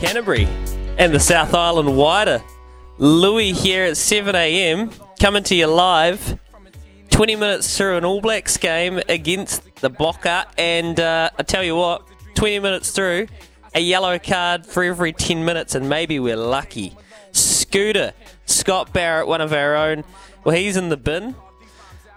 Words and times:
Canterbury 0.00 0.46
and 0.98 1.14
the 1.14 1.20
South 1.20 1.54
Island 1.54 1.96
wider. 1.96 2.42
Louis 2.98 3.52
here 3.52 3.84
at 3.84 3.96
7 3.96 4.34
a.m. 4.34 4.90
coming 5.18 5.42
to 5.44 5.54
you 5.54 5.66
live. 5.66 6.38
20 7.10 7.36
minutes 7.36 7.76
through 7.76 7.96
an 7.98 8.04
All 8.04 8.20
Blacks 8.20 8.56
game 8.56 9.00
against 9.08 9.62
the 9.76 9.90
Bokke, 9.90 10.44
and 10.58 10.98
uh, 10.98 11.30
I 11.38 11.42
tell 11.42 11.62
you 11.62 11.76
what, 11.76 12.06
20 12.34 12.58
minutes 12.58 12.90
through, 12.90 13.28
a 13.74 13.80
yellow 13.80 14.18
card 14.18 14.66
for 14.66 14.82
every 14.82 15.12
10 15.12 15.44
minutes, 15.44 15.74
and 15.74 15.88
maybe 15.88 16.18
we're 16.18 16.36
lucky. 16.36 16.96
Scooter, 17.30 18.12
Scott 18.46 18.92
Barrett, 18.92 19.28
one 19.28 19.40
of 19.40 19.52
our 19.52 19.76
own, 19.76 20.04
well, 20.44 20.56
he's 20.56 20.76
in 20.76 20.88
the 20.88 20.96
bin. 20.96 21.34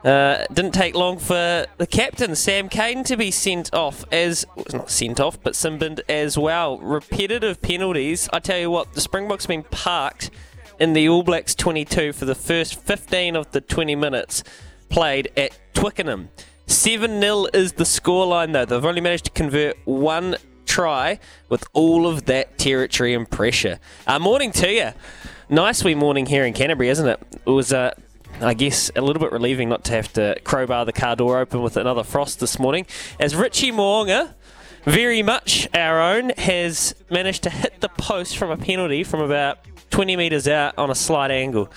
Uh, 0.06 0.46
didn't 0.54 0.76
take 0.76 0.94
long 0.94 1.18
for 1.18 1.66
the 1.78 1.88
captain, 1.88 2.36
Sam 2.36 2.70
Cane, 2.70 3.04
to 3.06 3.18
be 3.18 3.32
sent 3.32 3.74
off 3.74 4.06
as 4.12 4.46
well, 4.56 4.66
not 4.72 4.92
sent 4.92 5.20
off, 5.20 5.42
but 5.42 5.56
sin-binned 5.56 6.02
as 6.08 6.38
well. 6.38 6.78
Repetitive 6.78 7.60
penalties. 7.60 8.30
I 8.32 8.38
tell 8.38 8.60
you 8.60 8.70
what, 8.70 8.94
the 8.94 9.02
Springboks 9.02 9.48
been 9.48 9.64
parked 9.64 10.30
in 10.80 10.94
the 10.94 11.10
All 11.10 11.24
Blacks 11.24 11.56
22 11.56 12.14
for 12.14 12.26
the 12.26 12.36
first 12.36 12.80
15 12.80 13.36
of 13.36 13.50
the 13.50 13.62
20 13.62 13.96
minutes 13.96 14.44
played 14.90 15.32
at 15.36 15.58
Twickenham. 15.74 16.30
7 16.68 17.20
0 17.20 17.48
is 17.52 17.74
the 17.74 17.84
scoreline, 17.84 18.54
though. 18.54 18.66
They've 18.66 18.86
only 18.86 19.02
managed 19.02 19.26
to 19.26 19.32
convert 19.32 19.76
one 19.86 20.36
try 20.68 21.20
with 21.50 21.66
all 21.74 22.06
of 22.06 22.26
that 22.26 22.60
territory 22.60 23.16
and 23.16 23.28
pressure. 23.28 23.80
Uh, 24.06 24.20
morning 24.20 24.52
to 24.52 24.72
you. 24.72 24.92
Nice 25.50 25.84
wee 25.84 25.96
morning 25.96 26.28
here 26.28 26.46
in 26.46 26.54
Canterbury, 26.54 26.90
isn't 26.90 27.08
it? 27.08 27.20
It 27.46 27.50
was 27.50 27.74
uh, 27.74 27.94
I 28.42 28.54
guess 28.54 28.92
a 28.96 29.02
little 29.02 29.22
bit 29.22 29.32
relieving 29.32 29.70
not 29.70 29.84
to 29.86 29.94
have 29.94 30.12
to 30.14 30.38
crowbar 30.44 30.86
the 30.86 30.94
car 30.94 31.16
door 31.16 31.40
open 31.40 31.62
with 31.62 31.78
another 31.78 32.04
frost 32.04 32.40
this 32.40 32.60
morning. 32.60 32.86
As 33.20 33.36
Richie 33.36 33.72
Mo'unga, 33.72 34.34
very 34.84 35.24
much 35.24 35.68
our 35.74 36.02
own, 36.02 36.30
has 36.38 36.94
managed 37.10 37.44
to 37.44 37.50
hit 37.50 37.80
the 37.82 37.90
post 37.90 38.38
from 38.38 38.52
a 38.52 38.58
penalty 38.58 39.04
from 39.04 39.22
about 39.22 39.60
20 39.90 40.16
metres 40.16 40.48
out 40.48 40.78
on 40.78 40.90
a 40.90 40.96
slight 40.96 41.32
angle. 41.32 41.72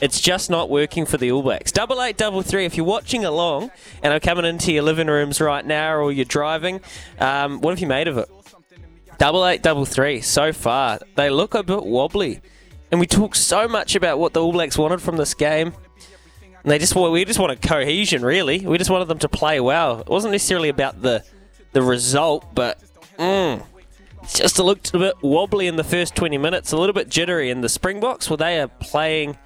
It's 0.00 0.20
just 0.20 0.50
not 0.50 0.68
working 0.68 1.06
for 1.06 1.16
the 1.16 1.30
All 1.30 1.42
Blacks. 1.42 1.72
Double 1.72 2.02
eight, 2.02 2.16
double 2.16 2.42
three. 2.42 2.64
If 2.64 2.76
you're 2.76 2.84
watching 2.84 3.24
along 3.24 3.70
and 4.02 4.12
are 4.12 4.20
coming 4.20 4.44
into 4.44 4.72
your 4.72 4.82
living 4.82 5.06
rooms 5.06 5.40
right 5.40 5.64
now 5.64 5.94
or 5.94 6.10
you're 6.12 6.24
driving, 6.24 6.80
um, 7.20 7.60
what 7.60 7.70
have 7.70 7.80
you 7.80 7.86
made 7.86 8.08
of 8.08 8.18
it? 8.18 8.28
Double 9.18 9.46
eight, 9.46 9.62
double 9.62 9.84
three. 9.84 10.20
So 10.20 10.52
far, 10.52 10.98
they 11.14 11.30
look 11.30 11.54
a 11.54 11.62
bit 11.62 11.84
wobbly. 11.84 12.40
And 12.90 13.00
we 13.00 13.06
talk 13.06 13.34
so 13.34 13.68
much 13.68 13.94
about 13.94 14.18
what 14.18 14.34
the 14.34 14.42
All 14.42 14.52
Blacks 14.52 14.76
wanted 14.76 15.00
from 15.00 15.16
this 15.16 15.34
game. 15.34 15.72
And 16.62 16.70
they 16.70 16.78
just 16.78 16.94
we 16.94 17.24
just 17.24 17.38
wanted 17.38 17.60
cohesion, 17.60 18.24
really. 18.24 18.60
We 18.60 18.78
just 18.78 18.90
wanted 18.90 19.08
them 19.08 19.18
to 19.20 19.28
play 19.28 19.60
well. 19.60 20.00
It 20.00 20.08
wasn't 20.08 20.32
necessarily 20.32 20.68
about 20.68 21.02
the 21.02 21.24
the 21.72 21.82
result, 21.82 22.54
but 22.54 22.78
mm, 23.18 23.64
just 24.28 24.58
looked 24.58 24.94
a 24.94 24.98
bit 24.98 25.14
wobbly 25.22 25.66
in 25.66 25.76
the 25.76 25.84
first 25.84 26.14
20 26.14 26.38
minutes, 26.38 26.72
a 26.72 26.76
little 26.76 26.92
bit 26.92 27.08
jittery. 27.08 27.50
And 27.50 27.64
the 27.64 27.68
Springboks, 27.68 28.30
well, 28.30 28.36
they 28.36 28.60
are 28.60 28.68
playing 28.68 29.38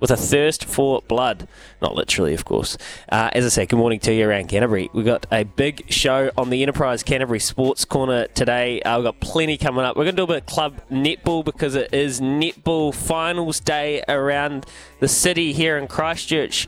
with 0.00 0.10
a 0.10 0.16
thirst 0.16 0.64
for 0.64 1.02
blood. 1.08 1.48
Not 1.82 1.94
literally, 1.94 2.34
of 2.34 2.44
course. 2.44 2.76
Uh, 3.08 3.30
as 3.32 3.44
I 3.44 3.48
say, 3.48 3.66
good 3.66 3.78
morning 3.78 4.00
to 4.00 4.12
you 4.12 4.28
around 4.28 4.48
Canterbury. 4.48 4.90
We've 4.92 5.04
got 5.04 5.26
a 5.30 5.44
big 5.44 5.90
show 5.92 6.30
on 6.36 6.50
the 6.50 6.62
Enterprise 6.62 7.02
Canterbury 7.02 7.40
Sports 7.40 7.84
Corner 7.84 8.26
today. 8.28 8.80
Uh, 8.82 8.98
we've 8.98 9.04
got 9.04 9.20
plenty 9.20 9.56
coming 9.56 9.84
up. 9.84 9.96
We're 9.96 10.04
going 10.04 10.16
to 10.16 10.20
do 10.20 10.24
a 10.24 10.34
bit 10.34 10.42
of 10.42 10.46
club 10.46 10.80
netball 10.90 11.44
because 11.44 11.74
it 11.74 11.92
is 11.92 12.20
netball 12.20 12.94
finals 12.94 13.60
day 13.60 14.02
around 14.08 14.66
the 15.00 15.08
city 15.08 15.52
here 15.52 15.78
in 15.78 15.86
Christchurch 15.86 16.66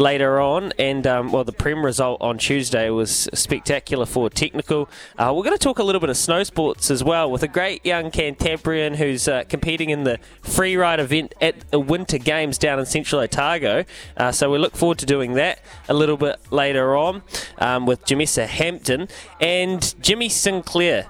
later 0.00 0.40
on. 0.40 0.72
And 0.78 1.06
um, 1.06 1.30
well, 1.30 1.44
the 1.44 1.52
Prem 1.52 1.84
result 1.84 2.20
on 2.20 2.38
Tuesday 2.38 2.90
was 2.90 3.28
spectacular 3.34 4.06
for 4.06 4.30
technical. 4.30 4.88
Uh, 5.16 5.32
we're 5.36 5.44
going 5.44 5.56
to 5.56 5.62
talk 5.62 5.78
a 5.78 5.84
little 5.84 6.00
bit 6.00 6.10
of 6.10 6.16
snow 6.16 6.42
sports 6.42 6.90
as 6.90 7.04
well 7.04 7.30
with 7.30 7.42
a 7.42 7.48
great 7.48 7.84
young 7.84 8.10
Cantabrian 8.10 8.96
who's 8.96 9.28
uh, 9.28 9.44
competing 9.48 9.90
in 9.90 10.04
the 10.04 10.18
free 10.42 10.76
ride 10.76 10.98
event 10.98 11.34
at 11.40 11.70
the 11.70 11.78
Winter 11.78 12.18
Games 12.18 12.58
down 12.58 12.78
in 12.78 12.86
Central 12.86 13.20
Otago. 13.20 13.84
Uh, 14.16 14.32
so 14.32 14.50
we 14.50 14.58
look 14.58 14.76
forward 14.76 14.98
to 14.98 15.06
doing 15.06 15.34
that 15.34 15.60
a 15.88 15.94
little 15.94 16.16
bit 16.16 16.40
later 16.50 16.96
on 16.96 17.22
um, 17.58 17.86
with 17.86 18.04
Jamesa 18.06 18.46
Hampton 18.46 19.08
and 19.40 19.94
Jimmy 20.00 20.28
Sinclair, 20.28 21.06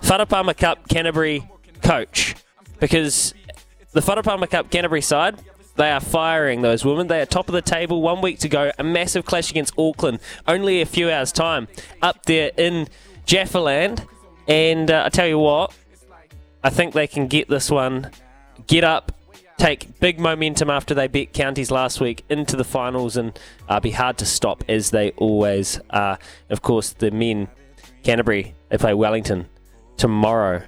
Farah 0.00 0.28
Palmer 0.28 0.54
Cup 0.54 0.88
Canterbury 0.88 1.48
coach, 1.82 2.34
because 2.80 3.34
the 3.92 4.00
Farah 4.00 4.24
Palmer 4.24 4.46
Cup 4.46 4.70
Canterbury 4.70 5.02
side 5.02 5.38
they 5.76 5.90
are 5.90 6.00
firing 6.00 6.62
those 6.62 6.84
women. 6.84 7.06
They 7.06 7.20
are 7.20 7.26
top 7.26 7.48
of 7.48 7.52
the 7.54 7.62
table. 7.62 8.02
One 8.02 8.20
week 8.20 8.38
to 8.40 8.48
go. 8.48 8.72
A 8.78 8.84
massive 8.84 9.24
clash 9.24 9.50
against 9.50 9.74
Auckland. 9.78 10.20
Only 10.46 10.80
a 10.80 10.86
few 10.86 11.10
hours' 11.10 11.32
time 11.32 11.68
up 12.00 12.24
there 12.26 12.50
in 12.56 12.88
Jaffaland. 13.26 14.06
And 14.46 14.90
uh, 14.90 15.04
I 15.06 15.08
tell 15.08 15.26
you 15.26 15.38
what, 15.38 15.74
I 16.62 16.70
think 16.70 16.94
they 16.94 17.06
can 17.06 17.26
get 17.28 17.48
this 17.48 17.70
one, 17.70 18.10
get 18.66 18.84
up, 18.84 19.12
take 19.56 20.00
big 20.00 20.18
momentum 20.18 20.68
after 20.68 20.94
they 20.94 21.06
beat 21.06 21.32
counties 21.32 21.70
last 21.70 22.00
week 22.00 22.24
into 22.28 22.56
the 22.56 22.64
finals 22.64 23.16
and 23.16 23.38
uh, 23.68 23.78
be 23.78 23.92
hard 23.92 24.18
to 24.18 24.26
stop 24.26 24.64
as 24.68 24.90
they 24.90 25.12
always 25.12 25.80
are. 25.90 26.18
Of 26.50 26.62
course, 26.62 26.90
the 26.90 27.10
men, 27.10 27.48
Canterbury, 28.02 28.54
they 28.68 28.78
play 28.78 28.94
Wellington 28.94 29.48
tomorrow 29.96 30.62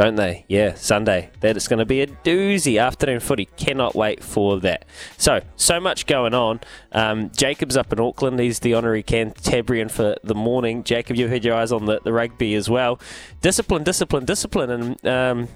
don't 0.00 0.16
they? 0.16 0.46
Yeah, 0.48 0.72
Sunday. 0.76 1.28
That 1.40 1.58
is 1.58 1.68
going 1.68 1.80
to 1.80 1.84
be 1.84 2.00
a 2.00 2.06
doozy 2.06 2.80
afternoon 2.80 3.20
footy. 3.20 3.44
Cannot 3.58 3.94
wait 3.94 4.24
for 4.24 4.58
that. 4.60 4.86
So, 5.18 5.42
so 5.56 5.78
much 5.78 6.06
going 6.06 6.32
on. 6.32 6.60
Um, 6.92 7.30
Jacob's 7.36 7.76
up 7.76 7.92
in 7.92 8.00
Auckland. 8.00 8.40
He's 8.40 8.60
the 8.60 8.72
honorary 8.72 9.02
Cantabrian 9.02 9.90
for 9.90 10.16
the 10.24 10.34
morning. 10.34 10.84
Jacob, 10.84 11.16
you've 11.16 11.30
had 11.30 11.44
your 11.44 11.54
eyes 11.54 11.70
on 11.70 11.84
the, 11.84 12.00
the 12.02 12.14
rugby 12.14 12.54
as 12.54 12.70
well. 12.70 12.98
Discipline, 13.42 13.84
discipline, 13.84 14.24
discipline. 14.24 14.70
And, 14.70 15.06
um, 15.06 15.48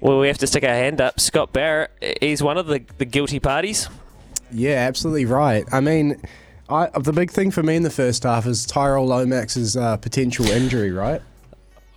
well, 0.00 0.20
we 0.20 0.28
have 0.28 0.38
to 0.38 0.46
stick 0.46 0.62
our 0.62 0.70
hand 0.70 1.00
up. 1.00 1.18
Scott 1.18 1.52
Barrett, 1.52 1.90
he's 2.20 2.40
one 2.40 2.58
of 2.58 2.68
the, 2.68 2.84
the 2.98 3.04
guilty 3.04 3.40
parties. 3.40 3.88
Yeah, 4.52 4.76
absolutely 4.76 5.24
right. 5.24 5.64
I 5.72 5.80
mean, 5.80 6.22
I, 6.68 6.86
the 7.00 7.12
big 7.12 7.32
thing 7.32 7.50
for 7.50 7.64
me 7.64 7.74
in 7.74 7.82
the 7.82 7.90
first 7.90 8.22
half 8.22 8.46
is 8.46 8.64
Tyrel 8.64 9.08
Lomax's 9.08 9.76
uh, 9.76 9.96
potential 9.96 10.46
injury, 10.46 10.92
right? 10.92 11.20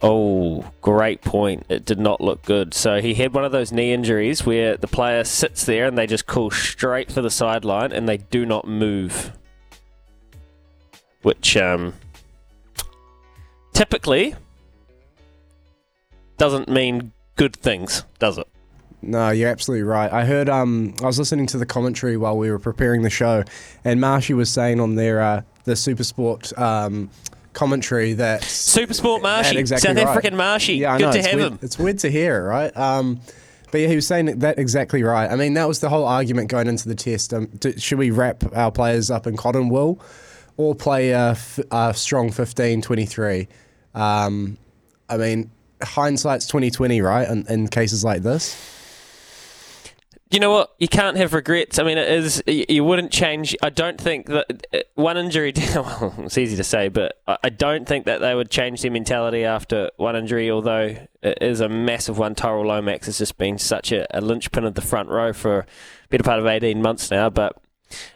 Oh, 0.07 0.63
great 0.81 1.23
point. 1.23 1.65
It 1.67 1.83
did 1.83 1.97
not 1.97 2.21
look 2.21 2.43
good. 2.43 2.75
So 2.75 3.01
he 3.01 3.15
had 3.15 3.33
one 3.33 3.43
of 3.43 3.51
those 3.51 3.71
knee 3.71 3.91
injuries 3.91 4.45
where 4.45 4.77
the 4.77 4.87
player 4.87 5.23
sits 5.23 5.65
there 5.65 5.87
and 5.87 5.97
they 5.97 6.05
just 6.05 6.27
call 6.27 6.51
straight 6.51 7.11
for 7.11 7.23
the 7.23 7.31
sideline 7.31 7.91
and 7.91 8.07
they 8.07 8.17
do 8.17 8.45
not 8.45 8.67
move. 8.67 9.31
Which 11.23 11.57
um, 11.57 11.95
typically 13.73 14.35
doesn't 16.37 16.69
mean 16.69 17.11
good 17.35 17.55
things, 17.55 18.03
does 18.19 18.37
it? 18.37 18.47
No, 19.01 19.31
you're 19.31 19.49
absolutely 19.49 19.85
right. 19.85 20.13
I 20.13 20.25
heard. 20.25 20.49
Um, 20.49 20.93
I 21.01 21.07
was 21.07 21.17
listening 21.17 21.47
to 21.47 21.57
the 21.57 21.65
commentary 21.65 22.15
while 22.15 22.37
we 22.37 22.51
were 22.51 22.59
preparing 22.59 23.01
the 23.01 23.09
show, 23.09 23.43
and 23.83 23.99
Marshy 23.99 24.35
was 24.35 24.51
saying 24.51 24.79
on 24.79 24.95
their 24.95 25.19
uh, 25.19 25.41
the 25.63 25.73
Supersport 25.73 26.55
um, 26.59 27.09
commentary 27.55 28.13
that 28.13 28.43
super 28.43 28.93
sport 28.93 29.23
Marshy, 29.23 29.57
exactly 29.57 29.87
South 29.87 29.97
right. 29.97 30.07
African 30.07 30.35
Marshy. 30.35 30.75
Yeah, 30.75 30.93
I 30.93 30.97
Good 30.97 31.05
know, 31.05 31.11
to 31.13 31.21
have 31.23 31.35
weird, 31.35 31.51
him. 31.53 31.59
It's 31.61 31.79
weird 31.79 31.99
to 31.99 32.11
hear, 32.11 32.45
right? 32.45 32.75
Um, 32.77 33.19
but 33.71 33.81
yeah, 33.81 33.87
he 33.87 33.95
was 33.95 34.05
saying 34.05 34.39
that 34.39 34.59
exactly 34.59 35.01
right. 35.01 35.29
I 35.29 35.35
mean, 35.35 35.55
that 35.55 35.67
was 35.67 35.79
the 35.79 35.89
whole 35.89 36.05
argument 36.05 36.49
going 36.49 36.67
into 36.67 36.87
the 36.87 36.95
test. 36.95 37.33
Um, 37.33 37.49
should 37.77 37.97
we 37.97 38.11
wrap 38.11 38.43
our 38.55 38.71
players 38.71 39.09
up 39.09 39.25
in 39.25 39.35
cotton 39.35 39.69
wool 39.69 39.99
or 40.57 40.75
play 40.75 41.09
a, 41.09 41.31
f- 41.31 41.59
a 41.71 41.93
strong 41.93 42.31
15 42.31 42.81
23? 42.81 43.47
Um, 43.95 44.57
I 45.09 45.17
mean, 45.17 45.51
hindsight's 45.81 46.45
2020, 46.47 47.01
right? 47.01 47.27
In, 47.27 47.45
in 47.47 47.67
cases 47.67 48.03
like 48.03 48.21
this 48.21 48.74
you 50.31 50.39
know 50.39 50.51
what? 50.51 50.73
You 50.79 50.87
can't 50.87 51.17
have 51.17 51.33
regrets. 51.33 51.77
I 51.77 51.83
mean, 51.83 51.97
it 51.97 52.09
is. 52.09 52.41
You 52.47 52.83
wouldn't 52.83 53.11
change. 53.11 53.55
I 53.61 53.69
don't 53.69 53.99
think 53.99 54.25
that 54.27 54.65
uh, 54.73 54.79
one 54.95 55.17
injury. 55.17 55.53
Well, 55.75 56.13
it's 56.19 56.37
easy 56.37 56.55
to 56.57 56.63
say, 56.63 56.87
but 56.87 57.21
I 57.27 57.49
don't 57.49 57.87
think 57.87 58.05
that 58.05 58.21
they 58.21 58.33
would 58.33 58.49
change 58.49 58.81
their 58.81 58.91
mentality 58.91 59.43
after 59.43 59.91
one 59.97 60.15
injury. 60.15 60.49
Although 60.49 60.97
it 61.21 61.37
is 61.41 61.59
a 61.59 61.69
massive 61.69 62.17
one. 62.17 62.33
Tyrel 62.33 62.65
Lomax 62.65 63.05
has 63.05 63.17
just 63.17 63.37
been 63.37 63.57
such 63.57 63.91
a, 63.91 64.07
a 64.17 64.21
linchpin 64.21 64.63
of 64.63 64.73
the 64.73 64.81
front 64.81 65.09
row 65.09 65.31
for 65.33 65.59
a 65.59 65.65
better 66.09 66.23
part 66.23 66.39
of 66.39 66.45
eighteen 66.47 66.81
months 66.81 67.11
now. 67.11 67.29
But 67.29 67.61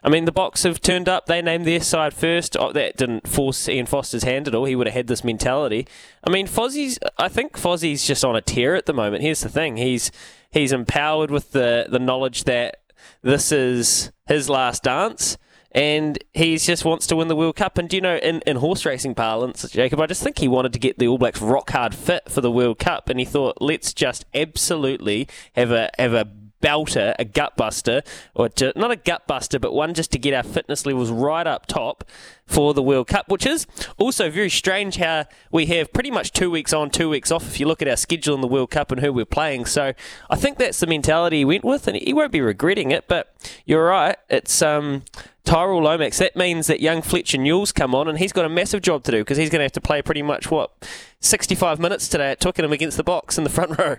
I 0.03 0.09
mean, 0.09 0.25
the 0.25 0.31
Boks 0.31 0.63
have 0.63 0.81
turned 0.81 1.07
up. 1.07 1.25
They 1.25 1.41
named 1.41 1.65
their 1.65 1.81
side 1.81 2.13
first. 2.13 2.57
Oh, 2.57 2.71
that 2.73 2.97
didn't 2.97 3.27
force 3.27 3.69
Ian 3.69 3.85
Foster's 3.85 4.23
hand 4.23 4.47
at 4.47 4.55
all. 4.55 4.65
He 4.65 4.75
would 4.75 4.87
have 4.87 4.95
had 4.95 5.07
this 5.07 5.23
mentality. 5.23 5.87
I 6.23 6.29
mean, 6.29 6.47
Fozzie's. 6.47 6.99
I 7.17 7.27
think 7.27 7.53
Fozzie's 7.53 8.05
just 8.05 8.25
on 8.25 8.35
a 8.35 8.41
tear 8.41 8.75
at 8.75 8.85
the 8.85 8.93
moment. 8.93 9.23
Here's 9.23 9.41
the 9.41 9.49
thing: 9.49 9.77
he's 9.77 10.11
he's 10.49 10.71
empowered 10.71 11.31
with 11.31 11.51
the 11.51 11.87
the 11.89 11.99
knowledge 11.99 12.45
that 12.45 12.81
this 13.21 13.51
is 13.51 14.11
his 14.27 14.49
last 14.49 14.83
dance. 14.83 15.37
And 15.71 16.17
he 16.33 16.57
just 16.57 16.83
wants 16.83 17.05
to 17.07 17.15
win 17.15 17.27
the 17.27 17.35
World 17.35 17.55
Cup. 17.55 17.77
And 17.77 17.93
you 17.93 18.01
know, 18.01 18.17
in, 18.17 18.41
in 18.47 18.57
horse 18.57 18.85
racing 18.87 19.13
parlance, 19.13 19.69
Jacob, 19.69 20.01
I 20.01 20.07
just 20.07 20.23
think 20.23 20.39
he 20.39 20.47
wanted 20.47 20.73
to 20.73 20.79
get 20.79 20.97
the 20.97 21.07
All 21.07 21.19
Blacks 21.19 21.41
rock 21.41 21.69
hard 21.69 21.93
fit 21.93 22.27
for 22.27 22.41
the 22.41 22.49
World 22.49 22.79
Cup. 22.79 23.07
And 23.07 23.19
he 23.19 23.25
thought, 23.25 23.61
let's 23.61 23.93
just 23.93 24.25
absolutely 24.33 25.27
have 25.53 25.71
a 25.71 25.91
have 25.99 26.13
a 26.13 26.27
belter, 26.61 27.15
a 27.17 27.25
gut 27.25 27.55
buster, 27.55 28.01
or 28.35 28.49
to, 28.49 28.73
not 28.75 28.91
a 28.91 28.95
gut 28.95 29.27
buster, 29.27 29.59
but 29.59 29.73
one 29.73 29.93
just 29.93 30.11
to 30.11 30.19
get 30.19 30.33
our 30.33 30.43
fitness 30.43 30.85
levels 30.85 31.11
right 31.11 31.47
up 31.47 31.65
top 31.65 32.03
for 32.45 32.73
the 32.73 32.81
World 32.81 33.07
Cup, 33.07 33.29
which 33.29 33.45
is 33.45 33.67
also 33.97 34.29
very 34.29 34.49
strange 34.49 34.97
how 34.97 35.25
we 35.51 35.67
have 35.67 35.93
pretty 35.93 36.09
much 36.09 36.31
two 36.31 36.49
weeks 36.49 36.73
on, 36.73 36.89
two 36.89 37.09
weeks 37.09 37.31
off 37.31 37.47
if 37.47 37.59
you 37.59 37.67
look 37.67 37.81
at 37.81 37.87
our 37.87 37.95
schedule 37.95 38.33
in 38.33 38.41
the 38.41 38.47
World 38.47 38.71
Cup 38.71 38.91
and 38.91 39.01
who 39.01 39.13
we're 39.13 39.25
playing. 39.25 39.65
So 39.65 39.93
I 40.29 40.35
think 40.35 40.57
that's 40.57 40.79
the 40.79 40.87
mentality 40.87 41.37
he 41.37 41.45
went 41.45 41.63
with, 41.63 41.87
and 41.87 41.95
he 41.95 42.13
won't 42.13 42.31
be 42.31 42.41
regretting 42.41 42.91
it. 42.91 43.07
But 43.07 43.33
you're 43.65 43.85
right, 43.85 44.17
it's 44.29 44.61
um, 44.61 45.03
Tyrel 45.45 45.83
Lomax. 45.83 46.17
That 46.17 46.35
means 46.35 46.67
that 46.67 46.81
young 46.81 47.01
Fletcher 47.01 47.37
Newell's 47.37 47.71
come 47.71 47.93
on, 47.93 48.07
and 48.07 48.17
he's 48.17 48.33
got 48.33 48.45
a 48.45 48.49
massive 48.49 48.81
job 48.81 49.03
to 49.03 49.11
do 49.11 49.19
because 49.19 49.37
he's 49.37 49.49
going 49.49 49.59
to 49.59 49.65
have 49.65 49.71
to 49.73 49.81
play 49.81 50.01
pretty 50.01 50.23
much 50.23 50.49
what 50.49 50.71
65 51.19 51.79
minutes 51.79 52.07
today 52.07 52.31
at 52.31 52.39
Twickenham 52.39 52.71
against 52.73 52.97
the 52.97 53.03
Boks 53.03 53.37
in 53.37 53.43
the 53.43 53.49
front 53.49 53.77
row. 53.79 53.97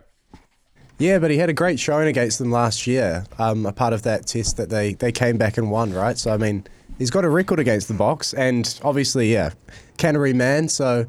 Yeah, 1.00 1.18
but 1.18 1.30
he 1.30 1.38
had 1.38 1.48
a 1.48 1.54
great 1.54 1.80
showing 1.80 2.08
against 2.08 2.38
them 2.38 2.50
last 2.50 2.86
year. 2.86 3.24
Um, 3.38 3.64
a 3.64 3.72
part 3.72 3.94
of 3.94 4.02
that 4.02 4.26
test 4.26 4.58
that 4.58 4.68
they, 4.68 4.92
they 4.92 5.10
came 5.10 5.38
back 5.38 5.56
and 5.56 5.70
won, 5.70 5.94
right? 5.94 6.18
So 6.18 6.30
I 6.30 6.36
mean, 6.36 6.66
he's 6.98 7.10
got 7.10 7.24
a 7.24 7.28
record 7.30 7.58
against 7.58 7.88
the 7.88 7.94
Boks, 7.94 8.34
and 8.36 8.78
obviously, 8.84 9.32
yeah, 9.32 9.50
Canterbury 9.96 10.34
man. 10.34 10.68
So 10.68 11.06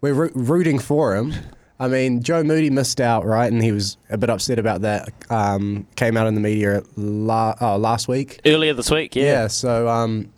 we're 0.00 0.14
ro- 0.14 0.30
rooting 0.34 0.78
for 0.78 1.14
him. 1.14 1.34
I 1.78 1.88
mean, 1.88 2.22
Joe 2.22 2.42
Moody 2.42 2.70
missed 2.70 2.98
out, 3.02 3.26
right? 3.26 3.52
And 3.52 3.62
he 3.62 3.70
was 3.72 3.98
a 4.08 4.16
bit 4.16 4.30
upset 4.30 4.58
about 4.58 4.80
that. 4.80 5.12
Um, 5.28 5.86
came 5.96 6.16
out 6.16 6.26
in 6.26 6.34
the 6.34 6.40
media 6.40 6.82
la- 6.96 7.54
oh, 7.60 7.76
last 7.76 8.08
week. 8.08 8.40
Earlier 8.46 8.72
this 8.72 8.90
week, 8.90 9.14
yeah. 9.14 9.24
Yeah, 9.24 9.46
so, 9.48 9.86
um, 9.86 10.32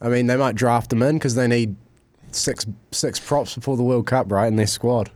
I 0.00 0.08
mean, 0.08 0.26
they 0.26 0.36
might 0.36 0.56
draft 0.56 0.92
him 0.92 1.02
in 1.04 1.14
because 1.14 1.36
they 1.36 1.46
need 1.46 1.76
six 2.32 2.66
six 2.90 3.20
props 3.20 3.54
before 3.54 3.76
the 3.76 3.84
World 3.84 4.06
Cup, 4.08 4.32
right, 4.32 4.48
in 4.48 4.56
their 4.56 4.66
squad. 4.66 5.12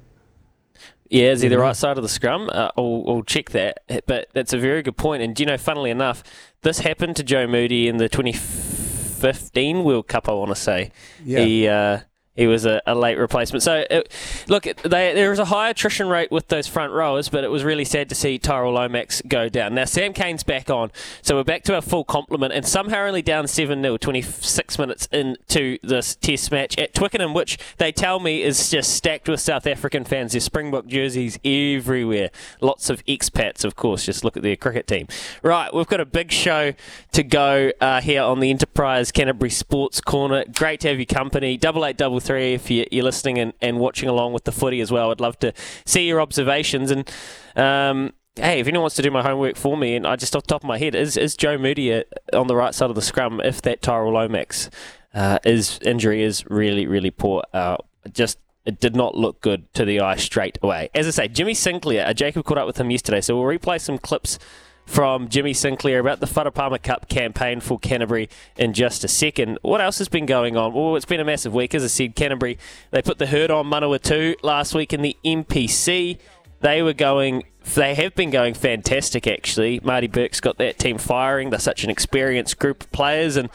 Yeah, 1.11 1.31
is 1.31 1.41
he 1.43 1.49
the 1.49 1.59
right 1.59 1.77
side 1.77 1.97
of 1.97 2.03
the 2.03 2.09
scrum? 2.09 2.51
Uh, 2.53 2.71
I'll, 2.77 3.05
I'll 3.07 3.23
check 3.23 3.51
that. 3.51 3.79
But 4.07 4.29
that's 4.33 4.53
a 4.53 4.59
very 4.59 4.83
good 4.83 4.97
point. 4.97 5.23
And, 5.23 5.39
you 5.39 5.47
know, 5.47 5.57
funnily 5.57 5.91
enough, 5.91 6.23
this 6.63 6.81
happened 6.81 7.17
to 7.17 7.23
Joe 7.23 7.47
Moody 7.47 7.89
in 7.89 7.99
the 7.99 8.09
2015 8.09 9.85
World 9.85 10.09
Cup, 10.09 10.29
I 10.29 10.33
want 10.33 10.51
to 10.51 10.57
say. 10.57 10.91
Yeah. 11.25 11.41
He, 11.41 11.69
uh, 11.69 12.01
he 12.37 12.47
was 12.47 12.67
a, 12.67 12.83
a 12.87 12.95
late 12.95 13.19
replacement. 13.19 13.63
So, 13.63 13.85
it, 13.91 14.13
look, 14.49 14.65
they, 14.65 15.15
there 15.15 15.31
was 15.31 15.39
a 15.39 15.47
high 15.47 15.71
attrition 15.71 16.09
rate 16.09 16.31
with 16.31 16.49
those 16.49 16.67
front 16.67 16.93
rowers, 16.93 17.29
but 17.29 17.45
it 17.45 17.51
was 17.51 17.65
really 17.65 17.85
sad 17.85 18.09
to 18.09 18.15
see 18.15 18.39
Tyrel 18.39 18.73
Lomax 18.73 19.23
go 19.27 19.49
down. 19.49 19.75
Now, 19.75 19.85
Sam 19.85 20.13
Cane's 20.13 20.43
back 20.43 20.71
on, 20.71 20.91
so 21.23 21.37
we're 21.37 21.45
back 21.45 21.63
to 21.65 21.75
our 21.75 21.83
full 21.83 22.05
complement, 22.05 22.53
and 22.53 22.67
somehow 22.67 23.07
only 23.07 23.23
down 23.23 23.47
7 23.47 23.83
0, 23.83 23.97
26 23.97 24.79
minutes 24.79 25.09
into 25.13 25.79
this 25.83 26.15
test 26.17 26.51
match 26.53 26.79
at 26.79 26.95
Twickenham, 26.95 27.35
which 27.35 27.59
they 27.79 27.93
tell 27.93 28.21
me 28.21 28.43
is 28.43 28.71
just 28.71 28.95
stacked 28.95 29.29
with 29.29 29.41
South 29.41 29.67
African 29.67 30.05
fans. 30.05 30.33
There's 30.33 30.45
Springbok 30.45 30.87
jerseys 30.87 31.39
everywhere. 31.45 32.31
Lots 32.61 32.91
of 32.91 33.05
expats, 33.07 33.65
of 33.65 33.77
course. 33.77 34.05
Just 34.05 34.25
look 34.25 34.37
at 34.37 34.43
their 34.43 34.57
cricket 34.57 34.87
team. 34.87 35.09
Right, 35.43 35.73
we've 35.73 35.87
got 35.87 36.01
a 36.01 36.07
big 36.07 36.33
show 36.33 36.73
to 37.13 37.23
go 37.23 37.73
uh, 37.81 38.01
here 38.01 38.23
on 38.23 38.41
the 38.41 38.51
Enterprise 38.51 39.13
Canterbury 39.13 39.51
Sports 39.51 40.01
Corner. 40.01 40.45
Great 40.55 40.81
to 40.81 40.89
have 40.89 40.99
your 40.99 41.07
company. 41.07 41.57
Double 41.57 41.85
eight, 41.85 41.97
double 41.97 42.21
three 42.27 42.55
if 42.55 42.71
you, 42.71 42.85
are 42.93 43.03
listening 43.03 43.39
and, 43.39 43.53
and 43.61 43.79
watching 43.79 44.09
along 44.09 44.33
with 44.33 44.45
the 44.45 44.53
footy 44.53 44.81
as 44.81 44.91
well. 44.91 45.11
I'd 45.11 45.21
love 45.21 45.39
to 45.41 45.53
see 45.85 46.07
your 46.07 46.21
observations. 46.21 46.91
And 46.91 47.11
um, 47.55 48.13
hey, 48.35 48.61
if 48.61 48.67
anyone 48.67 48.83
wants 48.83 48.97
to 48.97 49.03
do 49.03 49.11
my 49.11 49.23
homework 49.23 49.57
for 49.57 49.77
me, 49.77 49.95
and 49.95 50.07
I 50.07 50.17
just 50.17 50.35
off 50.37 50.43
the 50.43 50.49
top 50.49 50.63
of 50.63 50.69
my 50.69 50.79
head, 50.79 50.95
is, 50.95 51.17
is 51.17 51.37
Joe 51.37 51.59
Moody 51.59 51.93
uh, 51.93 52.03
on 52.33 52.47
the 52.47 52.57
right 52.57 52.75
side 52.75 52.91
of 52.91 52.97
the 52.97 53.03
scrum 53.03 53.41
if 53.45 53.63
that 53.63 53.83
Tyrel 53.83 54.13
Lomax 54.13 54.71
uh, 55.15 55.39
is 55.45 55.79
injury 55.83 56.23
is 56.23 56.45
really, 56.47 56.87
really 56.87 57.11
poor? 57.11 57.43
Uh, 57.53 57.77
just 58.13 58.39
it 58.67 58.81
did 58.81 58.97
not 58.97 59.15
look 59.15 59.41
good 59.41 59.73
to 59.75 59.85
the 59.85 60.01
eye 60.01 60.17
straight 60.17 60.59
away. 60.61 60.91
As 60.95 61.07
I 61.07 61.11
say, 61.11 61.29
Jimmy 61.29 61.55
Sinclair, 61.55 62.07
uh, 62.07 62.13
Jacob 62.13 62.45
caught 62.45 62.59
up 62.59 62.67
with 62.67 62.79
him 62.79 62.91
yesterday, 62.91 63.21
so 63.21 63.41
we'll 63.41 63.59
replay 63.59 63.81
some 63.81 63.97
clips 63.97 64.39
from 64.87 65.29
Jimmy 65.29 65.53
Sinclair 65.53 65.99
about 65.99 66.21
the 66.21 66.27
Farah 66.27 66.55
Palmer 66.55 66.79
Cup 66.79 67.09
campaign 67.09 67.61
for 67.61 67.79
Canterbury 67.79 68.31
in 68.57 68.73
just 68.73 69.05
a 69.05 69.09
second. 69.09 69.59
What 69.63 69.81
else 69.81 69.99
has 69.99 70.09
been 70.09 70.27
going 70.27 70.57
on? 70.57 70.73
Well, 70.73 70.97
it's 70.97 71.05
been 71.05 71.21
a 71.21 71.25
massive 71.25 71.53
week. 71.53 71.75
As 71.75 71.85
I 71.85 71.89
said, 71.89 72.15
Canterbury, 72.15 72.57
they 72.93 73.03
put 73.03 73.19
the 73.19 73.27
herd 73.27 73.51
on 73.51 73.67
Manawatu 73.67 74.37
last 74.43 74.75
week 74.75 74.93
in 74.93 75.03
the 75.03 75.17
NPC. 75.25 76.19
They 76.61 76.83
were 76.83 76.95
going, 76.95 77.43
they 77.75 77.95
have 77.97 78.15
been 78.15 78.31
going 78.31 78.55
fantastic 78.55 79.27
actually. 79.27 79.81
Marty 79.83 80.07
Bourke's 80.07 80.41
got 80.41 80.57
that 80.59 80.79
team 80.79 80.99
firing. 80.99 81.51
They're 81.51 81.59
such 81.59 81.85
an 81.85 81.91
experienced 81.91 82.59
group 82.59 82.85
of 82.85 82.93
players. 82.93 83.37
And 83.37 83.51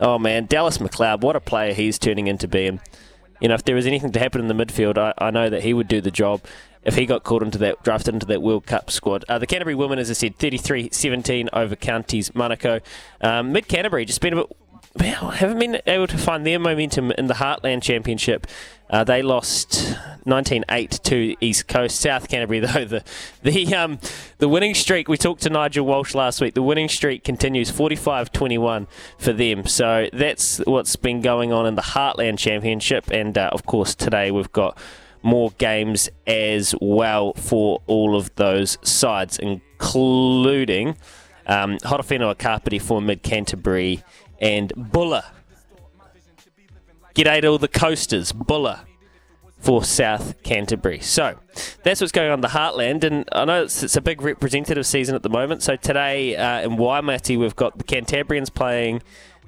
oh 0.00 0.18
man, 0.18 0.46
Dallas 0.46 0.78
McLeod, 0.78 1.20
what 1.20 1.36
a 1.36 1.40
player 1.40 1.74
he's 1.74 1.98
turning 1.98 2.26
into 2.26 2.48
being. 2.48 2.80
You 3.40 3.48
know, 3.48 3.54
if 3.54 3.64
there 3.64 3.74
was 3.74 3.86
anything 3.86 4.12
to 4.12 4.18
happen 4.18 4.40
in 4.40 4.48
the 4.48 4.64
midfield, 4.64 4.98
I, 4.98 5.14
I 5.18 5.30
know 5.30 5.48
that 5.48 5.62
he 5.62 5.72
would 5.72 5.88
do 5.88 6.00
the 6.00 6.10
job 6.10 6.42
if 6.82 6.94
he 6.94 7.06
got 7.06 7.24
called 7.24 7.42
into 7.42 7.58
that, 7.58 7.82
drafted 7.82 8.14
into 8.14 8.26
that 8.26 8.42
World 8.42 8.66
Cup 8.66 8.90
squad. 8.90 9.24
Uh, 9.28 9.38
the 9.38 9.46
Canterbury 9.46 9.74
women, 9.74 9.98
as 9.98 10.10
I 10.10 10.14
said, 10.14 10.38
33-17 10.38 11.48
over 11.52 11.76
Counties 11.76 12.30
Manukau. 12.30 12.80
Um, 13.20 13.52
Mid 13.52 13.68
Canterbury 13.68 14.04
just 14.04 14.20
been 14.20 14.32
a 14.32 14.36
bit. 14.36 14.56
Well, 14.98 15.30
haven't 15.30 15.60
been 15.60 15.80
able 15.86 16.08
to 16.08 16.18
find 16.18 16.44
their 16.44 16.58
momentum 16.58 17.12
in 17.12 17.28
the 17.28 17.34
Heartland 17.34 17.82
Championship. 17.82 18.48
Uh, 18.88 19.04
they 19.04 19.22
lost 19.22 19.96
19-8 20.26 21.02
to 21.04 21.36
East 21.40 21.68
Coast. 21.68 22.00
South 22.00 22.28
Canterbury, 22.28 22.58
though, 22.60 22.84
the 22.84 23.04
the 23.42 23.72
um, 23.72 24.00
the 24.38 24.48
winning 24.48 24.74
streak. 24.74 25.06
We 25.06 25.16
talked 25.16 25.42
to 25.42 25.50
Nigel 25.50 25.86
Walsh 25.86 26.12
last 26.12 26.40
week. 26.40 26.54
The 26.54 26.62
winning 26.62 26.88
streak 26.88 27.22
continues, 27.22 27.70
45-21 27.70 28.88
for 29.16 29.32
them. 29.32 29.64
So 29.66 30.08
that's 30.12 30.58
what's 30.66 30.96
been 30.96 31.20
going 31.20 31.52
on 31.52 31.66
in 31.66 31.76
the 31.76 31.82
Heartland 31.82 32.38
Championship. 32.38 33.12
And 33.12 33.38
uh, 33.38 33.50
of 33.52 33.64
course, 33.66 33.94
today 33.94 34.32
we've 34.32 34.50
got 34.50 34.76
more 35.22 35.50
games 35.58 36.08
as 36.26 36.74
well 36.80 37.32
for 37.34 37.82
all 37.86 38.16
of 38.16 38.34
those 38.36 38.78
sides, 38.82 39.38
including 39.38 40.96
um, 41.46 41.78
Horowhenua 41.78 42.38
Kapiti 42.38 42.78
for 42.78 43.00
Mid 43.02 43.22
Canterbury 43.22 44.02
and 44.40 44.72
Buller. 44.76 45.24
G'day 47.14 47.40
to 47.42 47.48
all 47.48 47.58
the 47.58 47.68
coasters, 47.68 48.32
Buller 48.32 48.80
for 49.58 49.84
South 49.84 50.42
Canterbury. 50.42 51.00
So 51.00 51.38
that's 51.82 52.00
what's 52.00 52.12
going 52.12 52.28
on 52.30 52.38
in 52.38 52.40
the 52.40 52.48
Heartland, 52.48 53.04
and 53.04 53.28
I 53.32 53.44
know 53.44 53.64
it's, 53.64 53.82
it's 53.82 53.96
a 53.96 54.00
big 54.00 54.22
representative 54.22 54.86
season 54.86 55.14
at 55.14 55.22
the 55.22 55.28
moment. 55.28 55.62
So 55.62 55.76
today 55.76 56.34
uh, 56.36 56.62
in 56.62 56.76
Waimate, 56.76 57.36
we've 57.36 57.56
got 57.56 57.76
the 57.76 57.84
Cantabrians 57.84 58.52
playing 58.52 59.02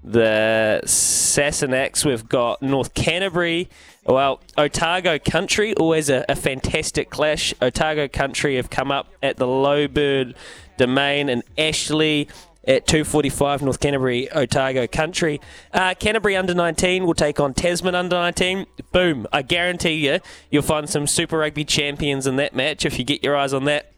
the 0.04 0.82
Sassenachs. 0.84 2.04
We've 2.04 2.28
got 2.28 2.60
North 2.60 2.94
Canterbury 2.94 3.70
well, 4.04 4.40
Otago 4.58 5.18
Country, 5.18 5.74
always 5.74 6.10
a, 6.10 6.24
a, 6.28 6.34
fantastic 6.34 7.08
clash. 7.08 7.54
Otago 7.62 8.08
Country 8.08 8.56
have 8.56 8.68
come 8.68 8.90
up 8.90 9.12
at 9.22 9.36
the 9.36 9.46
Loburn 9.46 10.34
Domain 10.76 11.28
and 11.28 11.42
Ashley 11.56 12.28
at 12.66 12.86
2.45 12.86 13.62
North 13.62 13.80
Canterbury, 13.80 14.30
Otago 14.32 14.86
Country. 14.86 15.40
Uh, 15.72 15.94
Canterbury 15.94 16.36
under 16.36 16.54
19 16.54 17.06
will 17.06 17.14
take 17.14 17.38
on 17.40 17.54
Tasman 17.54 17.94
under 17.94 18.16
19. 18.16 18.66
Boom. 18.90 19.26
I 19.32 19.42
guarantee 19.42 20.06
you, 20.06 20.18
you'll 20.50 20.62
find 20.62 20.88
some 20.88 21.06
Super 21.06 21.38
Rugby 21.38 21.64
champions 21.64 22.26
in 22.26 22.36
that 22.36 22.54
match 22.54 22.84
if 22.84 22.98
you 22.98 23.04
get 23.04 23.22
your 23.22 23.36
eyes 23.36 23.52
on 23.52 23.64
that. 23.64 23.91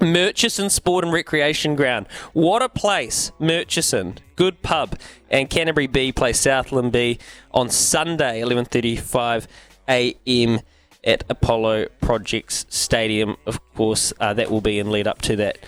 Murchison 0.00 0.70
Sport 0.70 1.04
and 1.04 1.12
Recreation 1.12 1.74
Ground. 1.74 2.06
What 2.32 2.62
a 2.62 2.68
place, 2.68 3.32
Murchison. 3.38 4.18
Good 4.36 4.62
pub. 4.62 4.98
And 5.30 5.50
Canterbury 5.50 5.86
B 5.86 6.12
play 6.12 6.32
Southland 6.32 6.92
B 6.92 7.18
on 7.52 7.68
Sunday, 7.68 8.40
11.35 8.40 9.46
a.m. 9.88 10.60
at 11.04 11.24
Apollo 11.28 11.86
Projects 12.00 12.66
Stadium. 12.68 13.36
Of 13.46 13.60
course, 13.74 14.12
uh, 14.20 14.34
that 14.34 14.50
will 14.50 14.60
be 14.60 14.78
in 14.78 14.90
lead 14.90 15.06
up 15.06 15.20
to 15.22 15.36
that 15.36 15.58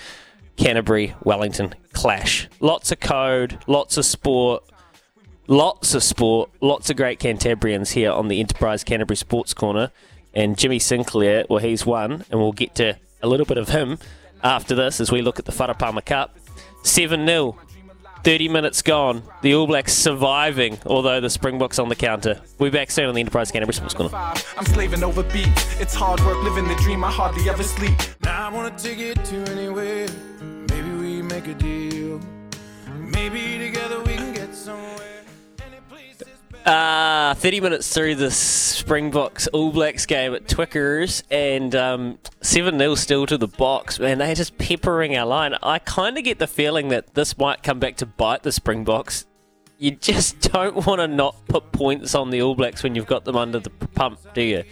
Canterbury 0.56 1.14
Wellington 1.24 1.74
clash. 1.92 2.48
Lots 2.60 2.92
of 2.92 3.00
code, 3.00 3.58
lots 3.66 3.96
of 3.96 4.04
sport, 4.04 4.64
lots 5.46 5.94
of 5.94 6.02
sport, 6.02 6.50
lots 6.60 6.90
of 6.90 6.96
great 6.96 7.18
Cantabrians 7.18 7.92
here 7.92 8.12
on 8.12 8.28
the 8.28 8.40
Enterprise 8.40 8.84
Canterbury 8.84 9.16
Sports 9.16 9.54
Corner. 9.54 9.90
And 10.34 10.56
Jimmy 10.56 10.78
Sinclair, 10.78 11.44
well, 11.50 11.58
he's 11.58 11.84
won, 11.84 12.24
and 12.30 12.40
we'll 12.40 12.52
get 12.52 12.74
to 12.76 12.96
a 13.22 13.28
little 13.28 13.46
bit 13.46 13.58
of 13.58 13.68
him 13.68 13.98
after 14.42 14.74
this 14.74 15.00
as 15.00 15.10
we 15.10 15.22
look 15.22 15.38
at 15.38 15.44
the 15.44 15.52
Farah 15.52 15.78
Palmer 15.78 16.00
Cup. 16.00 16.36
7 16.82 17.26
0. 17.26 17.56
30 18.24 18.48
minutes 18.48 18.82
gone. 18.82 19.22
The 19.42 19.54
All 19.54 19.66
Blacks 19.66 19.92
surviving, 19.92 20.78
although 20.86 21.20
the 21.20 21.30
Springboks 21.30 21.78
on 21.80 21.88
the 21.88 21.96
counter. 21.96 22.40
We'll 22.58 22.70
be 22.70 22.78
back 22.78 22.90
soon 22.90 23.06
on 23.06 23.14
the 23.14 23.20
Enterprise 23.20 23.50
Canterbury 23.50 23.74
Sports 23.74 23.94
Corner. 23.94 24.16
I'm 24.16 24.66
slaving 24.66 25.02
over 25.02 25.24
beats. 25.24 25.80
It's 25.80 25.94
hard 25.94 26.20
work 26.20 26.42
living 26.44 26.68
the 26.68 26.76
dream. 26.76 27.02
I 27.02 27.10
hardly 27.10 27.48
ever 27.48 27.64
sleep. 27.64 27.98
Now 28.22 28.48
I 28.48 28.52
want 28.52 28.78
to 28.78 28.84
take 28.84 28.98
it 28.98 29.24
to 29.24 29.50
anywhere. 29.50 30.06
Maybe 30.40 30.90
we 30.90 31.22
make 31.22 31.48
a 31.48 31.54
deal. 31.54 32.20
Maybe 32.96 33.58
together 33.58 34.00
we 34.04 34.12
Uh, 36.64 37.35
30 37.35 37.61
minutes 37.61 37.92
through 37.92 38.14
the 38.14 38.31
Springboks 38.31 39.49
All 39.49 39.73
Blacks 39.73 40.07
game 40.07 40.33
at 40.33 40.47
Twickers 40.47 41.25
and 41.28 41.75
um, 41.75 42.19
7 42.40 42.78
0 42.78 42.95
still 42.95 43.26
to 43.26 43.37
the 43.37 43.49
Boks. 43.49 43.99
Man, 43.99 44.19
they're 44.19 44.35
just 44.37 44.57
peppering 44.59 45.16
our 45.16 45.26
line. 45.26 45.54
I 45.61 45.81
kind 45.81 46.16
of 46.16 46.23
get 46.23 46.38
the 46.38 46.47
feeling 46.47 46.88
that 46.88 47.14
this 47.14 47.37
might 47.37 47.64
come 47.64 47.81
back 47.81 47.97
to 47.97 48.07
bite 48.07 48.45
the 48.45 48.52
Springboks. 48.52 49.26
You 49.78 49.90
just 49.90 50.40
don't 50.52 50.87
want 50.87 51.00
to 51.00 51.09
not 51.09 51.35
put 51.49 51.73
points 51.73 52.14
on 52.14 52.31
the 52.31 52.42
All 52.42 52.54
Blacks 52.54 52.85
when 52.85 52.95
you've 52.95 53.07
got 53.07 53.25
them 53.25 53.37
under 53.37 53.59
the 53.59 53.71
pump, 53.71 54.21
do 54.33 54.42
you? 54.42 54.62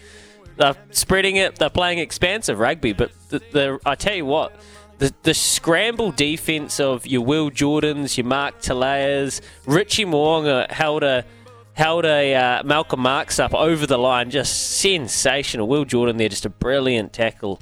They're 0.58 0.76
spreading 0.90 1.36
it, 1.36 1.56
they're 1.56 1.70
playing 1.70 1.98
expansive 1.98 2.60
rugby, 2.60 2.92
but 2.92 3.10
the, 3.30 3.40
the, 3.50 3.80
I 3.84 3.96
tell 3.96 4.14
you 4.14 4.26
what, 4.26 4.54
the, 4.98 5.12
the 5.22 5.34
scramble 5.34 6.12
defence 6.12 6.78
of 6.78 7.04
your 7.06 7.24
Will 7.24 7.50
Jordans, 7.50 8.16
your 8.16 8.26
Mark 8.26 8.60
Teleas, 8.60 9.40
Richie 9.66 10.04
Mo'unga 10.04 10.70
held 10.70 11.02
a 11.02 11.24
held 11.80 12.04
a 12.04 12.34
uh, 12.34 12.62
Malcolm 12.62 13.00
Marx 13.00 13.38
up 13.38 13.54
over 13.54 13.86
the 13.86 13.96
line, 13.96 14.28
just 14.28 14.78
sensational. 14.80 15.66
Will 15.66 15.86
Jordan 15.86 16.18
there, 16.18 16.28
just 16.28 16.44
a 16.44 16.50
brilliant 16.50 17.14
tackle. 17.14 17.58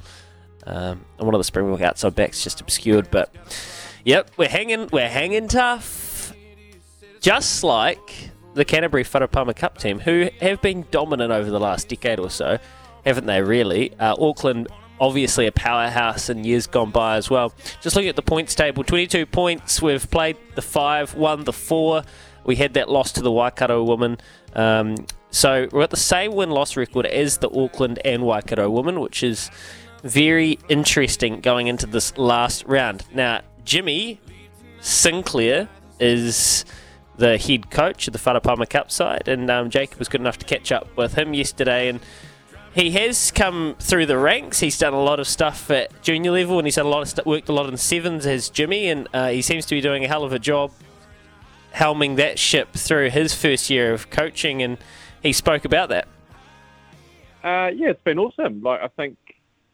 Um, 0.67 1.05
and 1.17 1.25
one 1.25 1.33
of 1.33 1.39
the 1.39 1.45
Springbok 1.45 1.79
outside 1.79 2.15
backs 2.15 2.43
just 2.43 2.59
obscured, 2.59 3.09
but 3.09 3.33
yep, 4.03 4.29
we're 4.35 4.49
hanging, 4.49 4.89
we're 4.91 5.07
hanging 5.07 5.47
tough. 5.47 6.33
Just 7.21 7.63
like 7.63 8.31
the 8.55 8.65
Canterbury 8.65 9.05
Farah 9.05 9.31
Palmer 9.31 9.53
Cup 9.53 9.77
team, 9.77 9.99
who 9.99 10.29
have 10.41 10.61
been 10.61 10.85
dominant 10.91 11.31
over 11.31 11.49
the 11.49 11.59
last 11.59 11.87
decade 11.87 12.19
or 12.19 12.29
so, 12.29 12.59
haven't 13.05 13.25
they? 13.25 13.41
Really, 13.41 13.97
uh, 13.99 14.15
Auckland 14.19 14.67
obviously 14.99 15.47
a 15.47 15.51
powerhouse 15.53 16.29
in 16.29 16.43
years 16.43 16.67
gone 16.67 16.91
by 16.91 17.15
as 17.15 17.29
well. 17.29 17.53
Just 17.79 17.95
looking 17.95 18.09
at 18.09 18.17
the 18.17 18.21
points 18.21 18.53
table, 18.53 18.83
22 18.83 19.25
points. 19.25 19.81
We've 19.81 20.11
played 20.11 20.35
the 20.55 20.61
five, 20.61 21.15
won 21.15 21.45
the 21.45 21.53
four. 21.53 22.03
We 22.43 22.55
had 22.55 22.73
that 22.73 22.89
loss 22.89 23.11
to 23.13 23.21
the 23.21 23.31
Waikato 23.31 23.83
woman. 23.83 24.17
Um, 24.53 24.95
so 25.31 25.67
we're 25.71 25.83
at 25.83 25.91
the 25.91 25.97
same 25.97 26.33
win 26.33 26.49
loss 26.49 26.75
record 26.75 27.05
as 27.05 27.37
the 27.37 27.49
Auckland 27.49 27.99
and 28.03 28.23
Waikato 28.23 28.69
woman, 28.69 28.99
which 28.99 29.23
is 29.23 29.51
very 30.03 30.59
interesting 30.69 31.41
going 31.41 31.67
into 31.67 31.85
this 31.85 32.17
last 32.17 32.65
round. 32.65 33.05
Now, 33.13 33.41
Jimmy 33.63 34.19
Sinclair 34.81 35.69
is 35.99 36.65
the 37.17 37.37
head 37.37 37.69
coach 37.69 38.07
of 38.07 38.13
the 38.13 38.19
Farah 38.19 38.41
Palmer 38.41 38.65
Cup 38.65 38.89
side, 38.89 39.27
and 39.27 39.49
um, 39.51 39.69
Jacob 39.69 39.99
was 39.99 40.07
good 40.07 40.21
enough 40.21 40.37
to 40.39 40.45
catch 40.45 40.71
up 40.71 40.87
with 40.95 41.15
him 41.15 41.33
yesterday. 41.33 41.89
And 41.89 41.99
he 42.73 42.91
has 42.91 43.31
come 43.31 43.75
through 43.79 44.05
the 44.05 44.17
ranks. 44.17 44.59
He's 44.59 44.77
done 44.77 44.93
a 44.93 45.01
lot 45.01 45.19
of 45.19 45.27
stuff 45.27 45.69
at 45.69 46.01
junior 46.01 46.31
level, 46.31 46.57
and 46.59 46.65
he's 46.65 46.75
done 46.75 46.85
a 46.85 46.89
lot 46.89 47.01
of 47.01 47.09
st- 47.09 47.27
worked 47.27 47.49
a 47.49 47.53
lot 47.53 47.67
in 47.67 47.77
sevens 47.77 48.25
as 48.25 48.49
Jimmy, 48.49 48.89
and 48.89 49.07
uh, 49.13 49.29
he 49.29 49.41
seems 49.41 49.65
to 49.65 49.75
be 49.75 49.81
doing 49.81 50.05
a 50.05 50.07
hell 50.07 50.23
of 50.23 50.31
a 50.31 50.39
job 50.39 50.71
helming 51.73 52.15
that 52.17 52.39
ship 52.39 52.73
through 52.73 53.09
his 53.09 53.33
first 53.33 53.69
year 53.69 53.93
of 53.93 54.09
coaching, 54.09 54.61
and 54.61 54.77
he 55.21 55.33
spoke 55.33 55.65
about 55.65 55.89
that. 55.89 56.07
Uh, 57.43 57.71
yeah, 57.73 57.89
it's 57.89 58.03
been 58.03 58.19
awesome. 58.19 58.61
Like 58.61 58.81
I 58.81 58.87
think 58.87 59.17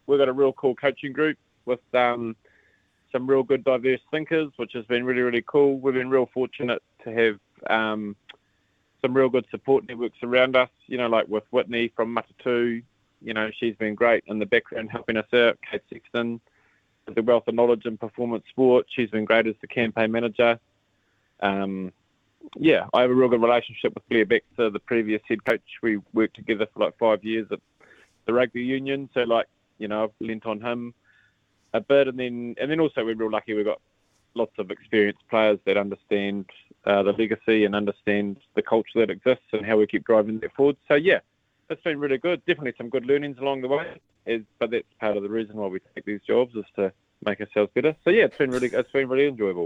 we've 0.08 0.20
got 0.20 0.30
a 0.30 0.34
real 0.34 0.54
cool 0.54 0.76
coaching 0.76 1.14
group 1.14 1.38
with 1.66 1.80
um, 1.94 2.36
some 3.12 3.28
real 3.28 3.44
good 3.44 3.64
diverse 3.64 4.02
thinkers, 4.12 4.52
which 4.58 4.74
has 4.74 4.86
been 4.86 5.04
really 5.04 5.22
really 5.22 5.44
cool. 5.46 5.78
We've 5.80 5.94
been 5.94 6.10
real 6.10 6.30
fortunate 6.34 6.84
to 7.04 7.12
have 7.12 7.40
um, 7.70 8.16
some 9.02 9.16
real 9.16 9.30
good 9.30 9.46
support 9.50 9.88
networks 9.88 10.18
around 10.22 10.56
us. 10.56 10.70
You 10.88 10.98
know, 10.98 11.08
like 11.08 11.28
with 11.28 11.44
Whitney 11.52 11.92
from 11.96 12.16
Matatu. 12.16 12.84
You 13.22 13.34
know, 13.34 13.50
she's 13.58 13.76
been 13.78 13.96
great 13.96 14.24
in 14.28 14.38
the 14.38 14.46
background 14.46 14.92
helping 14.92 15.18
us 15.18 15.26
out. 15.34 15.58
Kate 15.70 15.82
Sexton, 15.92 16.40
with 17.08 17.16
the 17.16 17.24
wealth 17.24 17.48
of 17.48 17.56
knowledge 17.56 17.86
in 17.86 17.98
performance 17.98 18.44
sport. 18.50 18.86
She's 18.90 19.10
been 19.10 19.26
great 19.26 19.48
as 19.48 19.56
the 19.62 19.68
campaign 19.68 20.12
manager. 20.12 20.60
Um, 21.42 21.92
yeah, 22.58 22.86
I 22.94 23.02
have 23.02 23.12
a 23.12 23.14
real 23.14 23.30
good 23.30 23.42
relationship 23.42 23.94
with 23.96 24.08
Blair 24.10 24.26
Baxter, 24.26 24.70
the 24.70 24.80
previous 24.80 25.22
head 25.28 25.44
coach. 25.46 25.62
We 25.82 26.00
worked 26.14 26.36
together 26.36 26.68
for 26.74 26.86
like 26.86 26.98
five 26.98 27.24
years 27.24 27.48
at 27.52 27.60
the 28.26 28.34
rugby 28.34 28.62
union. 28.62 29.10
So 29.14 29.22
like, 29.22 29.48
you 29.78 29.88
know, 29.88 30.04
I've 30.04 30.28
lent 30.28 30.46
on 30.46 30.62
him 30.62 30.94
a 31.74 31.82
bit, 31.82 32.08
and 32.08 32.18
then 32.18 32.56
and 32.60 32.72
then 32.72 32.80
also 32.80 33.04
we're 33.04 33.16
real 33.16 33.32
lucky. 33.32 33.54
We've 33.54 33.66
got 33.66 33.82
lots 34.36 34.54
of 34.58 34.72
experienced 34.72 35.28
players 35.30 35.60
that 35.66 35.78
understand 35.78 36.46
uh, 36.86 37.04
the 37.04 37.14
legacy 37.14 37.66
and 37.66 37.76
understand 37.76 38.38
the 38.56 38.62
culture 38.62 39.00
that 39.00 39.10
exists 39.10 39.46
and 39.54 39.66
how 39.66 39.78
we 39.78 39.88
keep 39.88 40.06
driving 40.06 40.40
that 40.40 40.54
forward. 40.54 40.78
So 40.88 40.96
yeah, 40.96 41.20
it's 41.70 41.82
been 41.84 42.00
really 42.00 42.18
good. 42.18 42.46
Definitely 42.46 42.74
some 42.78 42.90
good 42.90 43.06
learnings 43.06 43.38
along 43.40 43.62
the 43.62 43.68
way. 43.68 44.00
Is, 44.26 44.42
but 44.60 44.72
that's 44.72 44.86
part 45.00 45.18
of 45.18 45.24
the 45.24 45.30
reason 45.30 45.56
why 45.56 45.68
we 45.68 45.80
take 45.94 46.06
these 46.06 46.22
jobs 46.26 46.56
is 46.56 46.66
to 46.78 46.92
make 47.26 47.40
ourselves 47.40 47.72
better. 47.76 47.96
So 48.04 48.10
yeah, 48.10 48.26
it's 48.26 48.38
been 48.38 48.52
really 48.52 48.70
it's 48.72 48.92
been 48.92 49.10
really 49.10 49.28
enjoyable. 49.28 49.66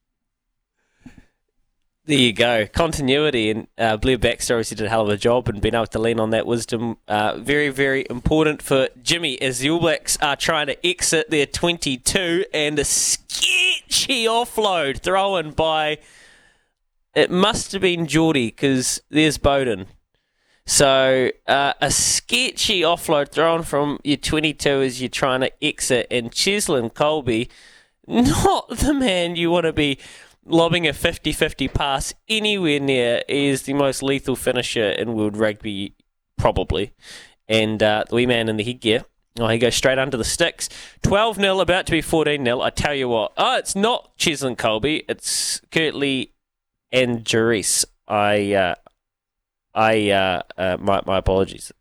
There 2.10 2.18
you 2.18 2.34
go. 2.34 2.66
Continuity, 2.66 3.52
and 3.52 3.68
uh, 3.78 3.96
Blair 3.98 4.18
Baxter 4.18 4.56
obviously 4.56 4.78
did 4.78 4.88
a 4.88 4.90
hell 4.90 5.04
of 5.04 5.10
a 5.10 5.16
job 5.16 5.48
and 5.48 5.62
being 5.62 5.76
able 5.76 5.86
to 5.86 6.00
lean 6.00 6.20
on 6.20 6.32
that 6.32 6.48
wisdom. 6.48 6.98
Uh, 7.08 7.38
very, 7.38 7.70
very 7.70 8.04
important 8.10 8.64
for 8.64 8.88
Jimmy 9.04 9.40
as 9.40 9.60
the 9.60 9.70
All 9.70 9.80
Blacks 9.80 10.18
are 10.20 10.36
trying 10.36 10.66
to 10.66 10.88
exit 10.88 11.30
their 11.30 11.46
22 11.46 12.46
and 12.52 12.80
a 12.80 12.84
sketchy 12.84 14.26
offload 14.26 15.02
thrown 15.02 15.52
by. 15.52 16.00
It 17.14 17.30
must 17.30 17.74
have 17.74 17.84
been 17.84 18.08
Jordie 18.08 18.48
because 18.48 19.04
there's 19.12 19.38
Beauden. 19.38 19.86
So 20.66 21.30
uh, 21.46 21.74
a 21.80 21.92
sketchy 21.92 22.82
offload 22.82 23.30
thrown 23.30 23.62
from 23.62 24.00
your 24.04 24.18
22 24.18 24.68
as 24.82 25.00
you're 25.00 25.10
trying 25.10 25.42
to 25.42 25.64
exit, 25.64 26.08
and 26.10 26.32
Cheslin 26.32 26.92
Kolbe, 26.92 27.50
not 28.08 28.68
the 28.70 28.96
man 28.96 29.36
you 29.36 29.52
want 29.52 29.66
to 29.66 29.74
be 29.74 30.00
lobbing 30.50 30.88
a 30.88 30.94
50 30.94 31.32
50 31.32 31.68
pass 31.70 32.14
anywhere 32.28 32.80
near 32.80 33.22
is 33.28 33.64
the 33.64 33.74
most 33.74 34.04
lethal 34.04 34.36
finisher 34.36 34.90
in 34.90 35.14
world 35.14 35.38
rugby, 35.38 35.96
probably. 36.38 36.94
And 37.48 37.82
uh, 37.82 38.04
the 38.10 38.16
wee 38.16 38.26
man 38.26 38.50
in 38.50 38.58
the 38.58 38.64
headgear. 38.64 39.06
Oh, 39.40 39.48
he 39.48 39.58
goes 39.58 39.76
straight 39.76 39.98
under 39.98 40.18
the 40.18 40.24
sticks. 40.24 40.70
12 41.04 41.38
0, 41.38 41.60
about 41.60 41.86
to 41.86 41.92
be 41.92 42.02
14 42.02 42.44
0. 42.44 42.62
I 42.62 42.70
tell 42.70 42.94
you 42.94 43.10
what. 43.10 43.32
Oh, 43.38 43.58
it's 43.58 43.76
not 43.76 44.18
Cheslin 44.18 44.58
Kolbe. 44.58 45.06
It's 45.08 45.62
Kurtley 45.72 46.32
and 46.92 47.24
Jerice. 47.24 47.86
I, 48.08 48.54
uh, 48.54 48.76
I, 49.74 50.10
uh, 50.10 50.42
uh, 50.58 50.78
my, 50.80 51.02
my 51.06 51.20
apologies. 51.20 51.72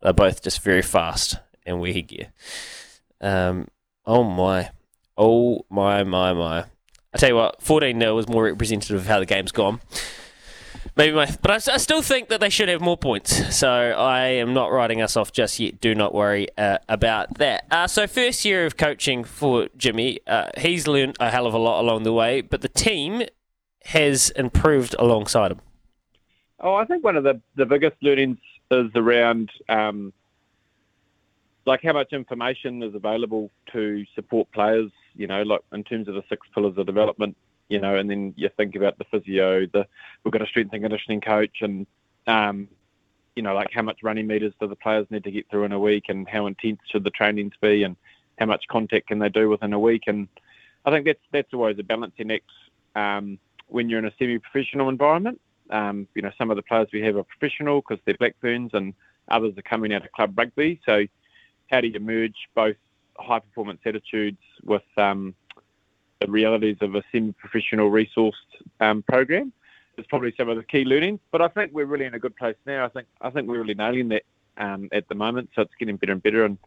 They're 0.00 0.12
both 0.12 0.42
just 0.42 0.62
very 0.62 0.82
fast 0.82 1.36
and 1.66 1.80
wear 1.80 1.92
headgear. 1.92 2.32
Um, 3.20 3.68
oh 4.06 4.22
my. 4.22 4.70
Oh 5.16 5.64
my, 5.70 6.04
my, 6.04 6.32
my. 6.32 6.66
I 7.14 7.18
tell 7.18 7.30
you 7.30 7.36
what, 7.36 7.62
14 7.62 7.98
0 7.98 8.14
was 8.14 8.28
more 8.28 8.44
representative 8.44 8.96
of 8.96 9.06
how 9.06 9.18
the 9.18 9.26
game's 9.26 9.52
gone. 9.52 9.80
Maybe 10.96 11.14
my, 11.14 11.26
but 11.42 11.50
I, 11.50 11.74
I, 11.74 11.76
still 11.78 12.02
think 12.02 12.28
that 12.28 12.40
they 12.40 12.50
should 12.50 12.68
have 12.68 12.80
more 12.80 12.96
points. 12.96 13.56
So 13.56 13.70
I 13.70 14.26
am 14.26 14.52
not 14.52 14.72
writing 14.72 15.00
us 15.00 15.16
off 15.16 15.30
just 15.32 15.60
yet. 15.60 15.80
Do 15.80 15.94
not 15.94 16.12
worry 16.12 16.48
uh, 16.58 16.78
about 16.88 17.38
that. 17.38 17.66
Uh, 17.70 17.86
so 17.86 18.06
first 18.06 18.44
year 18.44 18.66
of 18.66 18.76
coaching 18.76 19.22
for 19.22 19.68
Jimmy, 19.76 20.18
uh, 20.26 20.50
he's 20.58 20.88
learned 20.88 21.16
a 21.20 21.30
hell 21.30 21.46
of 21.46 21.54
a 21.54 21.58
lot 21.58 21.80
along 21.80 22.02
the 22.02 22.12
way, 22.12 22.40
but 22.40 22.62
the 22.62 22.68
team 22.68 23.22
has 23.84 24.30
improved 24.30 24.96
alongside 24.98 25.52
him. 25.52 25.60
Oh, 26.60 26.74
I 26.74 26.84
think 26.84 27.04
one 27.04 27.16
of 27.16 27.22
the 27.22 27.40
the 27.54 27.64
biggest 27.64 27.96
learnings 28.02 28.38
is 28.70 28.90
around 28.96 29.50
um, 29.68 30.12
like 31.64 31.80
how 31.82 31.92
much 31.92 32.12
information 32.12 32.82
is 32.82 32.94
available 32.94 33.50
to 33.72 34.04
support 34.14 34.50
players 34.50 34.90
you 35.14 35.26
know, 35.26 35.42
like 35.42 35.60
in 35.72 35.84
terms 35.84 36.08
of 36.08 36.14
the 36.14 36.24
six 36.28 36.46
pillars 36.54 36.76
of 36.76 36.86
development, 36.86 37.36
you 37.68 37.80
know, 37.80 37.96
and 37.96 38.10
then 38.10 38.34
you 38.36 38.48
think 38.56 38.74
about 38.76 38.98
the 38.98 39.04
physio, 39.04 39.66
the 39.66 39.86
we've 40.24 40.32
got 40.32 40.42
a 40.42 40.46
strength 40.46 40.72
and 40.72 40.82
conditioning 40.82 41.20
coach, 41.20 41.58
and 41.60 41.86
um, 42.26 42.68
you 43.36 43.42
know, 43.42 43.54
like 43.54 43.70
how 43.72 43.82
much 43.82 44.02
running 44.02 44.26
meters 44.26 44.54
do 44.60 44.66
the 44.66 44.76
players 44.76 45.06
need 45.10 45.24
to 45.24 45.30
get 45.30 45.48
through 45.50 45.64
in 45.64 45.72
a 45.72 45.78
week, 45.78 46.04
and 46.08 46.28
how 46.28 46.46
intense 46.46 46.80
should 46.90 47.04
the 47.04 47.10
trainings 47.10 47.54
be, 47.60 47.82
and 47.82 47.96
how 48.38 48.46
much 48.46 48.64
contact 48.68 49.08
can 49.08 49.18
they 49.18 49.28
do 49.28 49.48
within 49.48 49.72
a 49.72 49.78
week, 49.78 50.04
and 50.06 50.28
I 50.84 50.90
think 50.90 51.06
that's 51.06 51.20
that's 51.32 51.52
always 51.52 51.78
a 51.78 51.82
balancing 51.82 52.30
act 52.30 52.50
um, 52.96 53.38
when 53.66 53.88
you're 53.88 53.98
in 53.98 54.06
a 54.06 54.12
semi-professional 54.18 54.88
environment. 54.88 55.40
Um, 55.70 56.08
you 56.14 56.22
know, 56.22 56.32
some 56.38 56.50
of 56.50 56.56
the 56.56 56.62
players 56.62 56.88
we 56.92 57.02
have 57.02 57.16
are 57.16 57.24
professional 57.24 57.82
because 57.82 58.02
they're 58.06 58.16
Black 58.18 58.36
Ferns, 58.40 58.70
and 58.72 58.94
others 59.28 59.52
are 59.58 59.62
coming 59.62 59.92
out 59.92 60.04
of 60.04 60.12
club 60.12 60.36
rugby. 60.38 60.80
So, 60.86 61.06
how 61.70 61.82
do 61.82 61.88
you 61.88 62.00
merge 62.00 62.48
both 62.54 62.76
high 63.18 63.40
performance 63.40 63.80
attitudes 63.84 64.38
with 64.64 64.82
um, 64.96 65.34
the 66.20 66.30
realities 66.30 66.76
of 66.80 66.94
a 66.94 67.02
semi-professional 67.12 67.90
resourced 67.90 68.32
um, 68.80 69.02
program 69.02 69.52
is 69.96 70.06
probably 70.06 70.32
some 70.36 70.48
of 70.48 70.56
the 70.56 70.62
key 70.62 70.84
learnings. 70.84 71.20
But 71.30 71.42
I 71.42 71.48
think 71.48 71.72
we're 71.72 71.86
really 71.86 72.04
in 72.04 72.14
a 72.14 72.18
good 72.18 72.36
place 72.36 72.56
now. 72.66 72.84
I 72.84 72.88
think 72.88 73.06
I 73.20 73.30
think 73.30 73.48
we're 73.48 73.60
really 73.60 73.74
nailing 73.74 74.08
that 74.08 74.22
um, 74.56 74.88
at 74.92 75.08
the 75.08 75.14
moment. 75.14 75.50
So 75.54 75.62
it's 75.62 75.74
getting 75.78 75.96
better 75.96 76.12
and 76.12 76.22
better. 76.22 76.44
And 76.44 76.58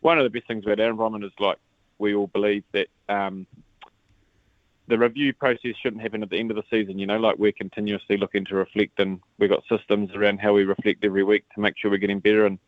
one 0.00 0.18
of 0.18 0.24
the 0.24 0.30
best 0.30 0.46
things 0.46 0.64
about 0.64 0.80
our 0.80 0.90
environment 0.90 1.24
is 1.24 1.32
like 1.38 1.58
we 1.98 2.14
all 2.14 2.28
believe 2.28 2.64
that 2.72 2.88
um, 3.08 3.46
the 4.86 4.98
review 4.98 5.32
process 5.34 5.74
shouldn't 5.82 6.02
happen 6.02 6.22
at 6.22 6.30
the 6.30 6.38
end 6.38 6.50
of 6.50 6.56
the 6.56 6.62
season. 6.70 6.98
You 6.98 7.06
know, 7.06 7.18
like 7.18 7.38
we're 7.38 7.52
continuously 7.52 8.16
looking 8.16 8.44
to 8.46 8.54
reflect, 8.54 8.98
and 9.00 9.20
we've 9.38 9.50
got 9.50 9.64
systems 9.68 10.10
around 10.14 10.38
how 10.38 10.52
we 10.52 10.64
reflect 10.64 11.04
every 11.04 11.24
week 11.24 11.44
to 11.54 11.60
make 11.60 11.74
sure 11.76 11.90
we're 11.90 11.98
getting 11.98 12.20
better. 12.20 12.46
And 12.46 12.58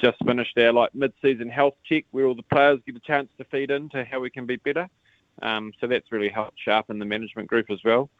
just 0.00 0.18
finished 0.24 0.56
our 0.58 0.72
like 0.72 0.94
mid-season 0.94 1.48
health 1.48 1.74
check 1.84 2.04
where 2.10 2.26
all 2.26 2.34
the 2.34 2.42
players 2.42 2.80
get 2.86 2.96
a 2.96 3.00
chance 3.00 3.28
to 3.38 3.44
feed 3.44 3.70
into 3.70 4.04
how 4.04 4.20
we 4.20 4.30
can 4.30 4.46
be 4.46 4.56
better. 4.56 4.88
Um, 5.42 5.72
so 5.80 5.86
that's 5.86 6.12
really 6.12 6.28
helped 6.28 6.58
sharpen 6.58 6.98
the 6.98 7.04
management 7.04 7.48
group 7.48 7.70
as 7.70 7.82
well. 7.84 8.10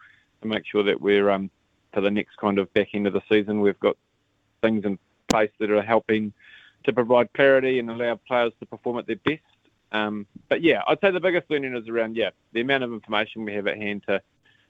to 0.43 0.49
make 0.49 0.65
sure 0.67 0.83
that 0.83 1.01
we're 1.01 1.31
um, 1.31 1.51
for 1.93 2.01
the 2.01 2.11
next 2.11 2.37
kind 2.37 2.59
of 2.59 2.73
back 2.75 2.89
end 2.95 3.07
of 3.07 3.13
the 3.13 3.23
season, 3.29 3.61
we've 3.61 3.79
got 3.81 3.97
things 4.63 4.85
in 4.85 4.99
place 5.29 5.51
that 5.59 5.71
are 5.71 5.83
helping 5.83 6.33
to 6.85 6.93
provide 6.93 7.33
clarity 7.33 7.79
and 7.79 7.91
allow 7.91 8.17
players 8.27 8.53
to 8.61 8.67
perform 8.67 8.99
at 8.99 9.07
their 9.07 9.17
best. 9.17 9.41
Um, 9.93 10.27
but 10.49 10.63
yeah, 10.63 10.83
I'd 10.87 11.01
say 11.01 11.11
the 11.11 11.21
biggest 11.21 11.51
learning 11.51 11.77
is 11.77 11.89
around 11.89 12.17
yeah 12.17 12.31
the 12.53 12.61
amount 12.61 12.85
of 12.85 12.93
information 12.93 13.45
we 13.45 13.55
have 13.55 13.67
at 13.67 13.77
hand 13.77 14.03
to 14.09 14.21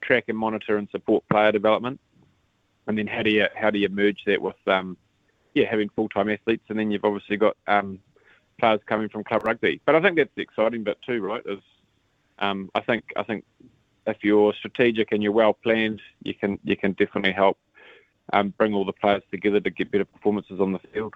track 0.01 0.25
and 0.27 0.37
monitor 0.37 0.77
and 0.77 0.87
support 0.91 1.27
player 1.29 1.51
development, 1.51 1.99
and 2.87 2.97
then 2.97 3.07
how 3.07 3.23
do 3.23 3.31
you 3.31 3.47
how 3.55 3.69
do 3.71 3.79
you 3.79 3.89
merge 3.89 4.23
that 4.27 4.41
with 4.41 4.55
um, 4.67 4.97
yeah 5.55 5.65
having 5.69 5.89
full 5.89 6.09
time 6.09 6.29
athletes, 6.29 6.65
and 6.69 6.77
then 6.77 6.91
you've 6.91 7.05
obviously 7.05 7.37
got 7.37 7.57
um, 7.65 7.99
players 8.59 8.81
coming 8.85 9.09
from 9.09 9.23
club 9.23 9.43
rugby. 9.45 9.81
But 9.85 9.95
I 9.95 10.01
think 10.01 10.17
that's 10.17 10.29
the 10.35 10.43
exciting 10.43 10.83
bit 10.83 10.99
too, 11.05 11.21
right? 11.21 11.41
Is 11.45 11.59
um, 12.37 12.69
I 12.75 12.81
think 12.81 13.05
I 13.15 13.23
think 13.23 13.43
if 14.05 14.17
you're 14.23 14.53
strategic 14.53 15.11
and 15.11 15.23
you're 15.23 15.31
well 15.31 15.53
planned, 15.53 16.01
you 16.21 16.35
can 16.35 16.59
you 16.63 16.77
can 16.77 16.91
definitely 16.91 17.31
help 17.31 17.57
um, 18.33 18.53
bring 18.57 18.73
all 18.73 18.85
the 18.85 18.93
players 18.93 19.23
together 19.31 19.59
to 19.59 19.69
get 19.69 19.91
better 19.91 20.05
performances 20.05 20.59
on 20.59 20.73
the 20.73 20.79
field. 20.79 21.13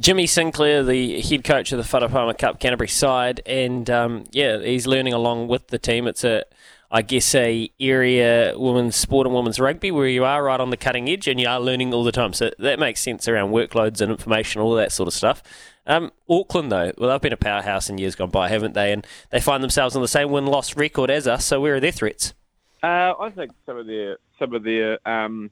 Jimmy 0.00 0.26
Sinclair, 0.26 0.82
the 0.82 1.20
head 1.22 1.44
coach 1.44 1.72
of 1.72 1.78
the 1.78 1.84
Farah 1.84 2.10
Palmer 2.10 2.34
Cup 2.34 2.60
Canterbury 2.60 2.88
side, 2.88 3.40
and 3.46 3.88
um, 3.88 4.24
yeah, 4.30 4.58
he's 4.58 4.86
learning 4.86 5.14
along 5.14 5.48
with 5.48 5.68
the 5.68 5.78
team. 5.78 6.06
It's 6.06 6.24
a, 6.24 6.44
I 6.90 7.02
guess, 7.02 7.34
a 7.34 7.70
area 7.80 8.54
women's 8.56 8.96
sport 8.96 9.26
and 9.26 9.34
women's 9.34 9.58
rugby 9.58 9.90
where 9.90 10.06
you 10.06 10.24
are 10.24 10.44
right 10.44 10.60
on 10.60 10.70
the 10.70 10.76
cutting 10.76 11.08
edge 11.08 11.26
and 11.26 11.40
you 11.40 11.48
are 11.48 11.60
learning 11.60 11.92
all 11.92 12.04
the 12.04 12.12
time. 12.12 12.32
So 12.32 12.50
that 12.58 12.78
makes 12.78 13.00
sense 13.00 13.26
around 13.26 13.50
workloads 13.50 14.00
and 14.00 14.10
information, 14.12 14.60
all 14.60 14.74
that 14.74 14.92
sort 14.92 15.08
of 15.08 15.14
stuff. 15.14 15.42
Um, 15.86 16.12
Auckland, 16.28 16.72
though, 16.72 16.92
well, 16.98 17.10
they've 17.10 17.20
been 17.20 17.32
a 17.32 17.36
powerhouse 17.36 17.88
in 17.88 17.98
years 17.98 18.14
gone 18.14 18.30
by, 18.30 18.48
haven't 18.48 18.74
they? 18.74 18.92
And 18.92 19.06
they 19.30 19.40
find 19.40 19.62
themselves 19.62 19.94
on 19.94 20.02
the 20.02 20.08
same 20.08 20.30
win-loss 20.30 20.76
record 20.76 21.10
as 21.10 21.26
us. 21.26 21.44
So 21.44 21.60
where 21.60 21.76
are 21.76 21.80
their 21.80 21.92
threats? 21.92 22.34
Uh, 22.82 23.14
I 23.18 23.30
think 23.30 23.52
some 23.64 23.78
of 23.78 23.86
their 23.86 24.18
some 24.38 24.54
of 24.54 24.62
their 24.62 24.98
um, 25.08 25.50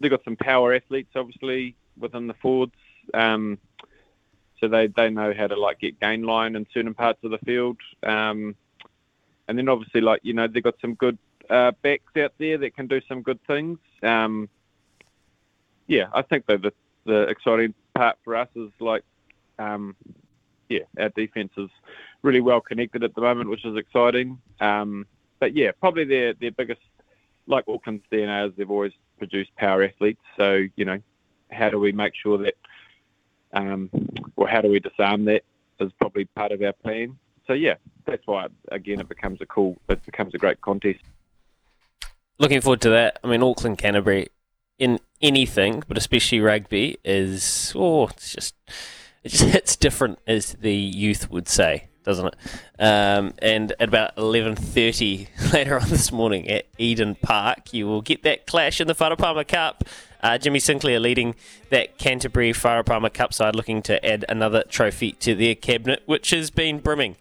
they've 0.00 0.10
got 0.10 0.24
some 0.24 0.36
power 0.36 0.74
athletes, 0.74 1.10
obviously 1.14 1.76
within 1.98 2.26
the 2.26 2.34
forwards. 2.34 2.74
Um, 3.12 3.58
so 4.60 4.68
they, 4.68 4.86
they 4.86 5.10
know 5.10 5.34
how 5.36 5.46
to 5.46 5.56
like 5.56 5.80
get 5.80 6.00
gain 6.00 6.22
line 6.22 6.56
in 6.56 6.66
certain 6.72 6.94
parts 6.94 7.18
of 7.22 7.30
the 7.30 7.38
field. 7.38 7.76
Um, 8.02 8.54
and 9.48 9.58
then 9.58 9.68
obviously 9.68 10.00
like 10.00 10.20
you 10.22 10.32
know 10.32 10.46
they've 10.46 10.62
got 10.62 10.80
some 10.80 10.94
good 10.94 11.18
uh, 11.50 11.72
backs 11.82 12.16
out 12.16 12.32
there 12.38 12.58
that 12.58 12.74
can 12.74 12.86
do 12.86 13.00
some 13.08 13.22
good 13.22 13.38
things. 13.46 13.78
Um, 14.02 14.48
yeah, 15.86 16.06
I 16.12 16.22
think 16.22 16.46
the 16.46 16.72
the 17.04 17.22
exciting 17.22 17.74
part 17.94 18.16
for 18.24 18.36
us 18.36 18.48
is 18.56 18.70
like 18.80 19.04
um, 19.58 19.96
yeah, 20.68 20.80
our 20.98 21.10
defence 21.10 21.52
is 21.56 21.68
really 22.22 22.40
well 22.40 22.60
connected 22.60 23.04
at 23.04 23.14
the 23.14 23.20
moment, 23.20 23.50
which 23.50 23.64
is 23.64 23.76
exciting. 23.76 24.38
Um, 24.60 25.06
but 25.38 25.54
yeah, 25.54 25.72
probably 25.78 26.04
their 26.04 26.34
their 26.34 26.50
biggest, 26.50 26.80
like 27.46 27.64
Auckland's 27.68 28.04
DNA, 28.10 28.48
is 28.48 28.54
they've 28.56 28.70
always 28.70 28.92
produced 29.18 29.54
power 29.56 29.82
athletes. 29.84 30.22
So 30.36 30.64
you 30.76 30.84
know, 30.84 31.00
how 31.50 31.70
do 31.70 31.78
we 31.78 31.92
make 31.92 32.14
sure 32.14 32.38
that, 32.38 32.54
um, 33.52 33.90
or 34.36 34.48
how 34.48 34.60
do 34.60 34.68
we 34.68 34.80
disarm 34.80 35.26
that? 35.26 35.42
Is 35.80 35.92
probably 35.98 36.24
part 36.24 36.52
of 36.52 36.62
our 36.62 36.72
plan. 36.72 37.18
So 37.46 37.52
yeah, 37.52 37.74
that's 38.06 38.26
why 38.26 38.46
again 38.70 39.00
it 39.00 39.08
becomes 39.08 39.40
a 39.40 39.46
cool, 39.46 39.76
it 39.88 40.04
becomes 40.04 40.34
a 40.34 40.38
great 40.38 40.60
contest. 40.60 41.00
Looking 42.38 42.60
forward 42.60 42.80
to 42.82 42.90
that. 42.90 43.20
I 43.22 43.28
mean, 43.28 43.42
Auckland 43.42 43.78
Canterbury 43.78 44.28
in 44.78 44.98
anything, 45.22 45.84
but 45.86 45.96
especially 45.96 46.40
rugby, 46.40 46.98
is 47.04 47.72
oh, 47.76 48.08
it's 48.08 48.32
just 48.32 48.54
it 49.22 49.30
just 49.30 49.44
hits 49.52 49.76
different, 49.76 50.18
as 50.26 50.54
the 50.54 50.74
youth 50.74 51.30
would 51.30 51.48
say, 51.48 51.88
doesn't 52.02 52.26
it? 52.26 52.36
Um, 52.78 53.34
and 53.38 53.72
at 53.72 53.88
about 53.88 54.16
11.30 54.16 55.28
later 55.52 55.78
on 55.78 55.88
this 55.88 56.10
morning 56.10 56.48
at 56.48 56.66
Eden 56.76 57.14
Park, 57.14 57.72
you 57.72 57.86
will 57.86 58.02
get 58.02 58.22
that 58.24 58.46
clash 58.46 58.80
in 58.80 58.88
the 58.88 58.94
Farah 58.94 59.18
Palmer 59.18 59.44
Cup. 59.44 59.84
Uh, 60.22 60.38
Jimmy 60.38 60.58
Sinclair 60.58 60.98
leading 60.98 61.34
that 61.68 61.98
Canterbury 61.98 62.52
Farah 62.52 62.84
Palmer 62.84 63.10
Cup 63.10 63.32
side, 63.34 63.54
looking 63.54 63.82
to 63.82 64.04
add 64.04 64.24
another 64.28 64.64
trophy 64.64 65.12
to 65.12 65.34
their 65.34 65.54
cabinet, 65.54 66.02
which 66.06 66.30
has 66.30 66.50
been 66.50 66.78
brimming 66.80 67.16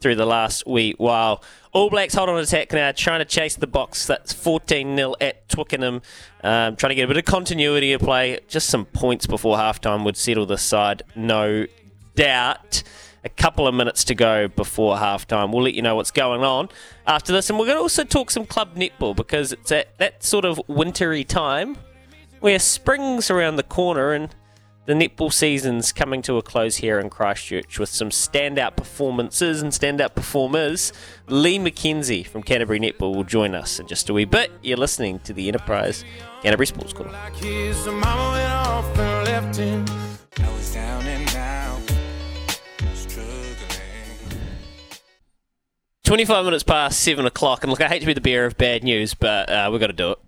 through 0.00 0.16
the 0.16 0.26
last 0.26 0.66
wee 0.66 0.94
while. 0.98 1.42
All 1.72 1.90
Blacks 1.90 2.14
hold 2.14 2.28
on 2.28 2.38
attack 2.38 2.72
now, 2.72 2.92
trying 2.92 3.18
to 3.18 3.24
chase 3.24 3.56
the 3.56 3.66
Boks. 3.66 4.06
That's 4.06 4.32
14 4.32 4.96
0 4.96 5.14
at 5.20 5.48
Twickenham. 5.48 6.02
Um, 6.42 6.76
trying 6.76 6.90
to 6.90 6.94
get 6.94 7.04
a 7.04 7.08
bit 7.08 7.16
of 7.16 7.24
continuity 7.24 7.92
of 7.92 8.00
play. 8.00 8.40
Just 8.48 8.68
some 8.68 8.86
points 8.86 9.26
before 9.26 9.56
halftime 9.56 10.04
would 10.04 10.16
settle 10.16 10.46
the 10.46 10.58
side, 10.58 11.02
no 11.14 11.66
doubt. 12.14 12.82
A 13.24 13.28
couple 13.28 13.66
of 13.66 13.74
minutes 13.74 14.04
to 14.04 14.14
go 14.14 14.46
before 14.46 14.96
halftime. 14.96 15.52
We'll 15.52 15.64
let 15.64 15.74
you 15.74 15.82
know 15.82 15.96
what's 15.96 16.12
going 16.12 16.44
on 16.44 16.68
after 17.06 17.32
this. 17.32 17.50
And 17.50 17.58
we're 17.58 17.66
going 17.66 17.76
to 17.76 17.82
also 17.82 18.04
talk 18.04 18.30
some 18.30 18.46
club 18.46 18.76
netball 18.76 19.16
because 19.16 19.52
it's 19.52 19.72
at 19.72 19.98
that 19.98 20.22
sort 20.22 20.44
of 20.44 20.60
wintry 20.68 21.24
time 21.24 21.76
where 22.38 22.58
spring's 22.60 23.28
around 23.30 23.56
the 23.56 23.64
corner 23.64 24.12
and 24.12 24.32
the 24.86 24.94
netball 24.94 25.32
season's 25.32 25.92
coming 25.92 26.22
to 26.22 26.36
a 26.36 26.42
close 26.42 26.76
here 26.76 27.00
in 27.00 27.10
Christchurch 27.10 27.78
with 27.78 27.88
some 27.88 28.10
standout 28.10 28.76
performances 28.76 29.60
and 29.60 29.72
standout 29.72 30.14
performers. 30.14 30.92
Lee 31.26 31.58
McKenzie 31.58 32.24
from 32.24 32.42
Canterbury 32.42 32.78
Netball 32.78 33.14
will 33.14 33.24
join 33.24 33.54
us 33.54 33.80
in 33.80 33.88
just 33.88 34.08
a 34.08 34.14
wee 34.14 34.24
bit. 34.24 34.52
You're 34.62 34.76
listening 34.76 35.18
to 35.20 35.32
the 35.32 35.48
Enterprise 35.48 36.04
Canterbury 36.42 36.66
Sports 36.66 36.92
Corner. 36.92 37.12
25 46.04 46.44
minutes 46.44 46.62
past 46.62 47.00
7 47.00 47.26
o'clock, 47.26 47.64
and 47.64 47.70
look, 47.70 47.80
I 47.80 47.88
hate 47.88 47.98
to 47.98 48.06
be 48.06 48.12
the 48.12 48.20
bearer 48.20 48.46
of 48.46 48.56
bad 48.56 48.84
news, 48.84 49.14
but 49.14 49.50
uh, 49.50 49.68
we've 49.72 49.80
got 49.80 49.88
to 49.88 49.92
do 49.92 50.12
it. 50.12 50.18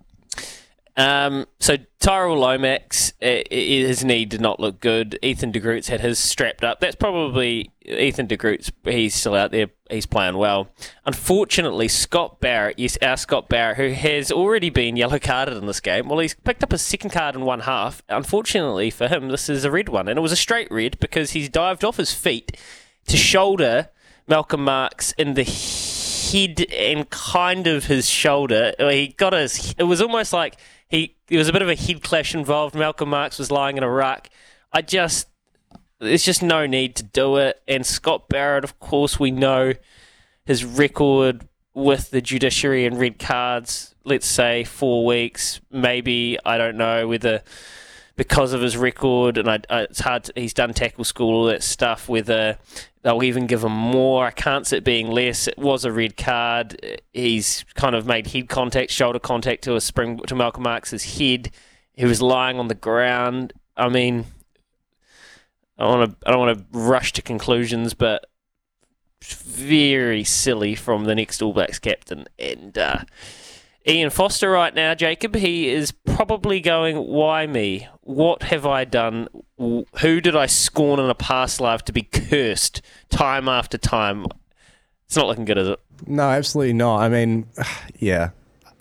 Um, 0.99 1.45
so 1.61 1.77
Tyrel 2.01 2.37
Lomax, 2.37 3.13
his 3.21 4.03
knee 4.03 4.25
did 4.25 4.41
not 4.41 4.59
look 4.59 4.81
good. 4.81 5.17
Ethan 5.21 5.51
de 5.51 5.59
Groot's 5.61 5.87
had 5.87 6.01
his 6.01 6.19
strapped 6.19 6.61
up. 6.61 6.81
That's 6.81 6.97
probably 6.97 7.71
Ethan 7.85 8.27
de 8.27 8.35
Groot's. 8.35 8.69
He's 8.83 9.15
still 9.15 9.33
out 9.33 9.51
there. 9.51 9.67
He's 9.89 10.05
playing 10.05 10.35
well. 10.35 10.71
Unfortunately, 11.05 11.87
Scott 11.87 12.41
Barrett, 12.41 12.77
yes, 12.77 12.97
our 13.01 13.15
Scott 13.15 13.47
Barrett, 13.47 13.77
who 13.77 13.91
has 13.91 14.29
already 14.29 14.69
been 14.69 14.97
yellow 14.97 15.19
carded 15.19 15.55
in 15.55 15.67
this 15.67 15.79
game. 15.79 16.09
Well, 16.09 16.19
he's 16.19 16.33
picked 16.33 16.63
up 16.63 16.73
a 16.73 16.77
second 16.77 17.11
card 17.11 17.33
in 17.33 17.45
one 17.45 17.61
half. 17.61 18.03
Unfortunately 18.09 18.89
for 18.89 19.07
him, 19.07 19.29
this 19.29 19.47
is 19.47 19.63
a 19.63 19.71
red 19.71 19.87
one, 19.87 20.09
and 20.09 20.19
it 20.19 20.21
was 20.21 20.33
a 20.33 20.35
straight 20.35 20.69
red 20.69 20.99
because 20.99 21.31
he's 21.31 21.47
dived 21.47 21.85
off 21.85 21.95
his 21.95 22.13
feet 22.13 22.59
to 23.07 23.15
shoulder 23.15 23.87
Malcolm 24.27 24.65
Marx 24.65 25.13
in 25.13 25.35
the 25.35 25.43
head 25.43 26.69
and 26.73 27.09
kind 27.09 27.67
of 27.67 27.85
his 27.85 28.09
shoulder. 28.09 28.73
He 28.77 29.15
got 29.17 29.31
his. 29.31 29.73
It 29.77 29.83
was 29.83 30.01
almost 30.01 30.33
like 30.33 30.57
he 30.89 31.15
there 31.27 31.37
was 31.37 31.47
a 31.47 31.53
bit 31.53 31.61
of 31.61 31.69
a 31.69 31.75
head 31.75 32.01
clash 32.01 32.33
involved. 32.33 32.75
Malcolm 32.75 33.09
Marx 33.09 33.37
was 33.37 33.51
lying 33.51 33.77
in 33.77 33.83
a 33.83 33.89
ruck. 33.89 34.29
I 34.73 34.81
just 34.81 35.27
there's 35.99 36.23
just 36.23 36.41
no 36.41 36.65
need 36.65 36.95
to 36.95 37.03
do 37.03 37.37
it. 37.37 37.61
And 37.67 37.85
Scott 37.85 38.29
Barrett, 38.29 38.63
of 38.63 38.79
course, 38.79 39.19
we 39.19 39.31
know 39.31 39.73
his 40.45 40.65
record 40.65 41.47
with 41.73 42.09
the 42.09 42.21
judiciary 42.21 42.85
and 42.85 42.99
red 42.99 43.19
cards. 43.19 43.95
Let's 44.03 44.25
say 44.25 44.63
four 44.63 45.05
weeks, 45.05 45.61
maybe 45.69 46.37
I 46.45 46.57
don't 46.57 46.77
know 46.77 47.07
whether 47.07 47.43
because 48.19 48.51
of 48.51 48.59
his 48.59 48.75
record, 48.75 49.37
and 49.37 49.49
I, 49.49 49.59
I, 49.69 49.83
it's 49.83 50.01
hard. 50.01 50.25
To, 50.25 50.33
he's 50.35 50.53
done 50.53 50.73
tackle 50.73 51.05
school, 51.05 51.33
all 51.33 51.45
that 51.45 51.63
stuff. 51.63 52.09
Whether 52.09 52.57
they'll 53.01 53.23
even 53.23 53.47
give 53.47 53.63
him 53.63 53.71
more, 53.71 54.25
I 54.25 54.31
can't 54.31 54.67
see 54.67 54.75
it 54.75 54.83
being 54.83 55.09
less. 55.09 55.47
It 55.47 55.57
was 55.57 55.85
a 55.85 55.91
red 55.93 56.17
card. 56.17 57.01
He's 57.13 57.63
kind 57.75 57.95
of 57.95 58.05
made 58.05 58.27
head 58.27 58.49
contact, 58.49 58.91
shoulder 58.91 59.19
contact 59.19 59.63
to 59.63 59.75
a 59.77 59.79
spring 59.79 60.19
to 60.27 60.35
Malcolm 60.35 60.63
Marx's 60.63 61.17
head. 61.17 61.49
He 61.93 62.03
was 62.03 62.21
lying 62.21 62.59
on 62.59 62.67
the 62.67 62.75
ground. 62.75 63.53
I 63.77 63.87
mean, 63.87 64.25
I 65.77 65.85
want 65.85 66.11
to. 66.11 66.27
I 66.27 66.31
don't 66.31 66.41
want 66.41 66.57
to 66.57 66.77
rush 66.77 67.13
to 67.13 67.21
conclusions, 67.21 67.93
but 67.93 68.25
very 69.23 70.25
silly 70.25 70.75
from 70.75 71.05
the 71.05 71.15
next 71.15 71.41
All 71.41 71.53
Blacks 71.53 71.79
captain 71.79 72.27
and. 72.37 72.77
Uh, 72.77 73.03
Ian 73.89 74.11
Foster 74.11 74.51
right 74.51 74.75
now, 74.75 74.93
Jacob. 74.93 75.35
He 75.35 75.67
is 75.67 75.91
probably 75.91 76.61
going, 76.61 76.95
Why 76.95 77.47
me? 77.47 77.87
What 78.01 78.43
have 78.43 78.63
I 78.63 78.85
done? 78.85 79.27
Who 79.57 80.21
did 80.21 80.35
I 80.35 80.45
scorn 80.45 80.99
in 80.99 81.09
a 81.09 81.15
past 81.15 81.59
life 81.59 81.83
to 81.85 81.91
be 81.91 82.03
cursed 82.03 82.83
time 83.09 83.49
after 83.49 83.79
time? 83.79 84.27
It's 85.07 85.15
not 85.15 85.25
looking 85.25 85.45
good, 85.45 85.57
is 85.57 85.69
it? 85.69 85.79
No, 86.05 86.29
absolutely 86.29 86.73
not. 86.73 86.99
I 86.99 87.09
mean, 87.09 87.47
yeah. 87.99 88.29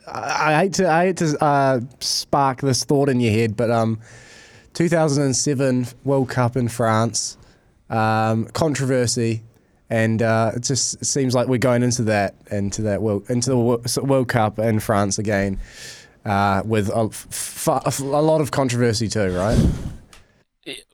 I, 0.07 0.53
I 0.53 0.59
hate 0.61 0.75
to 0.75 0.91
I 0.91 1.07
hate 1.07 1.17
to 1.19 1.43
uh, 1.43 1.81
spark 2.01 2.61
this 2.61 2.85
thought 2.85 3.09
in 3.09 3.19
your 3.19 3.33
head, 3.33 3.57
but 3.57 3.71
um, 3.71 4.01
2007 4.75 5.87
World 6.05 6.29
Cup 6.29 6.55
in 6.55 6.69
France, 6.69 7.39
um, 7.89 8.45
controversy 8.49 9.43
and 9.91 10.23
uh, 10.23 10.53
it 10.57 10.63
just 10.63 11.05
seems 11.05 11.35
like 11.35 11.49
we're 11.49 11.59
going 11.59 11.83
into 11.83 12.03
that 12.03 12.35
into 12.51 12.83
that 12.83 13.03
world 13.03 13.29
into 13.31 13.51
the 13.51 14.03
World 14.03 14.29
Cup 14.29 14.59
in 14.59 14.81
France 14.81 15.19
again 15.19 15.59
uh, 16.25 16.63
with 16.65 16.89
a, 16.91 17.09
f- 17.11 17.69
a 17.69 18.03
lot 18.03 18.41
of 18.41 18.51
controversy 18.51 19.09
too, 19.09 19.35
right? 19.37 19.59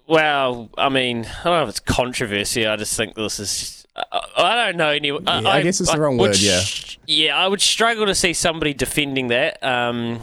Well, 0.07 0.71
I 0.77 0.89
mean, 0.91 1.25
I 1.25 1.45
don't 1.45 1.59
know 1.59 1.63
if 1.63 1.69
it's 1.71 1.81
controversy. 1.81 2.67
I 2.67 2.77
just 2.77 2.97
think 2.97 3.15
this 3.15 3.41
is 3.41 3.87
I 3.97 4.67
don't 4.67 4.77
know 4.77 4.91
anyone. 4.91 5.25
Yeah, 5.25 5.41
I, 5.49 5.59
I, 5.59 5.63
guess 5.63 5.81
it's 5.81 5.93
the 5.93 6.01
wrong 6.01 6.19
word. 6.19 6.39
Yeah. 6.39 6.61
yeah, 7.07 7.37
I 7.37 7.47
would 7.47 7.61
struggle 7.61 8.07
to 8.07 8.15
see 8.15 8.33
somebody 8.33 8.75
defending 8.75 9.29
that. 9.29 9.63
Um, 9.63 10.21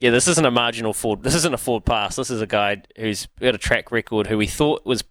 yeah, 0.00 0.10
this 0.10 0.28
isn't 0.28 0.46
a 0.46 0.50
marginal 0.50 0.92
forward. 0.92 1.24
This 1.24 1.34
isn't 1.34 1.52
a 1.52 1.58
forward 1.58 1.84
pass. 1.84 2.14
This 2.16 2.30
is 2.30 2.40
a 2.40 2.46
guy 2.46 2.82
who's 2.96 3.26
got 3.40 3.56
a 3.56 3.58
track 3.58 3.90
record 3.90 4.28
who 4.28 4.38
we 4.38 4.46
thought 4.46 4.86
was 4.86 5.02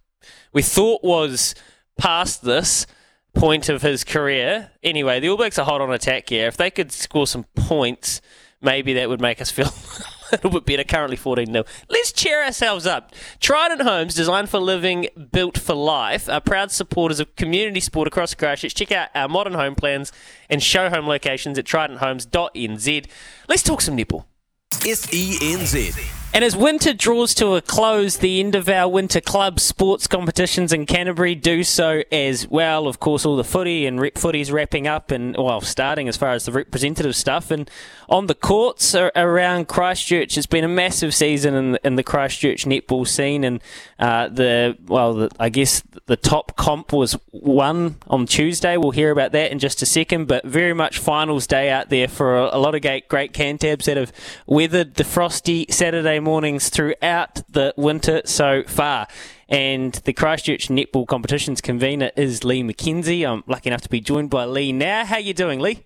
we 0.52 0.62
thought 0.62 1.04
was 1.04 1.54
past 1.98 2.42
this 2.42 2.86
point 3.34 3.68
of 3.68 3.82
his 3.82 4.04
career. 4.04 4.70
Anyway, 4.82 5.20
the 5.20 5.28
All 5.28 5.36
Blacks 5.36 5.58
are 5.58 5.64
hot 5.64 5.80
on 5.80 5.92
attack 5.92 6.28
here. 6.30 6.46
If 6.46 6.56
they 6.56 6.70
could 6.70 6.90
score 6.90 7.26
some 7.26 7.44
points, 7.54 8.20
maybe 8.62 8.94
that 8.94 9.08
would 9.08 9.20
make 9.20 9.40
us 9.40 9.50
feel 9.50 9.66
a 9.66 10.36
little 10.36 10.50
bit 10.50 10.64
better. 10.64 10.84
Currently 10.84 11.16
14 11.16 11.46
0. 11.46 11.64
Let's 11.88 12.12
cheer 12.12 12.42
ourselves 12.42 12.86
up. 12.86 13.12
Trident 13.40 13.82
Homes, 13.82 14.14
designed 14.14 14.48
for 14.48 14.58
living, 14.58 15.08
built 15.32 15.58
for 15.58 15.74
life, 15.74 16.28
are 16.28 16.40
proud 16.40 16.70
supporters 16.70 17.20
of 17.20 17.34
community 17.36 17.80
sport 17.80 18.08
across 18.08 18.34
Christchurch. 18.34 18.74
Check 18.74 18.92
out 18.92 19.08
our 19.14 19.28
modern 19.28 19.54
home 19.54 19.74
plans 19.74 20.12
and 20.48 20.62
show 20.62 20.88
home 20.90 21.06
locations 21.06 21.58
at 21.58 21.64
tridenthomes.nz. 21.64 23.06
Let's 23.48 23.62
talk 23.62 23.80
some 23.80 23.96
nipple. 23.96 24.26
SENZ. 24.70 26.17
And 26.34 26.44
as 26.44 26.54
winter 26.54 26.92
draws 26.92 27.34
to 27.36 27.54
a 27.54 27.62
close, 27.62 28.18
the 28.18 28.38
end 28.38 28.54
of 28.54 28.68
our 28.68 28.88
winter 28.88 29.20
club 29.20 29.58
sports 29.58 30.06
competitions 30.06 30.72
in 30.72 30.86
Canterbury 30.86 31.34
do 31.34 31.64
so 31.64 32.02
as 32.12 32.46
well. 32.46 32.86
Of 32.86 33.00
course, 33.00 33.24
all 33.24 33.34
the 33.34 33.42
footy 33.42 33.86
and 33.86 33.98
rep 34.00 34.16
footy's 34.16 34.52
wrapping 34.52 34.86
up 34.86 35.10
and, 35.10 35.34
well, 35.36 35.60
starting 35.62 36.06
as 36.06 36.16
far 36.16 36.32
as 36.32 36.44
the 36.44 36.52
representative 36.52 37.16
stuff. 37.16 37.50
And 37.50 37.68
on 38.08 38.26
the 38.26 38.34
courts 38.34 38.94
around 38.94 39.68
Christchurch, 39.68 40.36
it's 40.36 40.46
been 40.46 40.64
a 40.64 40.68
massive 40.68 41.14
season 41.14 41.54
in 41.54 41.72
the, 41.72 41.86
in 41.86 41.96
the 41.96 42.04
Christchurch 42.04 42.66
netball 42.66 43.08
scene. 43.08 43.42
And 43.42 43.60
uh, 43.98 44.28
the, 44.28 44.76
well, 44.86 45.14
the, 45.14 45.30
I 45.40 45.48
guess 45.48 45.82
the 46.06 46.16
top 46.16 46.56
comp 46.56 46.92
was 46.92 47.18
won 47.32 47.96
on 48.06 48.26
Tuesday. 48.26 48.76
We'll 48.76 48.92
hear 48.92 49.10
about 49.10 49.32
that 49.32 49.50
in 49.50 49.58
just 49.58 49.82
a 49.82 49.86
second. 49.86 50.26
But 50.26 50.44
very 50.44 50.74
much 50.74 50.98
finals 50.98 51.46
day 51.46 51.70
out 51.70 51.88
there 51.88 52.06
for 52.06 52.36
a, 52.36 52.56
a 52.56 52.58
lot 52.58 52.74
of 52.74 52.82
great, 52.82 53.08
great 53.08 53.32
Cantabs 53.32 53.84
that 53.86 53.96
have 53.96 54.12
weathered 54.46 54.94
the 54.94 55.04
frosty 55.04 55.66
Saturday 55.70 56.17
mornings 56.20 56.68
throughout 56.68 57.42
the 57.50 57.74
winter 57.76 58.22
so 58.24 58.62
far. 58.64 59.06
And 59.48 59.94
the 60.04 60.12
Christchurch 60.12 60.68
Netball 60.68 61.06
Competitions 61.06 61.60
convener 61.60 62.10
is 62.16 62.44
Lee 62.44 62.62
McKenzie. 62.62 63.26
I'm 63.26 63.44
lucky 63.46 63.70
enough 63.70 63.80
to 63.82 63.88
be 63.88 64.00
joined 64.00 64.30
by 64.30 64.44
Lee 64.44 64.72
now. 64.72 65.04
How 65.04 65.16
are 65.16 65.20
you 65.20 65.34
doing, 65.34 65.60
Lee? 65.60 65.82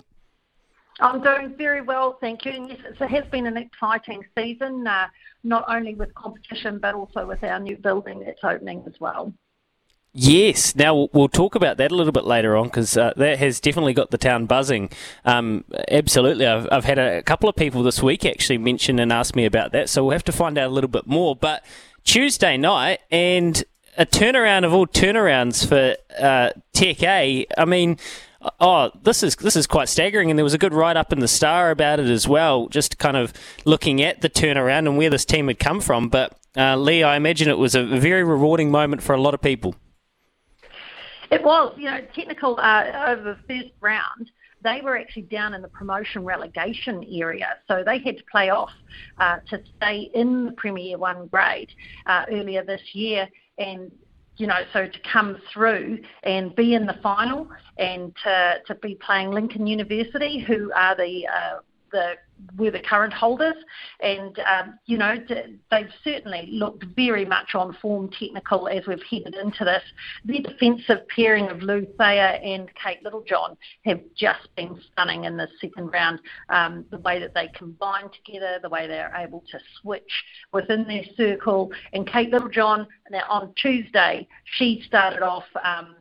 I'm 1.01 1.23
doing 1.23 1.55
very 1.57 1.81
well, 1.81 2.18
thank 2.21 2.45
you. 2.45 2.53
And 2.53 2.68
yes, 2.68 2.79
it 3.01 3.09
has 3.09 3.25
been 3.27 3.47
an 3.47 3.57
exciting 3.57 4.25
season, 4.37 4.87
uh, 4.87 5.09
not 5.42 5.64
only 5.68 5.95
with 5.95 6.14
competition 6.14 6.79
but 6.79 6.95
also 6.95 7.27
with 7.27 7.42
our 7.42 7.59
new 7.59 7.77
building 7.77 8.21
that's 8.21 8.45
opening 8.45 8.85
as 8.87 8.95
well. 9.01 9.33
Yes. 10.14 10.77
Now 10.77 11.09
we'll 11.12 11.29
talk 11.29 11.55
about 11.55 11.79
that 11.79 11.90
a 11.90 11.94
little 11.94 12.12
bit 12.12 12.25
later 12.25 12.55
on 12.55 12.66
because 12.66 12.96
uh, 12.96 13.12
that 13.16 13.38
has 13.38 13.61
definitely 13.61 13.94
got 13.94 14.11
the 14.11 14.18
town 14.18 14.44
buzzing. 14.44 14.90
Um, 15.25 15.64
absolutely. 15.90 16.46
I've, 16.46 16.68
I've 16.70 16.85
had 16.85 16.98
a, 16.98 17.22
couple 17.22 17.48
of 17.48 17.57
people 17.57 17.83
this 17.83 18.03
week 18.03 18.27
actually 18.27 18.59
mention 18.59 18.98
and 18.98 19.11
ask 19.11 19.35
me 19.35 19.46
about 19.46 19.72
that, 19.72 19.88
so 19.88 20.05
we'll 20.05 20.12
have 20.12 20.25
to 20.25 20.33
find 20.33 20.59
out 20.59 20.66
a 20.66 20.75
little 20.75 20.88
bit 20.88 21.07
more. 21.07 21.35
But 21.35 21.64
Tuesday 22.05 22.59
night 22.59 23.01
and 23.11 23.64
a 23.96 24.05
turnaround 24.05 24.64
of 24.64 24.75
all 24.75 24.87
turnarounds 24.87 25.66
for 25.66 25.96
uh, 26.22 26.51
Tech 26.72 27.03
A. 27.03 27.46
I 27.57 27.64
mean, 27.64 27.96
oh, 28.61 28.90
this 29.03 29.22
is 29.22 29.37
this 29.37 29.57
is 29.57 29.66
quite 29.66 29.88
staggering. 29.88 30.31
And 30.31 30.38
there 30.38 30.44
was 30.44 30.55
a 30.55 30.59
good 30.59 30.75
write 30.75 30.96
up 30.96 31.12
in 31.12 31.20
the 31.20 31.29
Star 31.29 31.70
about 31.70 32.01
it 32.01 32.09
as 32.09 32.27
well, 32.27 32.68
just 32.68 32.98
kind 32.98 33.16
of 33.16 33.33
looking 33.64 34.03
at 34.03 34.20
the 34.20 34.31
turnaround 34.31 34.81
and 34.81 34.96
where 34.96 35.11
this 35.11 35.25
team 35.25 35.48
had 35.48 35.59
come 35.59 35.81
from. 35.81 36.09
But 36.09 36.37
uh, 36.57 36.77
Lee, 36.77 37.03
I 37.03 37.16
imagine 37.16 37.48
it 37.48 37.59
was 37.59 37.75
a 37.75 37.85
very 37.85 38.25
rewarding 38.25 38.70
moment 38.70 39.03
for 39.03 39.14
a 39.14 39.20
lot 39.20 39.35
of 39.35 39.40
people. 39.40 39.75
It 41.33 41.42
was, 41.42 41.75
you 41.79 41.90
know, 41.90 42.01
technical 42.14 42.59
uh, 42.61 43.07
over 43.09 43.23
the 43.23 43.38
first 43.49 43.73
round. 43.81 44.31
They 44.62 44.83
were 44.83 44.99
actually 44.99 45.23
down 45.23 45.55
in 45.55 45.62
the 45.62 45.68
promotion 45.68 46.25
relegation 46.25 47.03
area, 47.11 47.55
so 47.66 47.83
they 47.85 47.99
had 48.01 48.18
to 48.18 48.25
play 48.31 48.51
off 48.51 48.71
uh, 49.16 49.38
to 49.49 49.61
stay 49.77 50.11
in 50.14 50.45
the 50.45 50.53
Premier 50.53 50.99
One 50.99 51.29
grade 51.29 51.71
uh, 52.05 52.27
earlier 52.31 52.62
this 52.62 52.83
year, 52.92 53.27
and 53.57 53.90
you 54.37 54.47
know, 54.47 54.61
so 54.75 54.87
to 54.87 54.99
come 55.11 55.38
through 55.53 56.01
and 56.23 56.55
be 56.55 56.75
in 56.75 56.85
the 56.85 56.99
final 57.03 57.49
and 57.79 58.14
to, 58.25 58.57
to 58.66 58.75
be 58.77 58.95
playing 58.97 59.31
Lincoln 59.31 59.66
University, 59.66 60.38
who 60.47 60.71
are 60.75 60.95
the 60.97 61.27
uh, 61.27 61.59
the 61.92 62.14
were 62.57 62.70
the 62.70 62.81
current 62.81 63.12
holders, 63.12 63.57
and 64.00 64.38
um, 64.40 64.78
you 64.87 64.98
know 64.98 65.16
they've 65.70 65.90
certainly 66.05 66.48
looked 66.50 66.85
very 66.96 67.24
much 67.24 67.55
on 67.55 67.76
form 67.81 68.11
technical 68.11 68.68
as 68.68 68.87
we've 68.87 69.02
headed 69.11 69.35
into 69.35 69.64
this. 69.64 69.83
The 70.24 70.40
defensive 70.40 71.07
pairing 71.09 71.48
of 71.48 71.62
Lou 71.62 71.87
Thayer 71.98 72.38
and 72.42 72.68
Kate 72.74 73.02
Littlejohn 73.02 73.57
have 73.85 74.00
just 74.16 74.48
been 74.57 74.81
stunning 74.92 75.24
in 75.24 75.37
the 75.37 75.48
second 75.61 75.90
round. 75.92 76.20
Um, 76.48 76.85
the 76.90 76.98
way 76.98 77.18
that 77.20 77.35
they 77.35 77.48
combine 77.55 78.11
together, 78.24 78.59
the 78.62 78.68
way 78.68 78.87
they're 78.87 79.14
able 79.16 79.44
to 79.50 79.59
switch 79.81 80.02
within 80.52 80.85
their 80.87 81.05
circle, 81.16 81.70
and 81.92 82.07
Kate 82.07 82.31
Littlejohn. 82.31 82.87
Now 83.11 83.24
on 83.28 83.52
Tuesday, 83.55 84.26
she 84.44 84.83
started 84.87 85.22
off. 85.22 85.44
Um, 85.62 85.96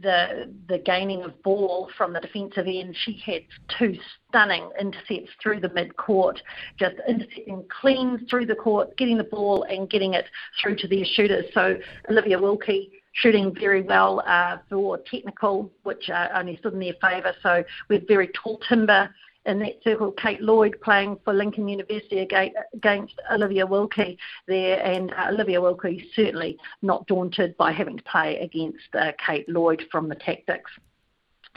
the 0.00 0.52
the 0.68 0.78
gaining 0.78 1.22
of 1.22 1.42
ball 1.42 1.90
from 1.96 2.12
the 2.12 2.20
defensive 2.20 2.66
end, 2.66 2.96
she 3.04 3.22
had 3.24 3.42
two 3.78 3.96
stunning 4.28 4.68
intercepts 4.80 5.30
through 5.42 5.60
the 5.60 5.70
mid 5.70 5.96
court, 5.96 6.40
just 6.78 6.96
intercepting 7.08 7.64
clean 7.80 8.26
through 8.28 8.46
the 8.46 8.54
court, 8.54 8.96
getting 8.96 9.18
the 9.18 9.24
ball 9.24 9.64
and 9.64 9.90
getting 9.90 10.14
it 10.14 10.26
through 10.60 10.76
to 10.76 10.88
their 10.88 11.04
shooters. 11.04 11.44
So 11.54 11.76
Olivia 12.10 12.38
Wilkie 12.38 12.92
shooting 13.12 13.54
very 13.54 13.82
well 13.82 14.22
uh, 14.26 14.58
for 14.68 14.98
technical, 15.10 15.70
which 15.82 16.08
uh, 16.10 16.28
only 16.34 16.56
stood 16.58 16.74
in 16.74 16.80
their 16.80 16.94
favour. 17.00 17.34
So 17.42 17.64
we're 17.88 18.02
very 18.06 18.28
tall 18.28 18.60
timber 18.68 19.10
in 19.46 19.58
that 19.60 19.82
circle, 19.82 20.12
Kate 20.12 20.40
Lloyd 20.40 20.76
playing 20.82 21.18
for 21.24 21.32
Lincoln 21.32 21.68
University 21.68 22.18
against 22.18 23.14
Olivia 23.32 23.66
Wilkie 23.66 24.18
there, 24.46 24.84
and 24.84 25.12
uh, 25.12 25.28
Olivia 25.30 25.60
Wilkie 25.60 26.08
certainly 26.14 26.58
not 26.82 27.06
daunted 27.06 27.56
by 27.56 27.72
having 27.72 27.96
to 27.96 28.02
play 28.04 28.38
against 28.38 28.94
uh, 28.94 29.12
Kate 29.24 29.48
Lloyd 29.48 29.84
from 29.90 30.08
the 30.08 30.16
Tactix. 30.16 30.60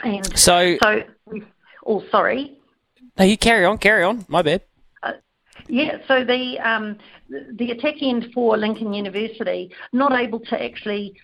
And 0.02 0.38
so, 0.38 0.76
so 0.82 1.02
oh, 1.86 2.04
sorry. 2.10 2.58
No, 3.18 3.24
you 3.24 3.36
carry 3.36 3.64
on, 3.64 3.78
carry 3.78 4.04
on. 4.04 4.24
My 4.26 4.42
bad. 4.42 4.62
Uh, 5.02 5.12
yeah, 5.68 5.98
so 6.08 6.24
the 6.24 6.58
um, 6.60 6.96
the 7.28 7.72
attack 7.72 7.96
end 8.00 8.28
for 8.32 8.56
Lincoln 8.56 8.94
University 8.94 9.70
not 9.92 10.12
able 10.12 10.40
to 10.40 10.62
actually 10.62 11.14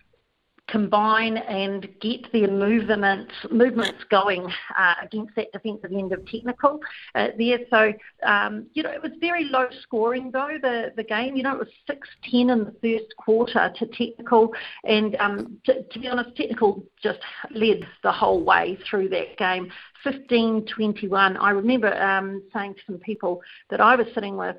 combine 0.68 1.36
and 1.36 1.88
get 2.00 2.30
their 2.32 2.48
movements 2.48 3.32
movements 3.50 4.04
going 4.10 4.46
uh, 4.78 4.94
against 5.02 5.34
that 5.36 5.50
defensive 5.52 5.92
end 5.92 6.12
of 6.12 6.24
technical 6.26 6.78
uh, 7.14 7.28
there. 7.38 7.58
So 7.70 7.92
um, 8.26 8.66
you 8.74 8.82
know 8.82 8.90
it 8.90 9.02
was 9.02 9.12
very 9.20 9.44
low 9.44 9.66
scoring 9.82 10.30
though 10.30 10.58
the 10.60 10.92
the 10.96 11.04
game. 11.04 11.36
You 11.36 11.42
know 11.42 11.54
it 11.54 11.58
was 11.58 11.68
six 11.86 12.08
ten 12.30 12.50
in 12.50 12.64
the 12.64 12.74
first 12.82 13.16
quarter 13.16 13.72
to 13.78 13.86
technical, 13.86 14.52
and 14.84 15.16
um, 15.16 15.58
to, 15.64 15.82
to, 15.82 15.98
be 15.98 16.08
honest, 16.08 16.36
technical 16.36 16.84
just 17.02 17.20
led 17.50 17.86
the 18.02 18.12
whole 18.12 18.44
way 18.44 18.78
through 18.88 19.08
that 19.10 19.36
game. 19.38 19.70
15-21. 20.04 21.36
I 21.40 21.50
remember 21.50 21.92
um, 22.00 22.42
saying 22.52 22.74
to 22.74 22.80
some 22.86 22.98
people 22.98 23.40
that 23.70 23.80
I 23.80 23.96
was 23.96 24.06
sitting 24.14 24.36
with 24.36 24.56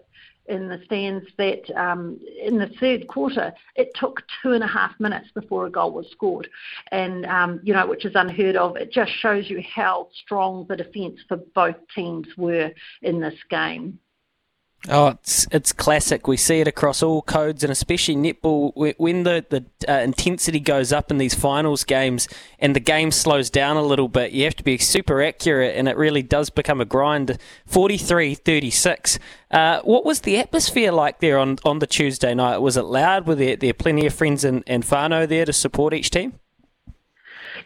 in 0.50 0.68
the 0.68 0.82
stands 0.86 1.26
that 1.38 1.70
um, 1.80 2.20
in 2.42 2.58
the 2.58 2.70
third 2.80 3.08
quarter 3.08 3.54
it 3.76 3.92
took 3.96 4.22
two 4.42 4.52
and 4.54 4.64
a 4.64 4.68
half 4.68 5.00
minutes 5.00 5.30
before 5.34 5.66
a 5.66 5.72
goal 5.72 5.92
was 5.92 6.08
scored, 6.12 6.50
and 6.92 7.26
um, 7.26 7.60
you 7.64 7.74
know 7.74 7.88
which 7.88 8.06
is 8.06 8.16
unheard 8.16 8.56
of. 8.56 8.76
It 8.76 8.92
just 8.92 9.12
shows 9.12 9.50
you 9.50 9.62
how 9.74 10.10
strong 10.24 10.66
the 10.68 10.76
defence 10.76 11.20
for 11.28 11.38
both 11.56 11.76
teams 11.96 12.28
were 12.38 12.72
in 13.02 13.20
this 13.22 13.36
game. 13.50 14.00
Oh, 14.88 15.08
it's 15.08 15.46
it's 15.52 15.74
classic. 15.74 16.26
We 16.26 16.38
see 16.38 16.62
it 16.62 16.68
across 16.68 17.04
all 17.04 17.22
codes, 17.22 17.64
and 17.66 17.72
especially 17.72 18.16
netball. 18.16 18.96
When 18.98 19.24
the 19.24 19.46
the 19.50 19.66
uh, 19.92 20.00
intensity 20.00 20.62
goes 20.62 20.94
up 20.94 21.12
in 21.12 21.18
these 21.18 21.34
finals 21.34 21.84
games, 21.84 22.30
and 22.60 22.74
the 22.74 22.80
game 22.80 23.12
slows 23.12 23.50
down 23.50 23.76
a 23.76 23.82
little 23.82 24.08
bit, 24.08 24.32
you 24.32 24.46
have 24.46 24.56
to 24.56 24.64
be 24.64 24.78
super 24.78 25.22
accurate, 25.22 25.76
and 25.76 25.90
it 25.90 25.98
really 25.98 26.24
does 26.24 26.50
become 26.50 26.80
a 26.80 26.86
grind. 26.86 27.38
43-36. 27.70 29.20
Uh, 29.52 29.82
what 29.82 30.06
was 30.06 30.22
the 30.22 30.38
atmosphere 30.38 30.94
like 30.94 31.20
there 31.20 31.38
on, 31.38 31.58
on 31.66 31.80
the 31.80 31.88
Tuesday 31.88 32.34
night? 32.34 32.60
Was 32.60 32.78
it 32.78 32.84
loud? 32.84 33.28
Were 33.28 33.36
there, 33.36 33.58
there 33.58 33.74
plenty 33.74 34.06
of 34.06 34.14
friends 34.14 34.46
and, 34.46 34.64
and 34.66 34.86
whānau 34.86 35.28
there 35.28 35.46
to 35.46 35.54
support 35.54 35.94
each 35.94 36.10
team? 36.10 36.40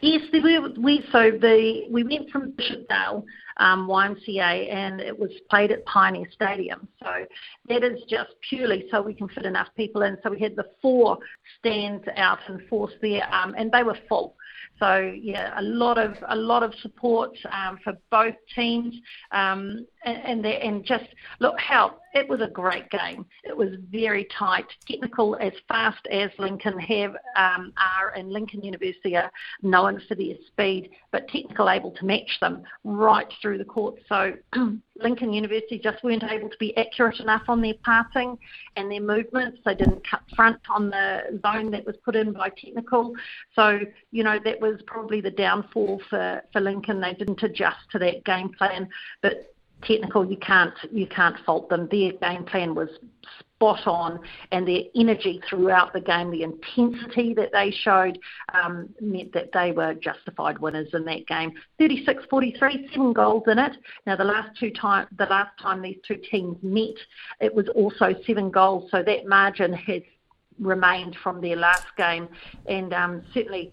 Yes, 0.02 0.22
we, 0.34 0.60
we 0.78 1.06
so 1.12 1.32
the 1.32 1.86
we 1.90 2.04
went 2.04 2.30
from 2.32 2.52
Bishopdale 2.52 3.24
um, 3.58 3.88
YMCA 3.88 4.74
and 4.74 5.00
it 5.00 5.18
was 5.18 5.32
played 5.50 5.72
at 5.72 5.86
Pioneer 5.86 6.28
Stadium. 6.32 6.88
So 7.02 7.26
that 7.70 7.84
is 7.84 8.02
just 8.10 8.32
purely 8.48 8.86
so 8.92 9.02
we 9.02 9.14
can 9.14 9.28
fit 9.30 9.46
enough 9.46 9.68
people 9.76 10.04
in. 10.04 10.18
So 10.24 10.32
we 10.32 10.40
had 10.40 10.56
the 10.56 10.66
four 10.82 11.18
stands 11.60 12.04
out 12.16 12.40
and 12.48 12.62
force 12.68 12.94
there, 13.02 13.24
um, 13.34 13.56
and 13.58 13.72
they 13.72 13.84
were 13.84 13.98
full. 14.10 14.36
So 14.80 15.14
yeah, 15.16 15.54
a 15.60 15.62
lot 15.62 15.98
of 15.98 16.16
a 16.30 16.36
lot 16.36 16.64
of 16.64 16.74
support 16.82 17.38
um, 17.52 17.78
for 17.84 17.94
both 18.10 18.36
teams, 18.56 18.96
um, 19.32 19.86
and 20.06 20.46
and, 20.46 20.46
and 20.46 20.86
just 20.86 21.06
look 21.40 21.60
how 21.60 21.96
it 22.14 22.30
was 22.30 22.42
a 22.42 22.48
great 22.48 22.90
game. 22.90 23.26
It 23.44 23.56
was 23.56 23.70
very 23.92 24.28
tight, 24.38 24.66
technical 24.88 25.36
as 25.38 25.54
fast 25.68 26.06
as 26.12 26.30
Lincoln 26.38 26.78
have 26.80 27.16
um, 27.36 27.74
are, 27.78 28.14
and 28.16 28.32
Lincoln 28.32 28.64
University 28.64 29.16
are 29.16 29.32
known 29.62 30.02
for 30.08 30.16
their 30.16 30.36
speed, 30.48 30.92
but 31.12 31.28
technical 31.28 31.70
able 31.70 31.92
to 31.92 32.06
match 32.06 32.38
them 32.40 32.64
right 32.84 33.28
through 33.42 33.58
the 33.58 33.66
court. 33.66 33.96
So 34.08 34.34
Lincoln 34.96 35.34
University 35.34 35.80
just 35.80 36.04
weren't 36.04 36.24
able 36.24 36.50
to 36.50 36.58
be 36.60 36.76
accurate 36.78 37.20
enough 37.20 37.44
on 37.48 37.62
their 37.62 37.74
passing 37.84 38.38
and 38.76 38.92
their 38.92 39.02
movements. 39.02 39.58
They 39.66 39.76
didn't 39.76 40.08
cut 40.08 40.22
front 40.36 40.60
on 40.70 40.92
the 40.92 41.40
zone 41.44 41.72
that 41.72 41.86
was 41.86 41.96
put 42.06 42.16
in 42.16 42.34
by 42.34 42.50
technical. 42.50 43.14
So, 43.56 43.80
you 44.12 44.24
know, 44.24 44.40
that 44.44 44.62
was 44.62 44.82
probably 44.86 45.20
the 45.20 45.32
downfall 45.32 46.02
for, 46.10 46.44
for 46.52 46.62
Lincoln. 46.62 47.02
They 47.02 47.14
didn't 47.14 47.42
adjust 47.42 47.90
to 47.92 48.00
that 48.00 48.24
game 48.24 48.50
plan. 48.50 48.88
But 49.22 49.53
technical, 49.86 50.26
you 50.30 50.38
can't 50.38 50.74
you 50.92 51.08
can't 51.08 51.38
fault 51.46 51.70
them. 51.70 51.88
Their 51.92 52.14
game 52.14 52.46
plan 52.46 52.76
was 52.76 52.90
spot 53.56 53.88
on, 53.88 54.20
and 54.52 54.68
their 54.68 54.82
energy 54.96 55.42
throughout 55.50 55.94
the 55.94 56.02
game, 56.02 56.32
the 56.32 56.44
intensity 56.44 57.34
that 57.34 57.52
they 57.52 57.72
showed, 57.72 58.20
um, 58.54 58.90
meant 59.00 59.32
that 59.34 59.52
they 59.54 59.72
were 59.72 59.94
justified 59.94 60.60
winners 60.60 60.90
in 60.94 61.06
that 61.06 61.26
game. 61.28 61.54
36-43, 61.80 62.92
seven 62.92 63.14
goals 63.14 63.44
in 63.48 63.60
it. 63.60 63.78
Now 64.06 64.16
the 64.16 64.24
last 64.24 64.58
two 64.60 64.72
time 64.72 65.08
the 65.18 65.26
last 65.26 65.52
time 65.62 65.82
these 65.82 66.00
two 66.08 66.20
teams 66.30 66.58
met, 66.62 66.96
it 67.40 67.54
was 67.54 67.68
also 67.76 68.14
seven 68.26 68.52
goals, 68.52 68.90
so 68.92 69.04
that 69.04 69.28
margin 69.28 69.74
has 69.74 70.02
remained 70.60 71.16
from 71.24 71.42
their 71.42 71.56
last 71.56 71.88
game, 71.98 72.28
and 72.68 72.94
um, 72.94 73.24
certainly 73.34 73.72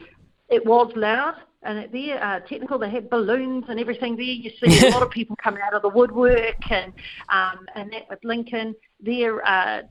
it 0.48 0.64
was 0.64 0.92
loud 0.96 1.34
and 1.62 1.92
there, 1.92 2.22
uh, 2.22 2.40
technical, 2.40 2.78
they 2.78 2.90
had 2.90 3.10
balloons 3.10 3.64
and 3.68 3.78
everything 3.78 4.16
there. 4.16 4.24
You 4.24 4.50
see 4.62 4.86
a 4.86 4.90
lot 4.90 5.02
of 5.02 5.10
people 5.18 5.36
coming 5.36 5.60
out 5.62 5.74
of 5.74 5.82
the 5.82 5.88
woodwork, 5.88 6.70
and 6.70 6.92
um, 7.28 7.66
and 7.74 7.92
that 7.92 8.08
with 8.08 8.20
Lincoln, 8.24 8.74
their 9.00 9.46
uh, 9.46 9.82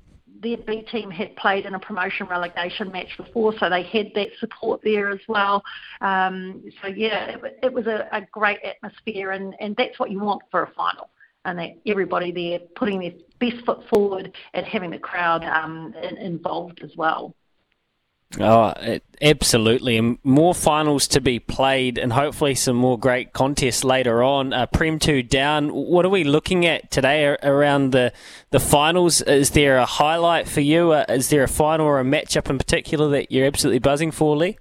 their 0.42 0.58
B 0.58 0.84
team 0.92 1.12
had 1.12 1.36
played 1.36 1.66
in 1.66 1.76
a 1.76 1.80
promotion 1.80 2.28
relegation 2.28 2.92
match 2.92 3.16
before, 3.18 3.54
so 3.60 3.70
they 3.70 3.84
had 3.84 4.12
that 4.16 4.30
support 4.40 4.82
there 4.84 5.10
as 5.10 5.20
well. 5.28 5.64
Um, 6.02 6.64
so 6.82 6.88
yeah, 6.88 7.36
it, 7.36 7.60
it 7.64 7.74
was 7.74 7.86
a, 7.88 8.08
a 8.12 8.22
great 8.32 8.60
atmosphere, 8.64 9.32
and 9.32 9.56
and 9.60 9.76
that's 9.78 10.00
what 10.00 10.12
you 10.12 10.20
want 10.20 10.42
for 10.50 10.64
a 10.64 10.72
final 10.72 11.10
and 11.46 11.58
that 11.58 11.78
everybody 11.86 12.32
there 12.32 12.60
putting 12.76 13.00
their 13.00 13.14
best 13.40 13.66
foot 13.66 13.80
forward 13.90 14.34
and 14.54 14.66
having 14.66 14.92
the 14.92 15.00
crowd 15.00 15.44
um, 15.46 15.94
involved 16.20 16.82
as 16.84 16.92
well. 16.98 17.34
Oh, 18.38 19.00
absolutely. 19.22 19.98
And 19.98 20.20
more 20.24 20.54
finals 20.54 21.08
to 21.10 21.22
be 21.22 21.40
played 21.40 21.98
and 21.98 22.14
hopefully 22.14 22.54
some 22.54 22.76
more 22.76 23.00
great 23.00 23.34
contests 23.34 23.84
later 23.84 24.22
on. 24.22 24.54
Uh, 24.54 24.68
Prem 24.68 25.00
2 25.00 25.24
down. 25.24 25.70
What 25.70 26.06
are 26.06 26.10
we 26.10 26.24
looking 26.24 26.66
at 26.68 26.92
today 26.92 27.26
around 27.42 27.90
the, 27.92 28.14
the 28.52 28.60
finals? 28.60 29.22
Is 29.22 29.52
there 29.52 29.78
a 29.78 29.86
highlight 29.86 30.48
for 30.48 30.62
you? 30.62 30.92
Uh, 30.92 31.06
is 31.10 31.30
there 31.30 31.42
a 31.42 31.48
final 31.48 31.88
or 31.88 32.00
a 32.00 32.04
matchup 32.04 32.52
in 32.52 32.60
particular 32.60 33.10
that 33.10 33.32
you're 33.32 33.48
absolutely 33.48 33.80
buzzing 33.80 34.12
for, 34.12 34.38
Lee? 34.38 34.60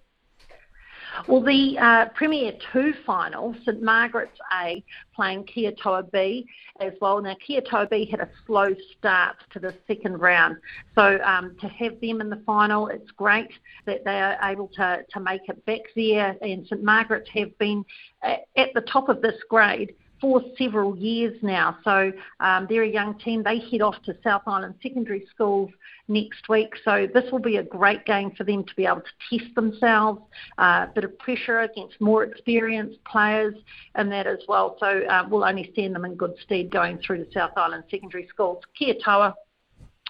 Well, 1.27 1.43
the 1.43 1.77
uh, 1.79 2.07
Premier 2.15 2.53
2 2.73 2.93
final, 3.05 3.55
St 3.65 3.83
Margaret's 3.83 4.39
A 4.53 4.83
playing 5.15 5.45
Kia 5.45 5.73
Toa 5.73 6.05
B 6.05 6.47
as 6.81 6.93
well. 7.01 7.21
Now, 7.21 7.35
Kia 7.45 7.61
Toa 7.61 7.87
B 7.87 8.07
had 8.11 8.21
a 8.21 8.29
slow 8.47 8.75
start 8.97 9.37
to 9.53 9.59
the 9.59 9.75
second 9.87 10.19
round. 10.19 10.57
So 10.95 11.19
um, 11.25 11.57
to 11.61 11.69
have 11.69 12.01
them 12.01 12.21
in 12.21 12.31
the 12.31 12.43
final, 12.47 12.89
it's 12.89 13.11
great 13.13 13.51
that 13.87 14.05
they 14.05 14.21
are 14.21 14.39
able 14.43 14.69
to, 14.77 15.05
to 15.11 15.21
make 15.21 15.43
it 15.49 15.65
back 15.67 15.81
there. 15.97 16.37
And 16.41 16.67
St 16.67 16.83
Margaret's 16.83 17.29
have 17.35 17.57
been 17.59 17.85
uh, 18.23 18.37
at 18.57 18.69
the 18.75 18.83
top 18.83 19.09
of 19.09 19.21
this 19.21 19.37
grade 19.49 19.95
for 20.21 20.43
several 20.57 20.97
years 20.97 21.37
now. 21.43 21.79
So 21.85 22.13
um, 22.41 22.67
they're 22.69 22.83
a 22.83 22.91
young 22.91 23.19
team. 23.19 23.43
They 23.43 23.61
head 23.71 23.83
off 23.83 23.97
to 24.05 24.17
South 24.23 24.43
Island 24.47 24.75
Secondary 24.83 25.27
Schools 25.35 25.71
next 26.09 26.49
week. 26.49 26.75
So 26.85 27.07
this 27.13 27.31
will 27.31 27.39
be 27.39 27.57
a 27.57 27.63
great 27.63 28.05
game 28.05 28.33
for 28.37 28.45
them 28.45 28.65
to 28.65 28.75
be 28.75 28.87
able 28.87 29.03
to 29.03 29.39
test 29.39 29.55
themselves, 29.55 30.23
a 30.59 30.63
uh, 30.63 30.87
bit 30.95 31.05
of 31.05 31.19
pressure 31.19 31.61
against 31.61 32.01
more 32.01 32.25
experienced 32.25 33.03
players 33.05 33.55
and 33.95 34.11
that 34.13 34.27
as 34.27 34.39
well. 34.49 34.77
So 34.81 34.87
uh, 34.87 35.27
we'll 35.31 35.45
only 35.45 35.71
stand 35.73 35.95
them 35.95 36.05
in 36.05 36.15
good 36.15 36.35
stead 36.45 36.71
going 36.71 36.99
through 36.99 37.25
the 37.25 37.31
South 37.33 37.53
Island 37.57 37.85
Secondary 37.91 38.27
Schools. 38.29 38.63
Kia 38.77 38.95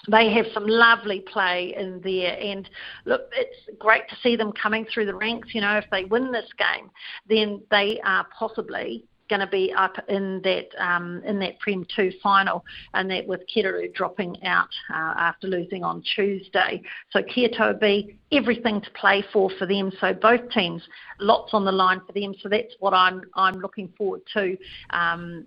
they 0.09 0.33
have 0.33 0.47
some 0.55 0.67
lovely 0.67 1.21
play 1.21 1.75
in 1.77 2.01
there 2.03 2.39
and 2.41 2.69
look 3.05 3.23
it's 3.33 3.57
great 3.79 4.09
to 4.09 4.17
see 4.23 4.37
them 4.37 4.53
coming 4.53 4.87
through 4.93 5.05
the 5.05 5.15
ranks 5.15 5.49
you 5.53 5.61
know 5.61 5.77
if 5.77 5.85
they 5.91 6.05
win 6.05 6.31
this 6.31 6.49
game 6.57 6.89
then 7.29 7.61
they 7.71 8.01
are 8.05 8.25
possibly 8.39 9.05
going 9.29 9.41
to 9.41 9.47
be 9.47 9.73
up 9.77 9.97
in 10.09 10.41
that 10.43 10.69
um, 10.79 11.23
in 11.25 11.39
that 11.41 11.59
Prem 11.61 11.87
2 11.95 12.13
final, 12.23 12.65
and 12.95 13.11
that 13.11 13.27
with 13.27 13.43
Kiruru 13.55 13.93
dropping 13.95 14.43
out 14.45 14.69
uh, 14.91 15.15
after 15.17 15.47
losing 15.47 15.85
on 15.85 16.03
Tuesday. 16.15 16.83
So 17.11 17.23
Kia 17.23 17.49
Toa 17.49 17.75
B, 17.75 18.17
everything 18.33 18.81
to 18.81 18.91
play 18.93 19.25
for 19.33 19.51
for 19.59 19.67
them. 19.67 19.93
So 20.01 20.13
both 20.13 20.51
teams, 20.51 20.83
lots 21.21 21.55
on 21.55 21.65
the 21.65 21.73
line 21.73 22.01
for 22.07 22.13
them. 22.13 22.35
So 22.43 22.49
that's 22.49 22.75
what 22.81 22.95
I'm 22.95 23.23
I'm 23.35 23.61
looking 23.61 23.93
forward 23.97 24.23
to. 24.35 24.57
Um, 24.91 25.47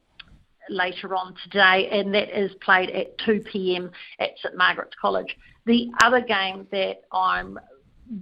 later 0.70 1.16
on 1.16 1.36
today, 1.44 1.90
and 1.92 2.14
that 2.14 2.30
is 2.38 2.52
played 2.62 2.90
at 2.92 3.18
2 3.20 3.42
p.m. 3.52 3.92
at 4.20 4.30
St 4.42 4.56
Margaret's 4.56 4.96
College. 5.02 5.36
The 5.66 5.92
other 6.02 6.22
game 6.22 6.68
that 6.72 7.02
I'm 7.12 7.60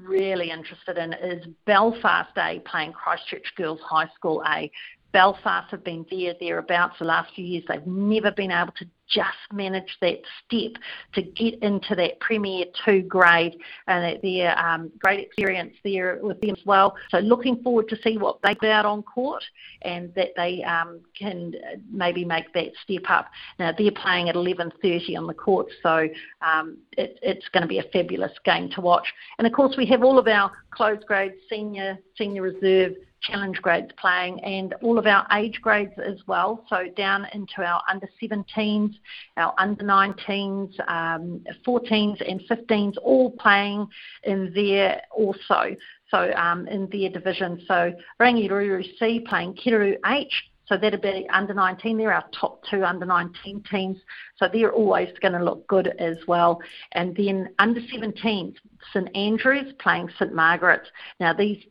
really 0.04 0.52
interested 0.52 0.98
in 0.98 1.14
is 1.14 1.46
Belfast 1.66 2.32
A 2.38 2.60
playing 2.66 2.94
Christchurch 2.94 3.54
Girls 3.56 3.80
High 3.82 4.10
School 4.16 4.44
A. 4.46 4.72
Belfast 5.12 5.72
have 5.72 5.84
been 5.84 6.06
there, 6.12 6.34
thereabouts 6.40 7.00
the 7.00 7.06
last 7.06 7.34
few 7.34 7.46
years. 7.46 7.64
They've 7.68 7.86
never 7.86 8.32
been 8.32 8.52
able 8.52 8.74
to 8.74 8.86
just 9.10 9.38
manage 9.52 9.98
that 10.02 10.20
step 10.46 10.82
to 11.14 11.22
get 11.24 11.56
into 11.64 11.96
that 11.96 12.20
Premier 12.20 12.66
2 12.86 13.02
grade 13.04 13.58
and 13.88 14.20
their 14.22 14.58
um, 14.58 14.92
great 15.00 15.20
experience 15.20 15.74
there 15.84 16.20
with 16.22 16.40
them 16.42 16.52
as 16.52 16.66
well. 16.66 16.96
So 17.10 17.18
looking 17.18 17.62
forward 17.64 17.90
to 17.90 17.98
see 18.04 18.18
what 18.18 18.40
they 18.44 18.54
put 18.54 18.70
out 18.70 18.86
on 18.86 19.02
court 19.02 19.44
and 19.82 20.14
that 20.14 20.30
they 20.36 20.64
um, 20.64 21.02
can 21.18 21.54
maybe 21.92 22.24
make 22.24 22.54
that 22.54 22.72
step 22.84 23.10
up. 23.10 23.28
Now 23.58 23.74
they're 23.76 23.92
playing 23.92 24.30
at 24.30 24.36
11.30 24.36 25.18
on 25.18 25.26
the 25.26 25.34
court, 25.34 25.68
so 25.82 26.08
um, 26.42 26.78
it, 26.98 27.18
it's 27.24 27.48
going 27.50 27.64
to 27.64 27.68
be 27.68 27.80
a 27.80 27.84
fabulous 27.92 28.34
game 28.46 28.70
to 28.72 28.82
watch. 28.82 29.12
And 29.40 29.48
of 29.48 29.54
course 29.54 29.76
we 29.76 29.88
have 29.88 30.04
all 30.04 30.20
of 30.20 30.28
our 30.28 30.52
closed 30.70 31.06
grade 31.08 31.34
senior, 31.50 31.98
senior 32.16 32.44
reserve 32.44 32.94
challenge 33.22 33.62
grades 33.62 33.92
playing 34.00 34.44
and 34.44 34.74
all 34.82 34.98
of 34.98 35.06
our 35.06 35.26
age 35.34 35.60
grades 35.62 35.94
as 35.98 36.18
well. 36.28 36.66
So 36.70 36.86
down 36.96 37.28
into 37.34 37.62
our 37.64 37.82
under 37.90 38.08
17s, 38.22 38.96
our 39.38 39.54
under 39.58 39.84
19s, 39.84 40.80
um, 40.90 41.44
14s 41.66 42.30
and 42.30 42.42
15s 42.50 42.96
all 43.02 43.32
playing 43.32 43.88
in 44.24 44.52
there 44.54 45.02
also. 45.12 45.76
So 46.10 46.34
um, 46.34 46.68
in 46.68 46.90
their 46.92 47.10
division. 47.10 47.62
So 47.68 47.94
Rangiruru 48.20 48.84
C 48.98 49.24
playing 49.28 49.56
Kiruru 49.56 49.96
H. 50.06 50.34
So 50.66 50.78
that'd 50.78 51.02
be 51.02 51.28
under 51.34 51.54
19. 51.54 51.98
They're 51.98 52.14
our 52.14 52.26
top 52.40 52.62
two 52.70 52.84
under 52.84 53.06
19 53.06 53.64
teams. 53.72 53.98
So 54.38 54.48
they're 54.52 54.72
always 54.72 55.10
going 55.20 55.34
to 55.34 55.44
look 55.44 55.68
good 55.68 55.88
as 56.00 56.18
well. 56.28 56.60
And 56.92 57.16
then 57.16 57.50
under 57.58 57.82
17s, 57.82 58.56
St 58.94 59.16
Andrews 59.16 59.74
playing 59.80 60.10
St 60.20 60.34
Margaret's. 60.34 60.88
Now 61.20 61.34
these 61.34 61.64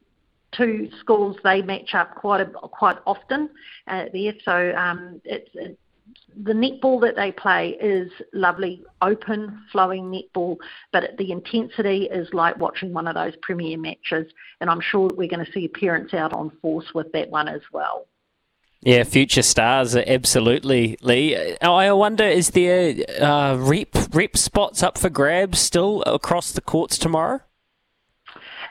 two 0.52 0.90
schools 1.00 1.36
they 1.44 1.62
match 1.62 1.94
up 1.94 2.14
quite 2.14 2.40
a, 2.40 2.46
quite 2.46 2.98
often 3.06 3.50
uh, 3.86 4.06
there. 4.12 4.34
So 4.44 4.74
um, 4.76 5.20
it's, 5.24 5.50
it, 5.54 5.78
the 6.44 6.52
netball 6.52 7.00
that 7.00 7.16
they 7.16 7.32
play 7.32 7.70
is 7.80 8.10
lovely, 8.32 8.84
open, 9.02 9.64
flowing 9.72 10.10
netball, 10.10 10.56
but 10.92 11.16
the 11.18 11.32
intensity 11.32 12.04
is 12.04 12.28
like 12.32 12.56
watching 12.58 12.92
one 12.92 13.08
of 13.08 13.14
those 13.14 13.34
premier 13.42 13.76
matches. 13.76 14.32
And 14.60 14.70
I'm 14.70 14.80
sure 14.80 15.10
we're 15.14 15.28
going 15.28 15.44
to 15.44 15.52
see 15.52 15.68
parents 15.68 16.14
out 16.14 16.32
on 16.32 16.50
force 16.62 16.94
with 16.94 17.10
that 17.12 17.30
one 17.30 17.48
as 17.48 17.62
well. 17.72 18.06
Yeah, 18.80 19.02
future 19.02 19.42
stars, 19.42 19.96
absolutely, 19.96 20.96
Lee. 21.02 21.56
I 21.60 21.90
wonder, 21.92 22.24
is 22.24 22.50
there 22.50 22.94
uh, 23.20 23.56
rep 23.56 23.88
rep 24.12 24.36
spots 24.36 24.84
up 24.84 24.96
for 24.96 25.10
grabs 25.10 25.58
still 25.58 26.02
across 26.02 26.52
the 26.52 26.60
courts 26.60 26.96
tomorrow? 26.96 27.40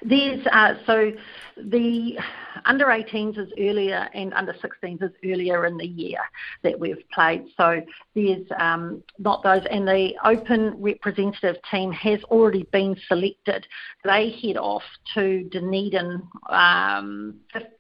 There's 0.03 0.45
uh, 0.47 0.75
so 0.85 1.11
the 1.57 2.17
under 2.65 2.85
18s 2.85 3.37
is 3.37 3.51
earlier 3.57 4.07
and 4.13 4.33
under 4.33 4.53
16s 4.53 5.01
is 5.01 5.11
earlier 5.25 5.65
in 5.65 5.77
the 5.77 5.85
year 5.85 6.19
that 6.63 6.79
we've 6.79 7.03
played. 7.13 7.45
So 7.55 7.81
there's 8.15 8.45
um, 8.59 9.03
not 9.19 9.43
those, 9.43 9.61
and 9.69 9.87
the 9.87 10.13
open 10.23 10.75
representative 10.77 11.55
team 11.71 11.91
has 11.91 12.21
already 12.25 12.63
been 12.71 12.95
selected. 13.07 13.65
They 14.03 14.35
head 14.41 14.57
off 14.57 14.83
to 15.15 15.43
Dunedin 15.51 16.21
um, 16.49 17.35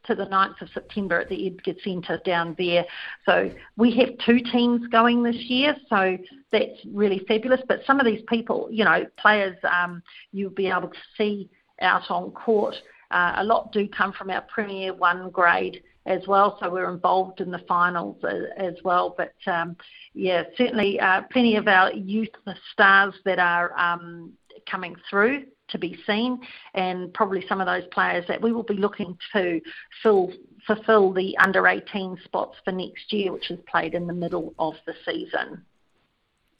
to 0.05 0.15
the 0.15 0.25
9th 0.25 0.61
of 0.61 0.69
September 0.73 1.19
at 1.19 1.29
the 1.29 1.47
Edgar 1.47 1.79
Centre 1.83 2.19
down 2.25 2.55
there. 2.57 2.85
So 3.25 3.51
we 3.75 3.95
have 3.97 4.09
two 4.25 4.39
teams 4.51 4.87
going 4.87 5.23
this 5.23 5.35
year, 5.35 5.75
so 5.89 6.17
that's 6.51 6.79
really 6.91 7.23
fabulous. 7.27 7.61
But 7.67 7.81
some 7.85 7.99
of 7.99 8.05
these 8.05 8.23
people, 8.27 8.69
you 8.71 8.85
know, 8.85 9.05
players, 9.17 9.57
um, 9.63 10.01
you'll 10.31 10.49
be 10.49 10.67
able 10.67 10.89
to 10.89 10.99
see 11.17 11.49
out 11.81 12.09
on 12.09 12.31
court 12.31 12.75
Uh, 13.09 13.35
a 13.37 13.43
lot 13.43 13.71
do 13.71 13.87
come 13.87 14.11
from 14.11 14.29
our 14.29 14.41
Premier 14.41 14.93
One 14.93 15.29
grade 15.29 15.81
as 16.05 16.25
well, 16.27 16.57
so 16.59 16.69
we're 16.69 16.91
involved 16.91 17.41
in 17.41 17.51
the 17.51 17.63
finals 17.67 18.17
as, 18.57 18.73
well. 18.83 19.15
But 19.15 19.33
um, 19.51 19.75
yeah, 20.13 20.43
certainly 20.57 20.99
uh, 20.99 21.21
plenty 21.31 21.55
of 21.55 21.67
our 21.67 21.91
youth 21.93 22.29
stars 22.73 23.13
that 23.25 23.39
are 23.39 23.77
um, 23.77 24.33
coming 24.69 24.95
through 25.09 25.45
to 25.69 25.77
be 25.77 25.97
seen, 26.07 26.39
and 26.75 27.13
probably 27.13 27.45
some 27.47 27.59
of 27.59 27.67
those 27.67 27.85
players 27.91 28.25
that 28.27 28.41
we 28.41 28.53
will 28.53 28.63
be 28.63 28.75
looking 28.75 29.17
to 29.33 29.59
fill, 30.01 30.31
fulfil 30.65 31.11
the 31.11 31.37
under 31.39 31.67
18 31.67 32.17
spots 32.23 32.57
for 32.63 32.71
next 32.71 33.11
year, 33.11 33.33
which 33.33 33.51
is 33.51 33.59
played 33.69 33.93
in 33.93 34.07
the 34.07 34.13
middle 34.13 34.53
of 34.59 34.75
the 34.85 34.93
season. 35.05 35.61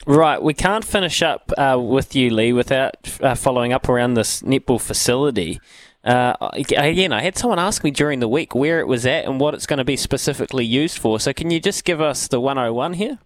Right, 0.06 0.42
we 0.42 0.54
can't 0.54 0.86
finish 0.86 1.22
up 1.22 1.52
uh, 1.58 1.78
with 1.80 2.16
you, 2.16 2.30
Lee, 2.30 2.54
without 2.54 2.96
uh, 3.22 3.36
following 3.36 3.74
up 3.74 3.90
around 3.90 4.14
this 4.14 4.42
netball 4.42 4.80
facility. 4.80 5.60
Uh, 6.04 6.36
again, 6.54 7.12
I 7.12 7.22
had 7.22 7.38
someone 7.38 7.60
ask 7.60 7.84
me 7.84 7.92
during 7.92 8.20
the 8.20 8.30
week 8.30 8.56
where 8.56 8.80
it 8.80 8.88
was 8.88 9.06
at 9.06 9.26
and 9.26 9.40
what 9.40 9.54
it's 9.54 9.66
going 9.66 9.80
to 9.80 9.84
be 9.84 9.98
specifically 9.98 10.66
used 10.66 10.98
for. 10.98 11.20
So, 11.20 11.34
can 11.34 11.52
you 11.52 11.60
just 11.60 11.84
give 11.84 12.00
us 12.00 12.30
the 12.30 12.40
101 12.40 12.94
here? 12.94 13.20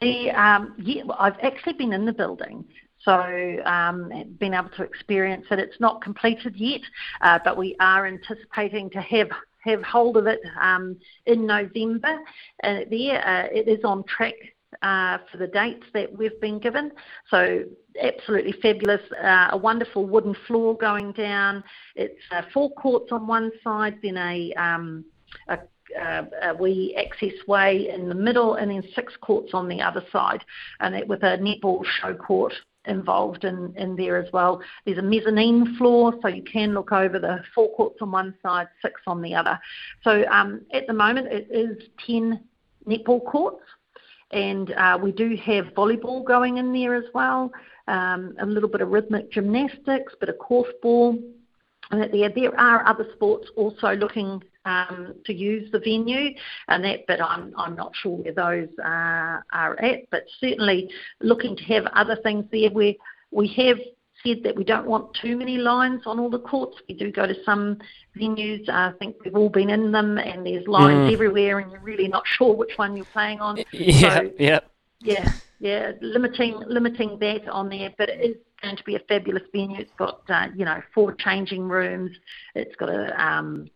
The 0.00 0.30
um, 0.30 0.74
yeah, 0.78 1.02
I've 1.18 1.38
actually 1.42 1.72
been 1.72 1.92
in 1.92 2.04
the 2.04 2.12
building, 2.12 2.64
so 3.00 3.56
um, 3.64 4.12
been 4.38 4.54
able 4.54 4.68
to 4.76 4.84
experience 4.84 5.46
it. 5.50 5.58
It's 5.58 5.80
not 5.80 6.00
completed 6.02 6.54
yet, 6.56 6.82
uh, 7.20 7.40
but 7.44 7.56
we 7.56 7.74
are 7.80 8.06
anticipating 8.06 8.90
to 8.90 9.00
have 9.00 9.30
have 9.64 9.82
hold 9.82 10.16
of 10.16 10.28
it 10.28 10.40
um, 10.60 10.96
in 11.26 11.46
November. 11.46 12.16
Uh, 12.62 12.80
there, 12.88 13.26
uh, 13.26 13.48
it 13.52 13.66
is 13.66 13.82
on 13.82 14.04
track 14.04 14.36
uh, 14.82 15.18
for 15.30 15.38
the 15.38 15.46
dates 15.46 15.84
that 15.94 16.16
we've 16.16 16.40
been 16.40 16.58
given. 16.58 16.92
So 17.30 17.64
absolutely 18.00 18.52
fabulous. 18.60 19.00
Uh, 19.12 19.48
a 19.50 19.56
wonderful 19.56 20.06
wooden 20.06 20.36
floor 20.46 20.76
going 20.76 21.12
down. 21.12 21.64
It's 21.96 22.20
uh, 22.30 22.42
four 22.52 22.70
courts 22.72 23.12
on 23.12 23.26
one 23.26 23.50
side, 23.64 23.98
then 24.02 24.16
a, 24.16 24.52
um, 24.54 25.04
a 25.48 25.58
uh, 25.98 26.22
a 26.42 26.54
wee 26.54 26.94
access 26.98 27.34
way 27.46 27.88
in 27.88 28.10
the 28.10 28.14
middle, 28.14 28.56
and 28.56 28.70
then 28.70 28.82
six 28.94 29.14
courts 29.22 29.54
on 29.54 29.68
the 29.68 29.80
other 29.80 30.04
side, 30.12 30.44
and 30.80 30.94
it, 30.94 31.08
with 31.08 31.22
a 31.22 31.38
netball 31.38 31.82
show 32.00 32.14
court 32.14 32.52
involved 32.84 33.44
in, 33.44 33.74
in 33.76 33.96
there 33.96 34.16
as 34.16 34.32
well. 34.32 34.60
There's 34.84 34.98
a 34.98 35.02
mezzanine 35.02 35.76
floor, 35.76 36.14
so 36.22 36.28
you 36.28 36.42
can 36.42 36.74
look 36.74 36.92
over 36.92 37.18
the 37.18 37.42
four 37.54 37.74
courts 37.74 37.98
on 38.00 38.10
one 38.10 38.34
side, 38.42 38.68
six 38.82 39.00
on 39.06 39.22
the 39.22 39.34
other. 39.34 39.58
So 40.02 40.24
um, 40.26 40.62
at 40.72 40.86
the 40.86 40.94
moment, 40.94 41.28
it 41.30 41.48
is 41.50 41.88
10 42.06 42.40
netball 42.86 43.24
courts 43.24 43.62
and 44.30 44.72
uh, 44.72 44.98
we 45.00 45.12
do 45.12 45.36
have 45.44 45.66
volleyball 45.76 46.24
going 46.24 46.58
in 46.58 46.72
there 46.72 46.94
as 46.94 47.04
well, 47.14 47.50
um, 47.86 48.34
a 48.40 48.46
little 48.46 48.68
bit 48.68 48.80
of 48.80 48.88
rhythmic 48.88 49.30
gymnastics, 49.32 50.12
a 50.14 50.16
bit 50.20 50.28
of 50.28 50.38
course 50.38 50.68
ball. 50.82 51.18
And 51.90 52.12
there, 52.12 52.28
there 52.28 52.60
are 52.60 52.86
other 52.86 53.06
sports 53.14 53.48
also 53.56 53.94
looking 53.94 54.42
um, 54.66 55.14
to 55.24 55.32
use 55.32 55.72
the 55.72 55.78
venue, 55.78 56.34
and 56.68 56.84
that, 56.84 57.06
but 57.06 57.22
I'm 57.22 57.54
I'm 57.56 57.74
not 57.74 57.92
sure 57.94 58.18
where 58.18 58.34
those 58.34 58.68
are 58.84 59.44
at. 59.82 60.00
But 60.10 60.24
certainly 60.38 60.90
looking 61.20 61.56
to 61.56 61.62
have 61.64 61.86
other 61.94 62.16
things 62.16 62.44
there 62.52 62.70
where 62.70 62.92
we 63.30 63.48
have 63.56 63.78
said 64.24 64.42
that 64.44 64.56
we 64.56 64.64
don't 64.64 64.86
want 64.86 65.14
too 65.14 65.36
many 65.36 65.58
lines 65.58 66.02
on 66.06 66.18
all 66.18 66.30
the 66.30 66.38
courts. 66.38 66.76
We 66.88 66.94
do 66.94 67.10
go 67.10 67.26
to 67.26 67.34
some 67.44 67.78
venues. 68.16 68.68
I 68.68 68.92
think 68.98 69.16
we've 69.24 69.36
all 69.36 69.48
been 69.48 69.70
in 69.70 69.92
them, 69.92 70.18
and 70.18 70.46
there's 70.46 70.66
lines 70.66 71.10
mm. 71.10 71.12
everywhere, 71.12 71.58
and 71.58 71.70
you're 71.70 71.80
really 71.80 72.08
not 72.08 72.24
sure 72.36 72.54
which 72.54 72.72
one 72.76 72.96
you're 72.96 73.06
playing 73.06 73.40
on. 73.40 73.58
Yeah, 73.72 74.18
so, 74.18 74.30
yeah, 74.38 74.60
yeah, 75.00 75.32
yeah. 75.60 75.92
Limiting 76.00 76.60
limiting 76.66 77.18
that 77.20 77.48
on 77.48 77.68
there, 77.68 77.92
but 77.96 78.08
it 78.08 78.20
is 78.20 78.36
going 78.62 78.76
to 78.76 78.84
be 78.84 78.96
a 78.96 79.00
fabulous 79.00 79.44
venue. 79.52 79.80
It's 79.80 79.92
got 79.98 80.22
uh, 80.28 80.48
you 80.54 80.64
know 80.64 80.82
four 80.94 81.14
changing 81.14 81.68
rooms. 81.68 82.16
It's 82.54 82.74
got 82.76 82.88
a 82.88 83.22
um, 83.22 83.70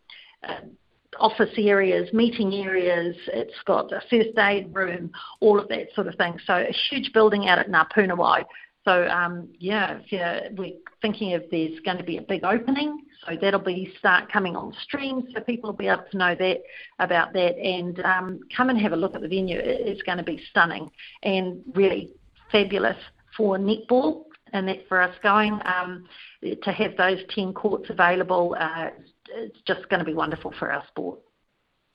office 1.18 1.50
areas, 1.56 2.12
meeting 2.12 2.54
areas, 2.54 3.16
it's 3.28 3.54
got 3.66 3.92
a 3.92 4.00
first 4.10 4.36
aid 4.38 4.74
room, 4.74 5.10
all 5.40 5.58
of 5.58 5.68
that 5.68 5.88
sort 5.94 6.06
of 6.06 6.14
thing. 6.16 6.38
So 6.46 6.54
a 6.54 6.72
huge 6.90 7.12
building 7.12 7.48
out 7.48 7.58
at 7.58 7.68
Ngapunawai. 7.68 8.44
So 8.84 9.06
um, 9.08 9.48
yeah, 9.58 10.00
yeah, 10.10 10.48
we're 10.56 10.72
thinking 11.00 11.34
of 11.34 11.44
there's 11.50 11.78
going 11.80 11.98
to 11.98 12.04
be 12.04 12.16
a 12.16 12.22
big 12.22 12.42
opening, 12.42 13.02
so 13.24 13.36
that'll 13.40 13.60
be 13.60 13.92
start 13.98 14.30
coming 14.32 14.56
on 14.56 14.74
stream, 14.82 15.28
so 15.32 15.40
people 15.40 15.70
will 15.70 15.76
be 15.76 15.86
able 15.86 16.04
to 16.10 16.16
know 16.18 16.34
that 16.34 16.62
about 16.98 17.32
that 17.34 17.56
and 17.58 18.00
um, 18.04 18.40
come 18.56 18.70
and 18.70 18.78
have 18.80 18.92
a 18.92 18.96
look 18.96 19.14
at 19.14 19.20
the 19.20 19.28
venue. 19.28 19.58
It's 19.62 20.02
going 20.02 20.18
to 20.18 20.24
be 20.24 20.42
stunning 20.50 20.90
and 21.22 21.62
really 21.74 22.10
fabulous 22.50 22.96
for 23.36 23.56
netball, 23.56 24.24
and 24.52 24.66
that's 24.66 24.82
for 24.88 25.00
us 25.00 25.14
going 25.22 25.60
um, 25.64 26.04
to 26.42 26.72
have 26.72 26.96
those 26.96 27.18
ten 27.30 27.52
courts 27.52 27.88
available. 27.88 28.56
Uh, 28.58 28.88
it's 29.34 29.60
just 29.64 29.88
going 29.90 30.00
to 30.00 30.04
be 30.04 30.14
wonderful 30.14 30.52
for 30.58 30.72
our 30.72 30.84
sport. 30.88 31.20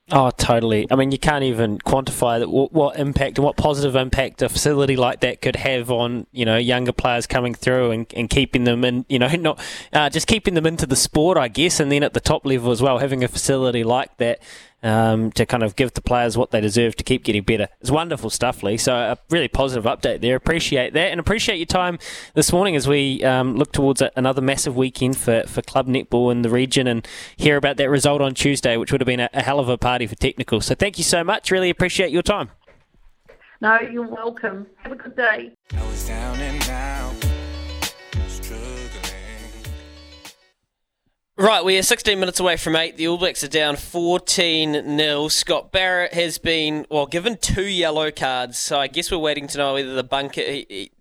Oh, 0.10 0.30
totally. 0.30 0.88
I 0.90 0.96
mean, 0.96 1.12
you 1.12 1.18
can't 1.18 1.44
even 1.44 1.80
quantify 1.80 2.40
that, 2.40 2.50
what, 2.50 2.72
what, 2.72 2.98
impact 2.98 3.38
and 3.38 3.44
what 3.44 3.58
positive 3.58 3.94
impact 3.94 4.42
a 4.42 4.48
facility 4.48 4.96
like 4.96 5.20
that 5.20 5.42
could 5.42 5.58
have 5.58 5.92
on 5.92 6.28
you 6.32 6.46
know 6.46 6.56
younger 6.56 6.94
players 6.94 7.28
coming 7.28 7.54
through 7.54 7.92
and, 7.92 8.08
and 8.16 8.30
keeping 8.30 8.64
them 8.64 8.86
in 8.86 9.06
you 9.10 9.20
know 9.20 9.28
not 9.40 9.60
uh, 9.92 10.10
just 10.10 10.26
keeping 10.26 10.54
them 10.54 10.66
into 10.66 10.86
the 10.86 10.96
sport, 10.96 11.38
I 11.38 11.50
guess, 11.50 11.82
and 11.82 11.92
then 11.92 12.04
at 12.04 12.14
the 12.14 12.22
top 12.22 12.46
level 12.46 12.72
as 12.72 12.82
well, 12.82 13.00
having 13.00 13.22
a 13.22 13.28
facility 13.28 13.84
like 13.84 14.16
that 14.18 14.40
um, 14.84 15.32
to 15.32 15.46
kind 15.46 15.64
of 15.64 15.76
give 15.76 15.94
the 15.94 16.02
players 16.02 16.38
what 16.38 16.52
they 16.52 16.62
deserve 16.62 16.96
to 16.98 17.04
keep 17.04 17.24
getting 17.24 17.44
better. 17.44 17.68
It's 17.82 17.92
wonderful 17.92 18.30
stuff, 18.30 18.64
Lee. 18.64 18.78
So 18.78 18.96
a 18.96 19.18
really 19.30 19.48
positive 19.48 19.86
update 19.86 20.22
there. 20.22 20.36
Appreciate 20.36 20.94
that 20.94 21.12
and 21.12 21.20
appreciate 21.20 21.58
your 21.58 21.66
time 21.66 22.00
this 22.34 22.54
morning 22.54 22.76
as 22.76 22.88
we 22.88 23.24
um, 23.24 23.56
look 23.56 23.72
towards 23.72 24.02
another 24.16 24.42
massive 24.42 24.76
weekend 24.76 25.18
for, 25.18 25.44
for 25.48 25.62
club 25.62 25.88
netball 25.88 26.32
in 26.32 26.42
the 26.42 26.50
region 26.50 26.88
and 26.88 27.08
hear 27.36 27.58
about 27.58 27.78
that 27.78 27.90
result 27.90 28.22
on 28.22 28.34
Tuesday, 28.34 28.78
which 28.78 28.92
would 28.92 29.02
have 29.02 29.08
been 29.08 29.20
a, 29.20 29.30
a 29.34 29.42
hell 29.42 29.60
of 29.60 29.70
a 29.70 29.78
party 29.78 30.06
for 30.08 30.16
technical. 30.16 30.62
So 30.62 30.76
thank 30.76 30.98
you 30.98 31.04
so 31.04 31.24
much. 31.24 31.52
Really 31.52 31.70
appreciate 31.70 32.12
your 32.12 32.22
time. 32.22 32.50
No, 33.60 33.80
you're 33.80 34.08
welcome. 34.08 34.68
Have 34.84 34.92
a 34.92 34.96
good 34.96 35.16
day. 35.16 35.54
Right, 41.40 41.64
we 41.64 41.78
are 41.78 41.84
16 41.84 42.20
minutes 42.20 42.40
away 42.40 42.58
from 42.58 42.76
8. 42.76 42.98
The 42.98 43.08
All 43.08 43.20
Blacks 43.20 43.44
are 43.44 43.48
down 43.48 43.76
14 43.76 44.98
0. 44.98 45.28
Scott 45.28 45.72
Barrett 45.72 46.16
has 46.16 46.40
been, 46.40 46.88
well, 46.90 47.06
given 47.06 47.38
two 47.38 47.68
yellow 47.68 48.10
cards, 48.10 48.58
so 48.58 48.80
I 48.80 48.88
guess 48.88 49.12
we're 49.12 49.20
waiting 49.20 49.46
to 49.50 49.60
know 49.60 49.76
whether 49.76 49.94
the 49.94 50.04
bunker, 50.04 50.42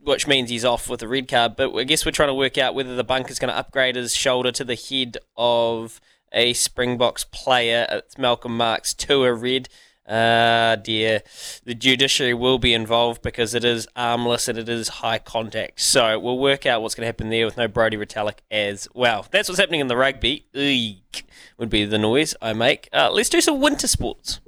which 0.02 0.26
means 0.26 0.50
he's 0.50 0.62
off 0.62 0.90
with 0.90 1.02
a 1.02 1.08
red 1.08 1.26
card, 1.26 1.56
but 1.56 1.74
I 1.74 1.84
guess 1.84 2.04
we're 2.04 2.12
trying 2.12 2.28
to 2.28 2.34
work 2.34 2.58
out 2.58 2.74
whether 2.74 2.94
the 2.94 3.02
bunker 3.02 3.30
is 3.30 3.38
going 3.38 3.50
to 3.50 3.56
upgrade 3.56 3.96
his 3.96 4.14
shoulder 4.14 4.52
to 4.52 4.62
the 4.62 4.74
head 4.74 5.16
of 5.38 6.02
a 6.34 6.52
Springboks 6.52 7.24
player. 7.24 7.86
It's 7.88 8.18
Malcolm 8.18 8.58
Marx 8.58 8.92
to 8.92 9.24
a 9.24 9.32
red. 9.32 9.70
Uh, 10.06 10.76
dear, 10.76 11.22
the 11.64 11.74
judiciary 11.74 12.34
will 12.34 12.58
be 12.58 12.72
involved 12.72 13.22
because 13.22 13.54
it 13.54 13.64
is 13.64 13.88
armless 13.96 14.48
and 14.48 14.58
it 14.58 14.68
is 14.68 14.88
high 14.88 15.18
contact. 15.18 15.80
So 15.80 16.18
we'll 16.18 16.38
work 16.38 16.64
out 16.66 16.82
what's 16.82 16.94
going 16.94 17.02
to 17.02 17.08
happen 17.08 17.30
there 17.30 17.44
with 17.44 17.56
no 17.56 17.68
Brodie 17.68 17.96
Retallick 17.96 18.38
as 18.50 18.88
well. 18.94 19.26
That's 19.30 19.48
what's 19.48 19.58
happening 19.58 19.80
in 19.80 19.88
the 19.88 19.96
rugby. 19.96 20.46
Eek, 20.54 21.24
would 21.58 21.70
be 21.70 21.84
the 21.84 21.98
noise 21.98 22.34
I 22.40 22.52
make. 22.52 22.88
Uh, 22.92 23.10
let's 23.10 23.28
do 23.28 23.40
some 23.40 23.60
winter 23.60 23.88
sports. 23.88 24.40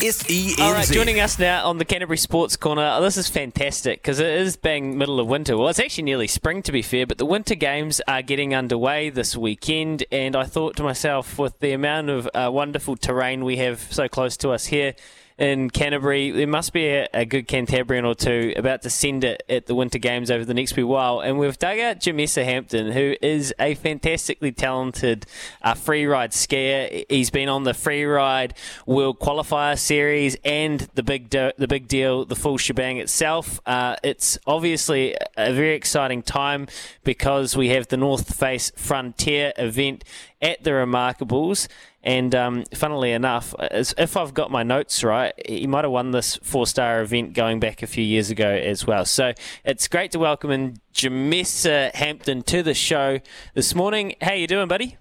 S-E-N-Z. 0.00 0.62
All 0.62 0.72
right, 0.72 0.86
joining 0.86 1.20
us 1.20 1.38
now 1.38 1.66
on 1.66 1.78
the 1.78 1.84
Canterbury 1.84 2.16
Sports 2.16 2.56
Corner. 2.56 2.94
Oh, 2.96 3.02
this 3.02 3.16
is 3.16 3.28
fantastic 3.28 4.00
because 4.00 4.20
it 4.20 4.28
is 4.28 4.56
being 4.56 4.96
middle 4.96 5.20
of 5.20 5.26
winter. 5.26 5.56
Well, 5.56 5.68
it's 5.68 5.78
actually 5.78 6.04
nearly 6.04 6.26
spring 6.26 6.62
to 6.62 6.72
be 6.72 6.82
fair, 6.82 7.06
but 7.06 7.18
the 7.18 7.26
winter 7.26 7.54
games 7.54 8.00
are 8.08 8.22
getting 8.22 8.54
underway 8.54 9.10
this 9.10 9.36
weekend. 9.36 10.04
And 10.10 10.34
I 10.36 10.44
thought 10.44 10.76
to 10.76 10.82
myself, 10.82 11.38
with 11.38 11.58
the 11.60 11.72
amount 11.72 12.10
of 12.10 12.28
uh, 12.34 12.50
wonderful 12.52 12.96
terrain 12.96 13.44
we 13.44 13.56
have 13.58 13.80
so 13.92 14.08
close 14.08 14.36
to 14.38 14.50
us 14.50 14.66
here, 14.66 14.94
in 15.38 15.70
Canterbury. 15.70 16.30
There 16.30 16.46
must 16.46 16.72
be 16.72 16.86
a, 16.88 17.08
a, 17.14 17.24
good 17.24 17.48
Cantabrian 17.48 18.06
or 18.06 18.14
two 18.14 18.52
about 18.56 18.82
to 18.82 18.90
send 18.90 19.24
it 19.24 19.42
at 19.48 19.66
the 19.66 19.74
Winter 19.74 19.98
Games 19.98 20.30
over 20.30 20.44
the 20.44 20.54
next 20.54 20.72
few 20.72 20.86
while. 20.86 21.20
And 21.20 21.38
we've 21.38 21.58
dug 21.58 21.78
out 21.78 22.00
Jamesa 22.00 22.44
Hampton, 22.44 22.92
who 22.92 23.16
is 23.22 23.54
a 23.58 23.74
fantastically 23.74 24.52
talented 24.52 25.26
uh, 25.62 25.74
free 25.74 26.06
ride 26.06 26.32
skier. 26.32 27.04
He's 27.08 27.30
been 27.30 27.48
on 27.48 27.64
the 27.64 27.74
free 27.74 28.04
ride 28.04 28.54
World 28.86 29.18
Qualifier 29.18 29.78
Series 29.78 30.36
and 30.44 30.80
the 30.94 31.02
big 31.02 31.30
de- 31.30 31.54
the 31.56 31.68
big 31.68 31.88
deal, 31.88 32.24
the 32.24 32.36
full 32.36 32.58
shebang 32.58 32.98
itself. 32.98 33.60
Uh, 33.66 33.96
it's 34.02 34.38
obviously 34.46 35.16
a 35.36 35.52
very 35.52 35.74
exciting 35.74 36.22
time 36.22 36.66
because 37.04 37.56
we 37.56 37.70
have 37.70 37.88
the 37.88 37.96
North 37.96 38.34
Face 38.34 38.70
Frontier 38.76 39.52
event 39.56 40.04
at 40.40 40.62
the 40.64 40.70
Remarkables. 40.70 41.68
And 42.04 42.34
um, 42.34 42.64
funnily 42.74 43.12
enough, 43.12 43.54
if 43.60 44.16
I've 44.16 44.34
got 44.34 44.50
my 44.50 44.64
notes 44.64 45.04
right, 45.04 45.32
he 45.46 45.66
might 45.68 45.84
have 45.84 45.92
won 45.92 46.10
this 46.10 46.36
four 46.42 46.66
star 46.66 47.00
event 47.00 47.32
going 47.32 47.60
back 47.60 47.82
a 47.82 47.86
few 47.86 48.02
years 48.02 48.30
ago 48.30 48.48
as 48.48 48.86
well. 48.86 49.04
So 49.04 49.32
it's 49.64 49.86
great 49.86 50.10
to 50.12 50.18
welcome 50.18 50.50
in 50.50 50.78
Jamesa 50.92 51.94
Hampton 51.94 52.42
to 52.42 52.62
the 52.62 52.74
show 52.74 53.20
this 53.54 53.74
morning. 53.74 54.16
How 54.20 54.32
you 54.32 54.48
doing, 54.48 54.66
buddy? 54.66 54.96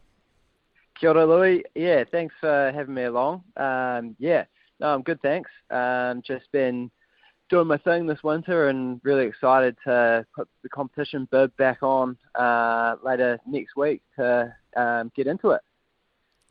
Kia 0.99 1.09
ora, 1.09 1.25
Louis. 1.25 1.63
Yeah, 1.73 2.03
thanks 2.11 2.35
for 2.39 2.71
having 2.73 2.93
me 2.93 3.05
along. 3.05 3.43
Um, 3.57 4.15
yeah, 4.19 4.45
no, 4.79 4.93
I'm 4.93 5.01
good, 5.01 5.19
thanks. 5.23 5.49
Um, 5.71 6.21
just 6.21 6.51
been 6.51 6.91
doing 7.49 7.67
my 7.67 7.77
thing 7.77 8.05
this 8.05 8.23
winter 8.23 8.69
and 8.69 9.01
really 9.03 9.25
excited 9.25 9.75
to 9.85 10.23
put 10.35 10.47
the 10.61 10.69
competition 10.69 11.27
bid 11.31 11.55
back 11.57 11.81
on 11.81 12.15
uh, 12.35 12.95
later 13.03 13.39
next 13.47 13.75
week 13.75 14.03
to 14.17 14.53
um, 14.77 15.11
get 15.15 15.25
into 15.25 15.49
it. 15.49 15.61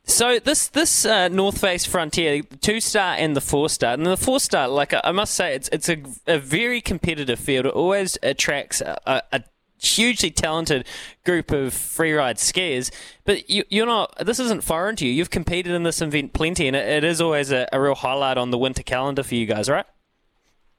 So 0.03 0.39
this 0.39 0.67
this 0.67 1.05
uh, 1.05 1.27
North 1.29 1.59
Face 1.59 1.85
Frontier 1.85 2.41
two 2.41 2.79
star 2.79 3.15
and 3.17 3.35
the 3.35 3.41
four 3.41 3.69
star, 3.69 3.93
and 3.93 4.05
the 4.05 4.17
four 4.17 4.39
star, 4.39 4.67
like 4.67 4.93
I 5.03 5.11
must 5.11 5.33
say, 5.33 5.55
it's 5.55 5.69
it's 5.69 5.89
a, 5.89 5.97
a 6.27 6.39
very 6.39 6.81
competitive 6.81 7.39
field. 7.39 7.65
It 7.65 7.73
always 7.73 8.17
attracts 8.23 8.81
a, 8.81 9.21
a 9.31 9.43
hugely 9.81 10.31
talented 10.31 10.85
group 11.25 11.51
of 11.51 11.73
freeride 11.73 12.37
skiers. 12.37 12.91
But 13.25 13.49
you, 13.49 13.83
are 13.83 13.85
not. 13.85 14.25
This 14.25 14.39
isn't 14.39 14.63
foreign 14.63 14.95
to 14.97 15.05
you. 15.05 15.11
You've 15.11 15.29
competed 15.29 15.73
in 15.73 15.83
this 15.83 16.01
event 16.01 16.33
plenty, 16.33 16.67
and 16.67 16.75
it, 16.75 16.87
it 16.87 17.03
is 17.03 17.21
always 17.21 17.51
a, 17.51 17.67
a 17.71 17.81
real 17.81 17.95
highlight 17.95 18.37
on 18.37 18.51
the 18.51 18.57
winter 18.57 18.83
calendar 18.83 19.23
for 19.23 19.35
you 19.35 19.45
guys, 19.45 19.69
right? 19.69 19.85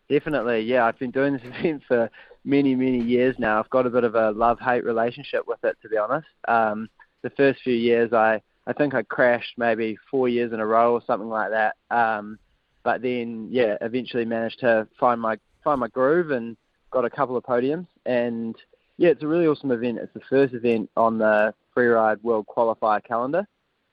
Definitely, 0.08 0.60
yeah. 0.60 0.84
I've 0.84 0.98
been 0.98 1.10
doing 1.10 1.34
this 1.34 1.42
event 1.44 1.82
for 1.86 2.10
many, 2.44 2.74
many 2.74 3.00
years 3.00 3.36
now. 3.38 3.58
I've 3.58 3.70
got 3.70 3.86
a 3.86 3.90
bit 3.90 4.04
of 4.04 4.14
a 4.14 4.30
love-hate 4.32 4.84
relationship 4.84 5.46
with 5.46 5.62
it, 5.64 5.76
to 5.82 5.88
be 5.88 5.96
honest. 5.96 6.26
Um, 6.48 6.88
the 7.22 7.30
first 7.30 7.62
few 7.62 7.74
years, 7.74 8.12
I 8.12 8.42
I 8.66 8.72
think 8.72 8.94
I 8.94 9.02
crashed 9.02 9.58
maybe 9.58 9.96
four 10.10 10.28
years 10.28 10.52
in 10.52 10.60
a 10.60 10.66
row 10.66 10.92
or 10.92 11.02
something 11.06 11.28
like 11.28 11.50
that. 11.50 11.76
Um, 11.90 12.38
but 12.84 13.02
then, 13.02 13.48
yeah, 13.50 13.76
eventually 13.80 14.24
managed 14.24 14.60
to 14.60 14.86
find 14.98 15.20
my 15.20 15.36
find 15.62 15.80
my 15.80 15.88
groove 15.88 16.30
and 16.30 16.56
got 16.90 17.04
a 17.04 17.10
couple 17.10 17.36
of 17.36 17.44
podiums. 17.44 17.86
And 18.06 18.56
yeah, 18.98 19.10
it's 19.10 19.22
a 19.22 19.26
really 19.26 19.46
awesome 19.46 19.70
event. 19.70 19.98
It's 19.98 20.12
the 20.14 20.20
first 20.28 20.54
event 20.54 20.90
on 20.96 21.18
the 21.18 21.54
Freeride 21.76 22.22
World 22.22 22.46
Qualifier 22.46 23.02
calendar, 23.02 23.46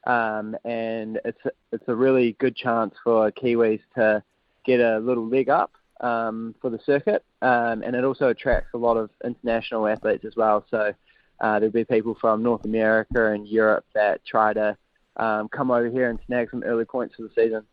um, 0.05 0.55
and 0.65 1.19
it's 1.25 1.39
it's 1.71 1.87
a 1.87 1.95
really 1.95 2.33
good 2.39 2.55
chance 2.55 2.93
for 3.03 3.31
Kiwis 3.31 3.81
to 3.95 4.23
get 4.65 4.79
a 4.79 4.99
little 4.99 5.27
leg 5.27 5.49
up 5.49 5.71
um, 6.01 6.53
for 6.61 6.69
the 6.69 6.79
circuit, 6.85 7.23
um, 7.41 7.81
and 7.83 7.95
it 7.95 8.03
also 8.03 8.29
attracts 8.29 8.73
a 8.73 8.77
lot 8.77 8.97
of 8.97 9.09
international 9.23 9.87
athletes 9.87 10.25
as 10.25 10.35
well. 10.35 10.65
So 10.69 10.93
uh, 11.41 11.59
there'll 11.59 11.71
be 11.71 11.85
people 11.85 12.15
from 12.19 12.43
North 12.43 12.65
America 12.65 13.31
and 13.31 13.47
Europe 13.47 13.85
that 13.93 14.23
try 14.25 14.53
to 14.53 14.77
um, 15.17 15.49
come 15.49 15.71
over 15.71 15.89
here 15.89 16.09
and 16.09 16.19
snag 16.25 16.49
some 16.49 16.63
early 16.63 16.85
points 16.85 17.15
for 17.15 17.23
the 17.23 17.29
season. 17.35 17.65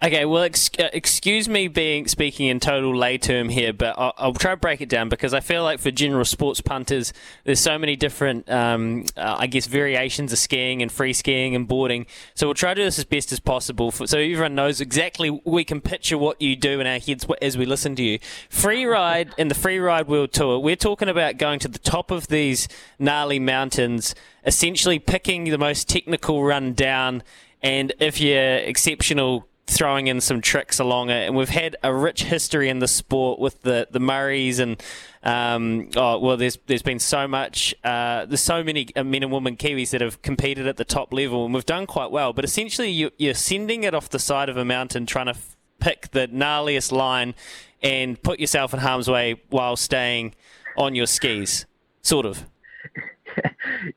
Okay, 0.00 0.24
well, 0.24 0.44
ex- 0.44 0.70
uh, 0.78 0.90
excuse 0.92 1.48
me 1.48 1.66
being 1.66 2.06
speaking 2.06 2.46
in 2.46 2.60
total 2.60 2.96
lay 2.96 3.18
term 3.18 3.48
here, 3.48 3.72
but 3.72 3.98
I'll, 3.98 4.14
I'll, 4.16 4.32
try 4.32 4.52
to 4.52 4.56
break 4.56 4.80
it 4.80 4.88
down 4.88 5.08
because 5.08 5.34
I 5.34 5.40
feel 5.40 5.64
like 5.64 5.80
for 5.80 5.90
general 5.90 6.24
sports 6.24 6.60
punters, 6.60 7.12
there's 7.42 7.58
so 7.58 7.76
many 7.80 7.96
different, 7.96 8.48
um, 8.48 9.06
uh, 9.16 9.34
I 9.40 9.48
guess, 9.48 9.66
variations 9.66 10.32
of 10.32 10.38
skiing 10.38 10.82
and 10.82 10.92
free 10.92 11.12
skiing 11.12 11.56
and 11.56 11.66
boarding. 11.66 12.06
So 12.34 12.46
we'll 12.46 12.54
try 12.54 12.74
to 12.74 12.80
do 12.80 12.84
this 12.84 13.00
as 13.00 13.06
best 13.06 13.32
as 13.32 13.40
possible, 13.40 13.90
for, 13.90 14.06
so 14.06 14.18
everyone 14.18 14.54
knows 14.54 14.80
exactly. 14.80 15.30
We 15.44 15.64
can 15.64 15.80
picture 15.80 16.16
what 16.16 16.40
you 16.40 16.54
do 16.54 16.78
in 16.78 16.86
our 16.86 17.00
heads 17.00 17.26
as 17.42 17.58
we 17.58 17.66
listen 17.66 17.96
to 17.96 18.02
you. 18.04 18.20
Free 18.48 18.84
ride 18.84 19.34
in 19.36 19.48
the 19.48 19.56
Free 19.56 19.80
Ride 19.80 20.06
World 20.06 20.32
Tour, 20.32 20.60
we're 20.60 20.76
talking 20.76 21.08
about 21.08 21.38
going 21.38 21.58
to 21.58 21.68
the 21.68 21.80
top 21.80 22.12
of 22.12 22.28
these 22.28 22.68
gnarly 23.00 23.40
mountains, 23.40 24.14
essentially 24.46 25.00
picking 25.00 25.42
the 25.42 25.58
most 25.58 25.88
technical 25.88 26.44
run 26.44 26.72
down. 26.72 27.24
And 27.60 27.92
if 27.98 28.20
you're 28.20 28.58
exceptional 28.58 29.47
throwing 29.68 30.06
in 30.06 30.20
some 30.20 30.40
tricks 30.40 30.78
along 30.78 31.10
it. 31.10 31.26
And 31.26 31.36
we've 31.36 31.48
had 31.48 31.76
a 31.82 31.94
rich 31.94 32.24
history 32.24 32.68
in 32.68 32.78
the 32.78 32.88
sport 32.88 33.38
with 33.38 33.62
the, 33.62 33.86
the 33.90 34.00
Murrays 34.00 34.58
and 34.58 34.82
um, 35.22 35.90
oh 35.96 36.18
well, 36.18 36.36
there's 36.36 36.58
there's 36.66 36.82
been 36.82 37.00
so 37.00 37.28
much 37.28 37.74
uh, 37.84 38.24
there's 38.24 38.40
so 38.40 38.62
many 38.62 38.88
men 38.96 39.22
and 39.22 39.32
women 39.32 39.56
Kiwis 39.56 39.90
that 39.90 40.00
have 40.00 40.22
competed 40.22 40.66
at 40.66 40.76
the 40.76 40.84
top 40.84 41.12
level, 41.12 41.44
and 41.44 41.52
we've 41.52 41.66
done 41.66 41.86
quite 41.86 42.10
well. 42.10 42.32
But 42.32 42.44
essentially, 42.44 42.90
you, 42.90 43.10
you're 43.18 43.34
sending 43.34 43.82
it 43.82 43.94
off 43.94 44.08
the 44.08 44.20
side 44.20 44.48
of 44.48 44.56
a 44.56 44.64
mountain, 44.64 45.06
trying 45.06 45.26
to 45.26 45.32
f- 45.32 45.56
pick 45.80 46.12
the 46.12 46.28
gnarliest 46.28 46.92
line 46.92 47.34
and 47.82 48.20
put 48.22 48.38
yourself 48.38 48.72
in 48.72 48.80
harm's 48.80 49.08
way 49.10 49.42
while 49.50 49.76
staying 49.76 50.34
on 50.76 50.94
your 50.94 51.06
skis, 51.06 51.66
sort 52.02 52.24
of. 52.24 52.46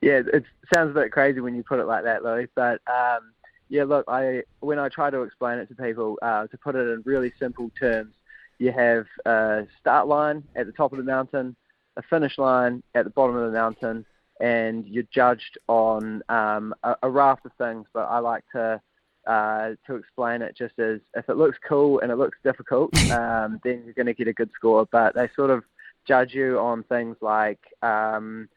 yeah, 0.02 0.22
it 0.34 0.44
sounds 0.74 0.90
a 0.90 1.00
bit 1.00 1.12
crazy 1.12 1.40
when 1.40 1.56
you 1.56 1.64
put 1.64 1.80
it 1.80 1.86
like 1.86 2.04
that, 2.04 2.24
Louis, 2.24 2.48
but. 2.56 2.82
Um 2.88 3.32
yeah, 3.72 3.86
look, 3.86 4.04
I 4.10 4.44
when 4.60 4.80
I 4.80 4.90
try 4.90 5.10
to 5.10 5.22
explain 5.22 5.58
it 5.58 5.70
to 5.70 5.76
people, 5.76 6.20
uh, 6.22 6.46
to 6.48 6.58
put 6.58 6.76
it 6.76 6.90
in 6.90 7.02
really 7.06 7.32
simple 7.40 7.72
terms, 7.80 8.14
you 8.60 8.70
have 8.74 9.06
a 9.26 9.66
start 9.80 10.08
line 10.08 10.44
at 10.58 10.66
the 10.66 10.74
top 10.74 10.92
of 10.92 10.98
the 10.98 11.06
mountain, 11.06 11.56
a 11.96 12.02
finish 12.02 12.38
line 12.38 12.84
at 12.96 13.06
the 13.06 13.12
bottom 13.12 13.38
of 13.38 13.50
the 13.50 13.58
mountain, 13.58 14.06
and 14.42 14.86
you're 14.86 15.06
judged 15.14 15.58
on 15.70 16.22
um, 16.28 16.76
a, 16.84 16.98
a, 17.04 17.10
raft 17.10 17.46
of 17.46 17.54
things. 17.58 17.88
But 17.94 18.10
I 18.10 18.20
like 18.20 18.44
to 18.52 18.82
uh, 19.26 19.70
to 19.88 19.96
explain 19.96 20.42
it 20.42 20.58
just 20.58 20.78
as 20.78 21.00
if 21.16 21.30
it 21.30 21.38
looks 21.38 21.58
cool 21.66 22.02
and 22.02 22.12
it 22.12 22.18
looks 22.18 22.40
difficult, 22.44 22.94
um, 23.10 23.62
then 23.64 23.84
you're 23.86 23.94
going 23.94 24.06
to 24.06 24.14
get 24.14 24.28
a 24.28 24.34
good 24.34 24.52
score. 24.54 24.86
But 24.92 25.16
they 25.16 25.30
sort 25.34 25.50
of 25.50 25.64
judge 26.06 26.34
you 26.34 26.60
on 26.60 26.84
things 26.84 27.16
like 27.22 27.62
um, 27.84 28.50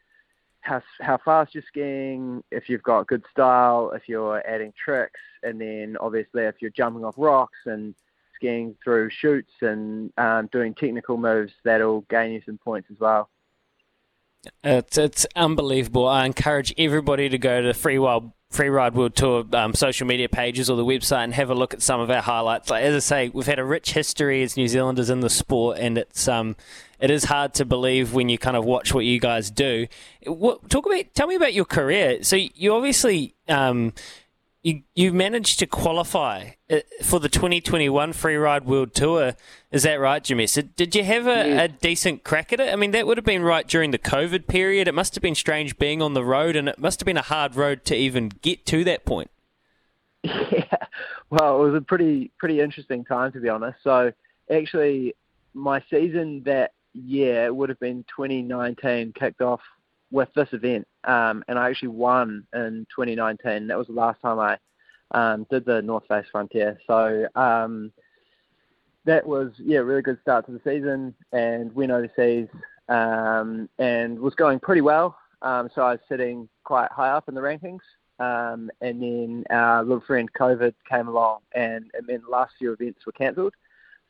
how 0.65 0.81
how 0.99 1.17
fast 1.17 1.53
you're 1.53 1.63
skiing, 1.67 2.43
if 2.51 2.69
you've 2.69 2.83
got 2.83 3.07
good 3.07 3.23
style, 3.31 3.91
if 3.91 4.09
you're 4.09 4.45
adding 4.47 4.73
tricks, 4.83 5.19
and 5.43 5.61
then 5.61 5.95
obviously 5.99 6.43
if 6.43 6.55
you're 6.59 6.71
jumping 6.71 7.05
off 7.05 7.13
rocks 7.17 7.59
and 7.65 7.93
skiing 8.35 8.75
through 8.83 9.09
chutes 9.11 9.53
and 9.61 10.11
um, 10.17 10.49
doing 10.51 10.73
technical 10.73 11.17
moves, 11.17 11.53
that'll 11.63 12.01
gain 12.09 12.33
you 12.33 12.41
some 12.45 12.57
points 12.57 12.89
as 12.91 12.99
well. 12.99 13.29
It's 14.63 14.97
it's 14.97 15.25
unbelievable. 15.35 16.07
I 16.07 16.25
encourage 16.25 16.73
everybody 16.77 17.29
to 17.29 17.37
go 17.37 17.61
to 17.61 17.67
the 17.67 17.73
Free 17.73 17.99
Wild 17.99 18.31
Free 18.55 18.69
Ride 18.69 18.95
World 18.95 19.15
Tour 19.15 19.45
um, 19.51 19.73
social 19.73 20.07
media 20.07 20.29
pages 20.29 20.69
or 20.69 20.77
the 20.77 20.85
website 20.85 21.25
and 21.25 21.33
have 21.33 21.49
a 21.49 21.55
look 21.55 21.73
at 21.73 21.81
some 21.81 21.99
of 21.99 22.09
our 22.09 22.21
highlights. 22.21 22.69
Like, 22.69 22.83
as 22.83 22.95
I 22.95 22.99
say, 22.99 23.29
we've 23.33 23.45
had 23.45 23.59
a 23.59 23.65
rich 23.65 23.91
history 23.91 24.43
as 24.43 24.55
New 24.55 24.69
Zealanders 24.69 25.09
in 25.09 25.19
the 25.19 25.29
sport, 25.29 25.77
and 25.77 25.97
it's 25.97 26.27
um 26.29 26.55
it 26.99 27.11
is 27.11 27.25
hard 27.25 27.53
to 27.55 27.65
believe 27.65 28.13
when 28.13 28.29
you 28.29 28.37
kind 28.37 28.55
of 28.55 28.63
watch 28.63 28.93
what 28.93 29.03
you 29.03 29.19
guys 29.19 29.51
do. 29.51 29.87
What, 30.25 30.69
talk 30.69 30.85
about 30.85 31.13
tell 31.13 31.27
me 31.27 31.35
about 31.35 31.53
your 31.53 31.65
career. 31.65 32.23
So 32.23 32.37
you 32.37 32.73
obviously 32.73 33.35
um 33.49 33.91
you 34.65 34.81
you 34.95 35.13
managed 35.13 35.59
to 35.59 35.67
qualify 35.67 36.49
uh, 36.71 36.79
for 37.03 37.19
the 37.19 37.29
2021 37.29 38.13
Free 38.13 38.35
Ride 38.35 38.65
World 38.65 38.95
Tour. 38.95 39.35
Is 39.71 39.83
that 39.83 39.99
right, 39.99 40.23
James? 40.23 40.57
Did 40.75 40.95
you 40.95 41.03
have 41.03 41.27
a, 41.27 41.47
yeah. 41.47 41.61
a, 41.63 41.67
decent 41.67 42.23
crack 42.23 42.51
at 42.51 42.59
it? 42.59 42.73
I 42.73 42.75
mean, 42.75 42.89
that 42.89 43.05
would 43.05 43.17
have 43.17 43.25
been 43.25 43.43
right 43.43 43.67
during 43.67 43.91
the 43.91 43.99
COVID 43.99 44.47
period. 44.47 44.87
It 44.87 44.95
must 44.95 45.13
have 45.13 45.21
been 45.21 45.35
strange 45.35 45.77
being 45.77 46.01
on 46.01 46.15
the 46.15 46.23
road, 46.23 46.55
and 46.55 46.67
it 46.67 46.79
must 46.79 46.99
have 46.99 47.05
been 47.05 47.15
a 47.15 47.21
hard 47.21 47.55
road 47.55 47.85
to 47.85 47.95
even 47.95 48.29
get 48.41 48.65
to 48.67 48.83
that 48.83 49.05
point. 49.05 49.29
Yeah, 50.23 50.87
well, 51.29 51.61
it 51.61 51.71
was 51.71 51.75
a 51.75 51.81
pretty 51.81 52.31
pretty 52.39 52.59
interesting 52.59 53.05
time 53.05 53.31
to 53.33 53.39
be 53.39 53.49
honest. 53.49 53.77
So 53.83 54.11
actually, 54.49 55.13
my 55.53 55.83
season 55.91 56.41
that 56.45 56.71
year 56.93 57.53
would 57.53 57.69
have 57.69 57.79
been 57.79 58.03
2019 58.15 59.13
kicked 59.13 59.41
off 59.41 59.61
with 60.09 60.29
this 60.33 60.49
event, 60.53 60.87
um, 61.05 61.43
and 61.47 61.57
I 61.57 61.69
actually 61.69 61.89
won 61.89 62.45
in 62.53 62.85
2019. 62.95 63.67
That 63.67 63.77
was 63.77 63.87
the 63.87 63.93
last 63.93 64.21
time 64.21 64.39
I 64.39 64.57
um, 65.11 65.45
did 65.49 65.65
the 65.65 65.81
North 65.81 66.07
Face 66.07 66.25
Frontier. 66.31 66.79
So 66.87 67.27
um, 67.35 67.91
that 69.05 69.25
was 69.25 69.51
yeah, 69.57 69.79
really 69.79 70.01
good 70.01 70.19
start 70.21 70.45
to 70.47 70.51
the 70.51 70.61
season, 70.63 71.13
and 71.31 71.73
went 71.75 71.91
overseas 71.91 72.47
um, 72.89 73.69
and 73.79 74.19
was 74.19 74.35
going 74.35 74.59
pretty 74.59 74.81
well. 74.81 75.17
Um, 75.41 75.69
so 75.73 75.81
I 75.81 75.91
was 75.91 75.99
sitting 76.09 76.49
quite 76.63 76.91
high 76.91 77.09
up 77.09 77.29
in 77.29 77.35
the 77.35 77.41
rankings. 77.41 77.79
Um, 78.17 78.71
and 78.79 79.01
then 79.01 79.43
our 79.49 79.83
little 79.83 80.03
friend 80.07 80.29
COVID 80.39 80.73
came 80.89 81.07
along, 81.09 81.39
and 81.53 81.91
it 81.93 82.07
meant 82.07 82.23
the 82.23 82.31
last 82.31 82.53
few 82.57 82.71
events 82.71 83.05
were 83.05 83.11
cancelled. 83.11 83.53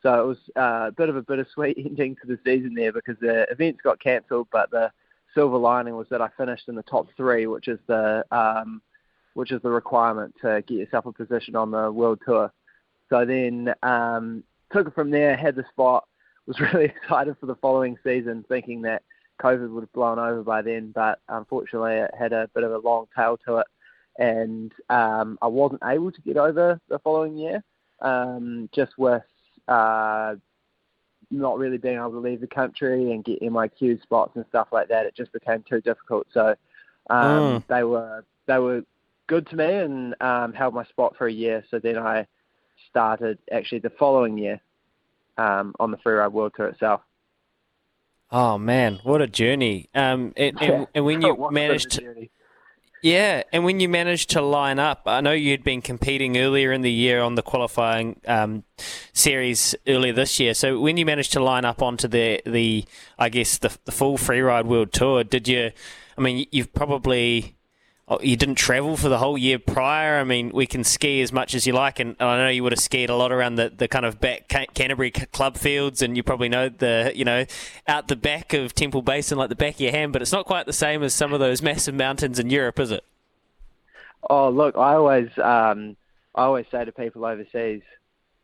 So 0.03 0.21
it 0.21 0.27
was 0.27 0.37
uh, 0.55 0.87
a 0.89 0.91
bit 0.91 1.09
of 1.09 1.15
a 1.15 1.23
bittersweet 1.23 1.77
ending 1.85 2.15
to 2.21 2.27
the 2.27 2.37
season 2.45 2.75
there 2.75 2.93
because 2.93 3.17
the 3.19 3.49
events 3.51 3.81
got 3.83 3.99
cancelled, 3.99 4.47
but 4.51 4.69
the 4.69 4.91
silver 5.35 5.57
lining 5.57 5.95
was 5.95 6.07
that 6.09 6.21
I 6.21 6.29
finished 6.37 6.67
in 6.67 6.75
the 6.75 6.83
top 6.83 7.07
three, 7.15 7.45
which 7.45 7.67
is 7.67 7.79
the 7.87 8.25
um, 8.31 8.81
which 9.35 9.51
is 9.51 9.61
the 9.61 9.69
requirement 9.69 10.33
to 10.41 10.63
get 10.65 10.75
yourself 10.75 11.05
a 11.05 11.11
position 11.11 11.55
on 11.55 11.69
the 11.69 11.91
world 11.91 12.19
tour. 12.25 12.51
So 13.09 13.25
then 13.25 13.73
um, 13.83 14.43
took 14.71 14.87
it 14.87 14.95
from 14.95 15.11
there, 15.11 15.35
had 15.35 15.55
the 15.55 15.65
spot, 15.69 16.07
was 16.47 16.59
really 16.73 16.85
excited 16.85 17.35
for 17.39 17.45
the 17.45 17.55
following 17.55 17.97
season, 18.03 18.45
thinking 18.47 18.81
that 18.83 19.03
COVID 19.41 19.69
would 19.71 19.81
have 19.81 19.93
blown 19.93 20.17
over 20.17 20.41
by 20.41 20.61
then, 20.61 20.91
but 20.95 21.19
unfortunately 21.27 21.95
it 21.95 22.11
had 22.17 22.33
a 22.33 22.49
bit 22.55 22.63
of 22.63 22.71
a 22.71 22.77
long 22.77 23.05
tail 23.15 23.37
to 23.45 23.57
it, 23.57 23.67
and 24.17 24.71
um, 24.89 25.37
I 25.41 25.47
wasn't 25.47 25.81
able 25.83 26.11
to 26.11 26.21
get 26.21 26.37
over 26.37 26.79
the 26.87 26.99
following 26.99 27.37
year, 27.37 27.61
um, 28.01 28.69
just 28.73 28.97
with 28.97 29.23
uh, 29.67 30.35
not 31.39 31.57
really 31.57 31.77
being 31.77 31.97
able 31.97 32.11
to 32.11 32.19
leave 32.19 32.41
the 32.41 32.47
country 32.47 33.11
and 33.11 33.23
get 33.23 33.41
MIQ 33.41 34.01
spots 34.01 34.31
and 34.35 34.45
stuff 34.49 34.67
like 34.71 34.87
that. 34.89 35.05
It 35.05 35.15
just 35.15 35.31
became 35.31 35.63
too 35.67 35.81
difficult. 35.81 36.27
So 36.33 36.55
um, 37.09 37.61
mm. 37.61 37.63
they 37.67 37.83
were 37.83 38.25
they 38.45 38.57
were 38.59 38.83
good 39.27 39.47
to 39.47 39.55
me 39.55 39.73
and 39.73 40.15
um, 40.21 40.53
held 40.53 40.73
my 40.73 40.85
spot 40.85 41.15
for 41.17 41.27
a 41.27 41.31
year. 41.31 41.63
So 41.69 41.79
then 41.79 41.97
I 41.97 42.27
started 42.89 43.37
actually 43.51 43.79
the 43.79 43.89
following 43.91 44.37
year 44.37 44.61
um, 45.37 45.73
on 45.79 45.91
the 45.91 45.97
Freeride 45.97 46.31
World 46.31 46.53
Tour 46.55 46.67
itself. 46.67 47.01
Oh 48.31 48.57
man, 48.57 48.99
what 49.03 49.21
a 49.21 49.27
journey! 49.27 49.89
Um, 49.93 50.33
and, 50.35 50.59
and, 50.61 50.87
and 50.95 51.05
when 51.05 51.21
you 51.23 51.49
managed 51.51 51.91
to, 51.91 52.27
Yeah, 53.05 53.43
and 53.53 53.63
when 53.63 53.79
you 53.79 53.87
managed 53.87 54.31
to 54.31 54.41
line 54.41 54.79
up, 54.79 55.03
I 55.05 55.21
know 55.21 55.31
you'd 55.31 55.63
been 55.63 55.83
competing 55.83 56.39
earlier 56.39 56.71
in 56.71 56.81
the 56.81 56.91
year 56.91 57.21
on 57.21 57.35
the 57.35 57.43
qualifying 57.43 58.19
um, 58.27 58.63
series 59.13 59.75
earlier 59.87 60.11
this 60.11 60.39
year. 60.39 60.55
So 60.55 60.79
when 60.79 60.97
you 60.97 61.05
managed 61.05 61.31
to 61.33 61.39
line 61.39 61.65
up 61.65 61.83
onto 61.83 62.07
the 62.07 62.41
the, 62.47 62.83
I 63.19 63.29
guess 63.29 63.59
the 63.59 63.77
the 63.85 63.91
full 63.91 64.17
freeride 64.17 64.65
world 64.65 64.91
tour, 64.91 65.23
did 65.23 65.47
you? 65.47 65.69
I 66.17 66.21
mean, 66.21 66.47
you've 66.51 66.73
probably 66.73 67.54
you 68.21 68.37
didn't 68.37 68.55
travel 68.55 68.97
for 68.97 69.09
the 69.09 69.17
whole 69.17 69.37
year 69.37 69.57
prior. 69.57 70.19
I 70.19 70.23
mean, 70.23 70.51
we 70.53 70.67
can 70.67 70.83
ski 70.83 71.21
as 71.21 71.33
much 71.33 71.55
as 71.55 71.65
you 71.65 71.73
like, 71.73 71.99
and 71.99 72.15
I 72.19 72.37
know 72.37 72.49
you 72.49 72.61
would 72.61 72.71
have 72.71 72.79
skied 72.79 73.09
a 73.09 73.15
lot 73.15 73.31
around 73.31 73.55
the, 73.55 73.71
the 73.75 73.87
kind 73.87 74.05
of 74.05 74.19
back 74.19 74.47
Canterbury 74.47 75.09
club 75.09 75.57
fields, 75.57 76.03
and 76.03 76.15
you 76.15 76.21
probably 76.21 76.49
know 76.49 76.69
the 76.69 77.11
you 77.15 77.25
know 77.25 77.45
out 77.87 78.07
the 78.07 78.15
back 78.15 78.53
of 78.53 78.75
Temple 78.75 79.01
Basin 79.01 79.37
like 79.39 79.49
the 79.49 79.55
back 79.55 79.75
of 79.75 79.81
your 79.81 79.91
hand. 79.91 80.13
But 80.13 80.21
it's 80.21 80.31
not 80.31 80.45
quite 80.45 80.67
the 80.67 80.73
same 80.73 81.01
as 81.01 81.15
some 81.15 81.33
of 81.33 81.39
those 81.39 81.63
massive 81.63 81.95
mountains 81.95 82.37
in 82.37 82.51
Europe, 82.51 82.79
is 82.79 82.91
it? 82.91 83.03
Oh, 84.29 84.49
look, 84.49 84.77
I 84.77 84.93
always 84.93 85.29
um, 85.39 85.97
I 86.35 86.43
always 86.43 86.67
say 86.69 86.85
to 86.85 86.91
people 86.91 87.25
overseas, 87.25 87.81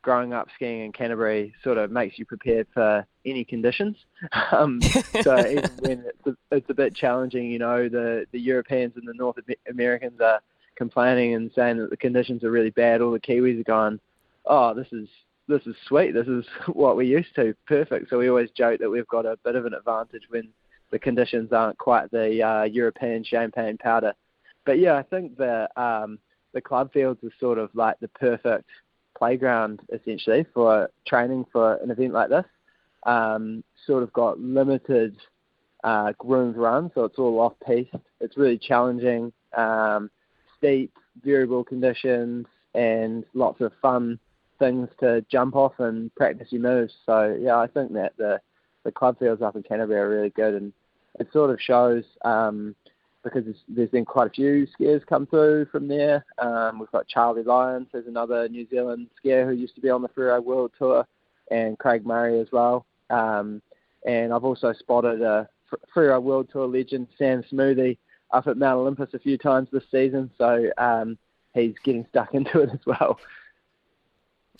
growing 0.02 0.32
up 0.32 0.48
skiing 0.54 0.84
in 0.84 0.92
Canterbury 0.92 1.54
sort 1.62 1.78
of 1.78 1.90
makes 1.90 2.18
you 2.18 2.24
prepared 2.24 2.66
for 2.74 3.06
any 3.24 3.44
conditions. 3.44 3.96
Um, 4.52 4.80
so 5.22 5.38
even 5.46 5.70
when 5.80 6.04
it's 6.06 6.26
a, 6.26 6.36
it's 6.50 6.70
a 6.70 6.74
bit 6.74 6.94
challenging, 6.94 7.50
you 7.50 7.58
know, 7.58 7.88
the, 7.88 8.26
the 8.32 8.38
Europeans 8.38 8.94
and 8.96 9.06
the 9.06 9.14
North 9.14 9.36
Americans 9.68 10.20
are 10.20 10.40
complaining 10.76 11.34
and 11.34 11.50
saying 11.54 11.78
that 11.78 11.90
the 11.90 11.96
conditions 11.96 12.44
are 12.44 12.50
really 12.50 12.70
bad. 12.70 13.00
All 13.00 13.12
the 13.12 13.20
Kiwis 13.20 13.60
are 13.60 13.64
going, 13.64 14.00
oh, 14.46 14.74
this 14.74 14.88
is 14.92 15.08
this 15.48 15.62
is 15.66 15.74
sweet. 15.86 16.12
This 16.12 16.28
is 16.28 16.44
what 16.72 16.96
we're 16.96 17.02
used 17.02 17.34
to. 17.36 17.54
Perfect. 17.66 18.10
So 18.10 18.18
we 18.18 18.28
always 18.28 18.50
joke 18.50 18.80
that 18.80 18.90
we've 18.90 19.08
got 19.08 19.26
a 19.26 19.38
bit 19.44 19.56
of 19.56 19.66
an 19.66 19.74
advantage 19.74 20.24
when 20.28 20.48
the 20.90 20.98
conditions 20.98 21.52
aren't 21.52 21.78
quite 21.78 22.10
the 22.10 22.42
uh, 22.42 22.64
European 22.64 23.24
champagne 23.24 23.78
powder. 23.78 24.14
But 24.64 24.78
yeah, 24.78 24.96
I 24.96 25.02
think 25.02 25.36
the 25.36 25.68
um, 25.80 26.18
the 26.52 26.60
club 26.60 26.92
fields 26.92 27.22
are 27.24 27.32
sort 27.40 27.58
of 27.58 27.70
like 27.74 27.98
the 28.00 28.08
perfect 28.08 28.68
playground 29.22 29.80
essentially 29.92 30.44
for 30.52 30.90
training 31.06 31.46
for 31.52 31.74
an 31.74 31.92
event 31.92 32.12
like 32.12 32.28
this. 32.28 32.44
Um, 33.04 33.62
sort 33.86 34.02
of 34.02 34.12
got 34.12 34.40
limited 34.40 35.16
uh, 35.84 36.12
groomed 36.18 36.56
run, 36.56 36.90
so 36.92 37.04
it's 37.04 37.20
all 37.20 37.38
off 37.38 37.52
piste. 37.64 37.94
It's 38.20 38.36
really 38.36 38.58
challenging, 38.58 39.32
um, 39.56 40.10
steep, 40.58 40.92
variable 41.24 41.62
conditions, 41.62 42.46
and 42.74 43.24
lots 43.32 43.60
of 43.60 43.70
fun 43.80 44.18
things 44.58 44.88
to 44.98 45.24
jump 45.30 45.54
off 45.54 45.74
and 45.78 46.12
practice 46.16 46.48
your 46.50 46.62
moves. 46.62 46.92
So 47.06 47.38
yeah, 47.40 47.58
I 47.58 47.68
think 47.68 47.92
that 47.92 48.16
the 48.18 48.40
the 48.82 48.90
club 48.90 49.20
fields 49.20 49.40
up 49.40 49.54
in 49.54 49.62
Canterbury 49.62 50.00
are 50.00 50.10
really 50.10 50.30
good, 50.30 50.54
and 50.54 50.72
it 51.20 51.28
sort 51.32 51.50
of 51.50 51.60
shows 51.60 52.02
um, 52.24 52.74
because 53.22 53.44
there's 53.68 53.90
been 53.90 54.04
quite 54.04 54.28
a 54.28 54.30
few 54.30 54.66
skiers 54.78 55.06
come 55.06 55.26
through 55.26 55.66
from 55.66 55.88
there. 55.88 56.24
Um, 56.38 56.78
we've 56.78 56.90
got 56.90 57.08
Charlie 57.08 57.42
Lyons, 57.42 57.88
who's 57.92 58.06
another 58.06 58.48
New 58.48 58.66
Zealand 58.68 59.08
skier 59.22 59.46
who 59.46 59.52
used 59.52 59.74
to 59.76 59.80
be 59.80 59.90
on 59.90 60.02
the 60.02 60.08
Freeride 60.08 60.44
World 60.44 60.72
Tour, 60.78 61.06
and 61.50 61.78
Craig 61.78 62.04
Murray 62.06 62.40
as 62.40 62.48
well. 62.52 62.86
Um, 63.10 63.62
and 64.06 64.32
I've 64.32 64.44
also 64.44 64.72
spotted 64.72 65.22
a 65.22 65.48
Freeride 65.94 66.22
World 66.22 66.48
Tour 66.52 66.66
legend, 66.66 67.08
Sam 67.18 67.44
Smoothy, 67.50 67.98
up 68.32 68.46
at 68.46 68.56
Mount 68.56 68.78
Olympus 68.78 69.10
a 69.14 69.18
few 69.18 69.38
times 69.38 69.68
this 69.70 69.84
season. 69.90 70.30
So 70.38 70.70
um, 70.78 71.18
he's 71.54 71.74
getting 71.84 72.06
stuck 72.10 72.34
into 72.34 72.60
it 72.60 72.70
as 72.72 72.80
well. 72.86 73.18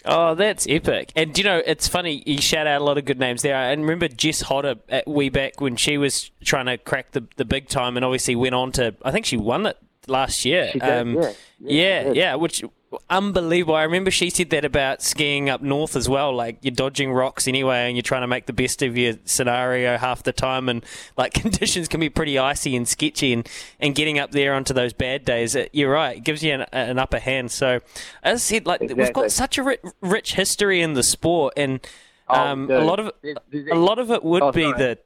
Oh, 0.04 0.34
that's 0.34 0.66
epic. 0.68 1.12
And 1.16 1.36
you 1.36 1.44
know, 1.44 1.62
it's 1.64 1.88
funny, 1.88 2.22
you 2.26 2.40
shout 2.40 2.66
out 2.66 2.80
a 2.80 2.84
lot 2.84 2.98
of 2.98 3.04
good 3.04 3.18
names 3.18 3.42
there. 3.42 3.54
And 3.54 3.82
remember 3.82 4.08
Jess 4.08 4.42
Hotter 4.42 4.76
at 4.88 5.06
way 5.06 5.28
back 5.28 5.60
when 5.60 5.76
she 5.76 5.98
was 5.98 6.30
trying 6.44 6.66
to 6.66 6.78
crack 6.78 7.12
the, 7.12 7.26
the 7.36 7.44
big 7.44 7.68
time 7.68 7.96
and 7.96 8.04
obviously 8.04 8.34
went 8.34 8.54
on 8.54 8.72
to, 8.72 8.94
I 9.04 9.10
think 9.10 9.26
she 9.26 9.36
won 9.36 9.66
it 9.66 9.78
last 10.06 10.44
year. 10.44 10.72
Um, 10.80 11.14
yeah. 11.14 11.32
Yeah, 11.64 12.02
yeah, 12.06 12.12
yeah, 12.12 12.34
which 12.34 12.64
unbelievable. 13.10 13.74
I 13.74 13.82
remember 13.82 14.10
she 14.10 14.30
said 14.30 14.50
that 14.50 14.64
about 14.64 15.02
skiing 15.02 15.48
up 15.48 15.62
north 15.62 15.96
as 15.96 16.08
well. 16.08 16.34
Like 16.34 16.58
you're 16.62 16.74
dodging 16.74 17.12
rocks 17.12 17.48
anyway, 17.48 17.86
and 17.86 17.96
you're 17.96 18.02
trying 18.02 18.22
to 18.22 18.26
make 18.26 18.46
the 18.46 18.52
best 18.52 18.82
of 18.82 18.96
your 18.96 19.14
scenario 19.24 19.96
half 19.96 20.22
the 20.22 20.32
time, 20.32 20.68
and 20.68 20.84
like 21.16 21.34
conditions 21.34 21.88
can 21.88 22.00
be 22.00 22.08
pretty 22.08 22.38
icy 22.38 22.76
and 22.76 22.86
sketchy, 22.86 23.32
and, 23.32 23.48
and 23.80 23.94
getting 23.94 24.18
up 24.18 24.32
there 24.32 24.54
onto 24.54 24.74
those 24.74 24.92
bad 24.92 25.24
days, 25.24 25.54
it, 25.54 25.70
you're 25.72 25.92
right, 25.92 26.18
it 26.18 26.24
gives 26.24 26.42
you 26.42 26.52
an, 26.52 26.66
an, 26.72 26.98
upper 26.98 27.18
hand. 27.18 27.50
So 27.50 27.80
as 28.22 28.36
I 28.36 28.38
said, 28.38 28.66
like 28.66 28.80
exactly. 28.80 29.04
we've 29.04 29.12
got 29.12 29.30
such 29.30 29.58
a 29.58 29.62
rich, 29.62 29.80
rich, 30.00 30.34
history 30.34 30.80
in 30.80 30.94
the 30.94 31.02
sport, 31.02 31.54
and 31.56 31.80
oh, 32.28 32.40
um, 32.40 32.70
oh, 32.70 32.82
a 32.82 32.84
lot 32.84 33.00
of 33.00 33.12
it, 33.22 33.38
a 33.70 33.76
lot 33.76 33.98
of 33.98 34.10
it 34.10 34.22
would 34.22 34.42
oh, 34.42 34.52
be 34.52 34.72
the 34.72 34.98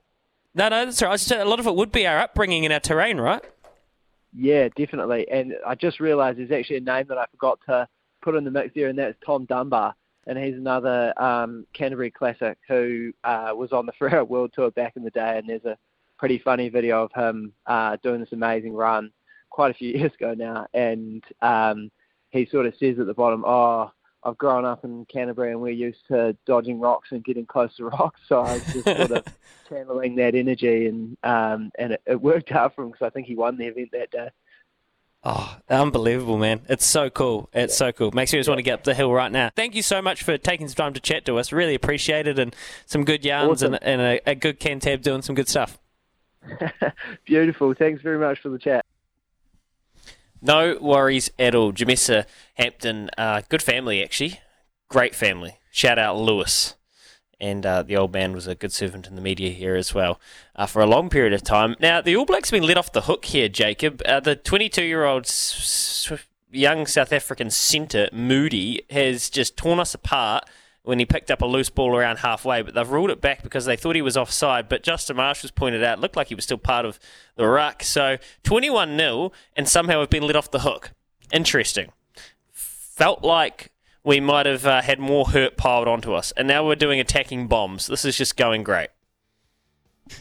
no, 0.57 0.71
no, 0.71 0.87
that's 0.87 1.03
right. 1.03 1.09
I 1.09 1.13
was 1.13 1.21
just 1.21 1.29
saying, 1.29 1.43
a 1.43 1.45
lot 1.45 1.61
of 1.61 1.67
it 1.67 1.75
would 1.75 1.93
be 1.93 2.07
our 2.07 2.19
upbringing 2.19 2.65
and 2.65 2.73
our 2.73 2.81
terrain, 2.81 3.21
right? 3.21 3.45
Yeah, 4.37 4.69
definitely. 4.77 5.27
And 5.31 5.55
I 5.67 5.75
just 5.75 5.99
realised 5.99 6.39
there's 6.39 6.51
actually 6.51 6.77
a 6.77 6.81
name 6.81 7.07
that 7.09 7.17
I 7.17 7.25
forgot 7.31 7.59
to 7.67 7.89
put 8.21 8.35
in 8.35 8.45
the 8.45 8.51
mix 8.51 8.75
there, 8.75 8.89
and 8.89 8.99
that's 8.99 9.17
Tom 9.25 9.47
Dunbar. 9.47 9.95
And 10.27 10.37
he's 10.37 10.55
another 10.57 11.15
um, 11.23 11.67
Canterbury 11.73 12.11
classic 12.11 12.59
who 12.69 13.13
uh, 13.25 13.53
was 13.55 13.73
on 13.73 13.87
the 13.87 13.93
Freeride 14.01 14.29
World 14.29 14.51
Tour 14.55 14.71
back 14.73 14.95
in 14.97 15.05
the 15.05 15.11
day. 15.11 15.39
And 15.39 15.49
there's 15.49 15.65
a 15.65 15.79
pretty 16.19 16.39
funny 16.39 16.69
video 16.69 17.05
of 17.05 17.13
him 17.15 17.53
uh, 17.67 17.97
doing 18.03 18.21
this 18.21 18.33
amazing 18.33 18.75
run 18.75 19.11
quite 19.51 19.71
a 19.71 19.75
few 19.75 19.91
years 19.97 20.13
ago 20.15 20.35
now. 20.35 20.67
And 20.75 21.25
um, 21.41 21.91
he 22.31 22.45
sort 22.47 22.67
of 22.67 22.75
says 22.79 22.99
at 22.99 23.07
the 23.07 23.15
bottom, 23.15 23.43
"Oh, 23.47 23.91
I've 24.27 24.37
grown 24.37 24.65
up 24.65 24.85
in 24.85 25.05
Canterbury 25.05 25.53
and 25.53 25.61
we're 25.61 25.71
used 25.71 26.05
to 26.09 26.37
dodging 26.47 26.81
rocks 26.81 27.11
and 27.13 27.25
getting 27.25 27.47
close 27.47 27.77
to 27.77 27.85
rocks. 27.91 28.21
So 28.29 28.41
I 28.41 28.55
was 28.55 28.65
just 28.65 28.85
sort 28.85 29.11
of 29.13 29.25
channeling 29.69 30.17
that 30.17 30.35
energy 30.35 30.87
and 30.87 31.17
um, 31.23 31.71
and 31.79 31.93
it, 31.93 32.03
it 32.07 32.21
worked 32.21 32.51
out 32.51 32.75
for 32.75 32.83
him 32.83 32.91
because 32.91 33.07
I 33.07 33.11
think 33.11 33.29
he 33.29 33.37
won 33.37 33.57
the 33.57 33.67
event 33.67 33.91
that 33.93 34.11
day. 34.11 34.29
Oh, 35.23 35.57
unbelievable, 35.69 36.39
man. 36.39 36.61
It's 36.69 36.87
so 36.87 37.09
cool. 37.09 37.49
It's 37.53 37.73
yeah. 37.75 37.87
so 37.89 37.93
cool. 37.93 38.13
Makes 38.13 38.33
me 38.33 38.39
just 38.39 38.49
want 38.49 38.59
to 38.59 38.63
get 38.63 38.75
up 38.75 38.85
the 38.85 38.95
hill 38.95 39.13
right 39.13 39.31
now. 39.31 39.51
Thank 39.57 39.75
you 39.75 39.83
so 39.83 40.03
much 40.03 40.23
for 40.23 40.37
taking 40.39 40.69
some 40.69 40.77
time 40.77 40.93
to 40.95 41.01
chat 41.01 41.25
to 41.27 41.39
us. 41.39 41.53
Really 41.53 41.75
appreciate 41.75 42.29
it 42.29 42.39
and 42.39 42.55
some 42.85 43.05
good 43.05 43.25
yarns 43.25 43.63
awesome. 43.63 43.75
and, 43.75 43.83
and 43.85 44.01
a, 44.01 44.31
a 44.31 44.35
good 44.35 44.61
Cantab 44.61 45.03
doing 45.03 45.23
some 45.23 45.35
good 45.35 45.49
stuff. 45.49 45.79
Beautiful. 47.25 47.75
Thanks 47.75 48.03
very 48.03 48.19
much 48.19 48.41
for 48.41 48.51
the 48.51 48.59
chat. 48.59 48.85
No 50.41 50.79
worries 50.81 51.31
at 51.39 51.55
all. 51.55 51.73
Jamesa 51.73 52.27
Hampton, 52.55 53.11
uh, 53.17 53.43
good 53.49 53.63
family 53.63 54.03
actually, 54.03 54.41
great 54.89 55.15
family. 55.15 55.59
Shout 55.71 55.99
out 55.99 56.17
Lewis, 56.17 56.75
and 57.41 57.67
uh, 57.67 57.83
the 57.83 57.97
old 57.97 58.13
man 58.13 58.33
was 58.33 58.47
a 58.47 58.55
good 58.55 58.73
servant 58.73 59.07
in 59.07 59.15
the 59.15 59.21
media 59.21 59.51
here 59.51 59.77
as 59.77 59.95
well 59.95 60.21
uh, 60.55 60.67
for 60.67 60.81
a 60.81 60.87
long 60.87 61.11
period 61.11 61.33
of 61.33 61.43
time. 61.43 61.77
Now 61.81 62.01
the 62.01 62.17
All 62.17 62.25
Blacks 62.25 62.51
have 62.51 62.61
been 62.61 62.67
let 62.67 62.79
off 62.79 62.93
the 62.93 63.03
hook 63.03 63.27
here, 63.27 63.49
Jacob. 63.49 64.03
Uh, 64.07 64.21
the 64.21 64.37
22-year-old 64.37 65.27
young 66.51 66.87
South 66.87 67.13
African 67.13 67.51
centre 67.51 68.09
Moodie 68.13 68.83
has 68.91 69.29
just 69.29 69.57
torn 69.57 69.79
us 69.81 69.95
apart 69.95 70.49
when 70.87 71.01
he 71.01 71.05
picked 71.05 71.33
up 71.33 71.43
a 71.43 71.47
loose 71.47 71.69
ball 71.69 71.97
around 71.97 72.19
halfway, 72.19 72.63
but 72.63 72.75
they've 72.75 72.89
ruled 72.89 73.11
it 73.11 73.21
back 73.21 73.43
because 73.43 73.65
they 73.65 73.77
thought 73.77 73.97
he 73.97 74.03
was 74.03 74.17
offside. 74.17 74.69
But 74.69 74.85
Justin 74.85 75.17
Marsh 75.17 75.43
was 75.43 75.51
pointed 75.51 75.83
out, 75.83 75.99
looked 75.99 76.15
like 76.15 76.29
he 76.29 76.37
was 76.37 76.45
still 76.45 76.59
part 76.59 76.87
of 76.87 77.01
the 77.35 77.49
ruck. 77.49 77.83
So 77.83 78.19
21 78.45 78.97
0, 78.97 79.33
and 79.57 79.69
somehow 79.69 79.99
we've 79.99 80.09
been 80.09 80.23
let 80.23 80.37
off 80.37 80.53
the 80.53 80.61
hook. 80.61 80.93
Interesting. 81.33 81.91
Felt 82.53 83.25
like 83.25 83.73
we 84.05 84.21
might 84.21 84.47
have 84.47 84.65
uh, 84.65 84.81
had 84.81 85.01
more 85.01 85.27
hurt 85.27 85.57
piled 85.57 85.89
onto 85.89 86.13
us, 86.13 86.33
and 86.37 86.47
now 86.47 86.65
we're 86.65 86.77
doing 86.77 87.01
attacking 87.01 87.49
bombs. 87.49 87.89
This 87.89 88.05
is 88.05 88.17
just 88.17 88.37
going 88.37 88.63
great. 88.63 88.91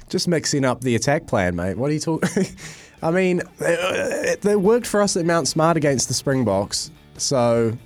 Just 0.10 0.28
mixing 0.28 0.66
up 0.66 0.82
the 0.82 0.96
attack 0.96 1.28
plan, 1.28 1.56
mate. 1.56 1.78
What 1.78 1.92
are 1.92 1.94
you 1.94 2.00
talking? 2.00 2.46
I 3.04 3.12
mean, 3.12 3.44
it, 3.60 4.44
it 4.44 4.60
worked 4.60 4.88
for 4.88 5.00
us 5.04 5.16
at 5.16 5.26
Mount 5.26 5.48
Smart 5.48 5.78
against 5.78 6.08
the 6.08 6.16
Springboks, 6.16 6.90
so 7.18 7.78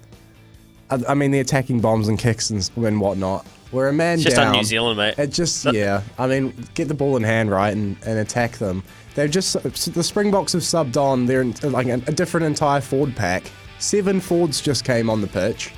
I, 0.89 1.13
mean, 1.13 1.31
the 1.31 1.39
attacking 1.39 1.81
bombs 1.81 2.07
and 2.07 2.17
kicks 2.17 2.49
and, 2.49 2.69
and 2.77 2.99
whatnot. 2.99 3.45
We're 3.71 3.89
a 3.89 3.93
man 3.93 4.15
it's 4.15 4.23
just 4.23 4.35
down. 4.35 4.47
on 4.47 4.53
New 4.53 4.63
Zealand, 4.63 4.97
mate. 4.97 5.15
It 5.19 5.31
just 5.31 5.65
yeah. 5.71 6.01
I 6.17 6.27
mean, 6.27 6.53
get 6.73 6.87
the 6.87 6.95
ball 6.95 7.17
in 7.17 7.23
hand 7.23 7.51
right 7.51 7.71
and, 7.71 7.95
and 8.05 8.17
attack 8.17 8.53
them. 8.53 8.83
They're 9.13 9.27
just 9.27 9.61
the 9.61 10.03
Springboks 10.03 10.53
have 10.53 10.63
subbed 10.63 10.97
on. 10.97 11.25
They're 11.27 11.45
like 11.69 11.87
a, 11.87 12.01
a 12.07 12.11
different 12.11 12.47
entire 12.47 12.81
Ford 12.81 13.15
pack. 13.15 13.43
Seven 13.77 14.19
Fords 14.19 14.61
just 14.61 14.85
came 14.85 15.09
on 15.09 15.21
the 15.21 15.27
pitch. 15.27 15.71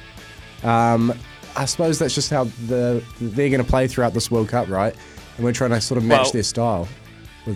Um, 0.63 1.13
I 1.55 1.65
suppose 1.65 1.99
that's 1.99 2.15
just 2.15 2.29
how 2.29 2.45
the 2.67 3.03
they're 3.19 3.49
going 3.49 3.63
to 3.63 3.69
play 3.69 3.87
throughout 3.87 4.13
this 4.13 4.31
World 4.31 4.47
Cup, 4.47 4.69
right? 4.69 4.95
And 5.35 5.45
we're 5.45 5.53
trying 5.53 5.71
to 5.71 5.81
sort 5.81 5.97
of 5.97 6.05
match 6.05 6.25
well, 6.25 6.31
their 6.31 6.43
style. 6.43 6.87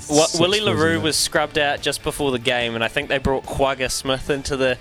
What, 0.07 0.35
Willie 0.39 0.61
le 0.61 0.75
Roux 0.75 0.99
was 0.99 1.15
scrubbed 1.15 1.59
out 1.59 1.81
just 1.81 2.03
before 2.03 2.31
the 2.31 2.39
game, 2.39 2.73
and 2.75 2.83
I 2.83 2.87
think 2.87 3.07
they 3.07 3.19
brought 3.19 3.43
Kwagga 3.43 3.91
Smith 3.91 4.29
into 4.29 4.57
the 4.57 4.77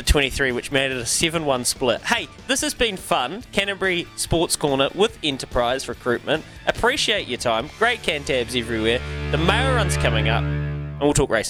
the 0.00 0.12
23, 0.12 0.52
which 0.52 0.72
made 0.72 0.90
it 0.90 0.96
a 0.96 1.04
7 1.04 1.44
1 1.44 1.64
split. 1.64 2.00
Hey, 2.00 2.26
this 2.46 2.62
has 2.62 2.72
been 2.72 2.96
fun. 2.96 3.44
Canterbury 3.52 4.06
Sports 4.16 4.56
Corner 4.56 4.88
with 4.94 5.18
Enterprise 5.22 5.88
Recruitment. 5.88 6.42
Appreciate 6.66 7.28
your 7.28 7.38
time. 7.38 7.68
Great 7.78 8.00
cantabs 8.00 8.58
everywhere. 8.58 8.98
The 9.30 9.36
mail 9.36 9.74
run's 9.74 9.98
coming 9.98 10.30
up, 10.30 10.42
and 10.42 11.00
we'll 11.00 11.12
talk 11.12 11.28
racing. 11.28 11.48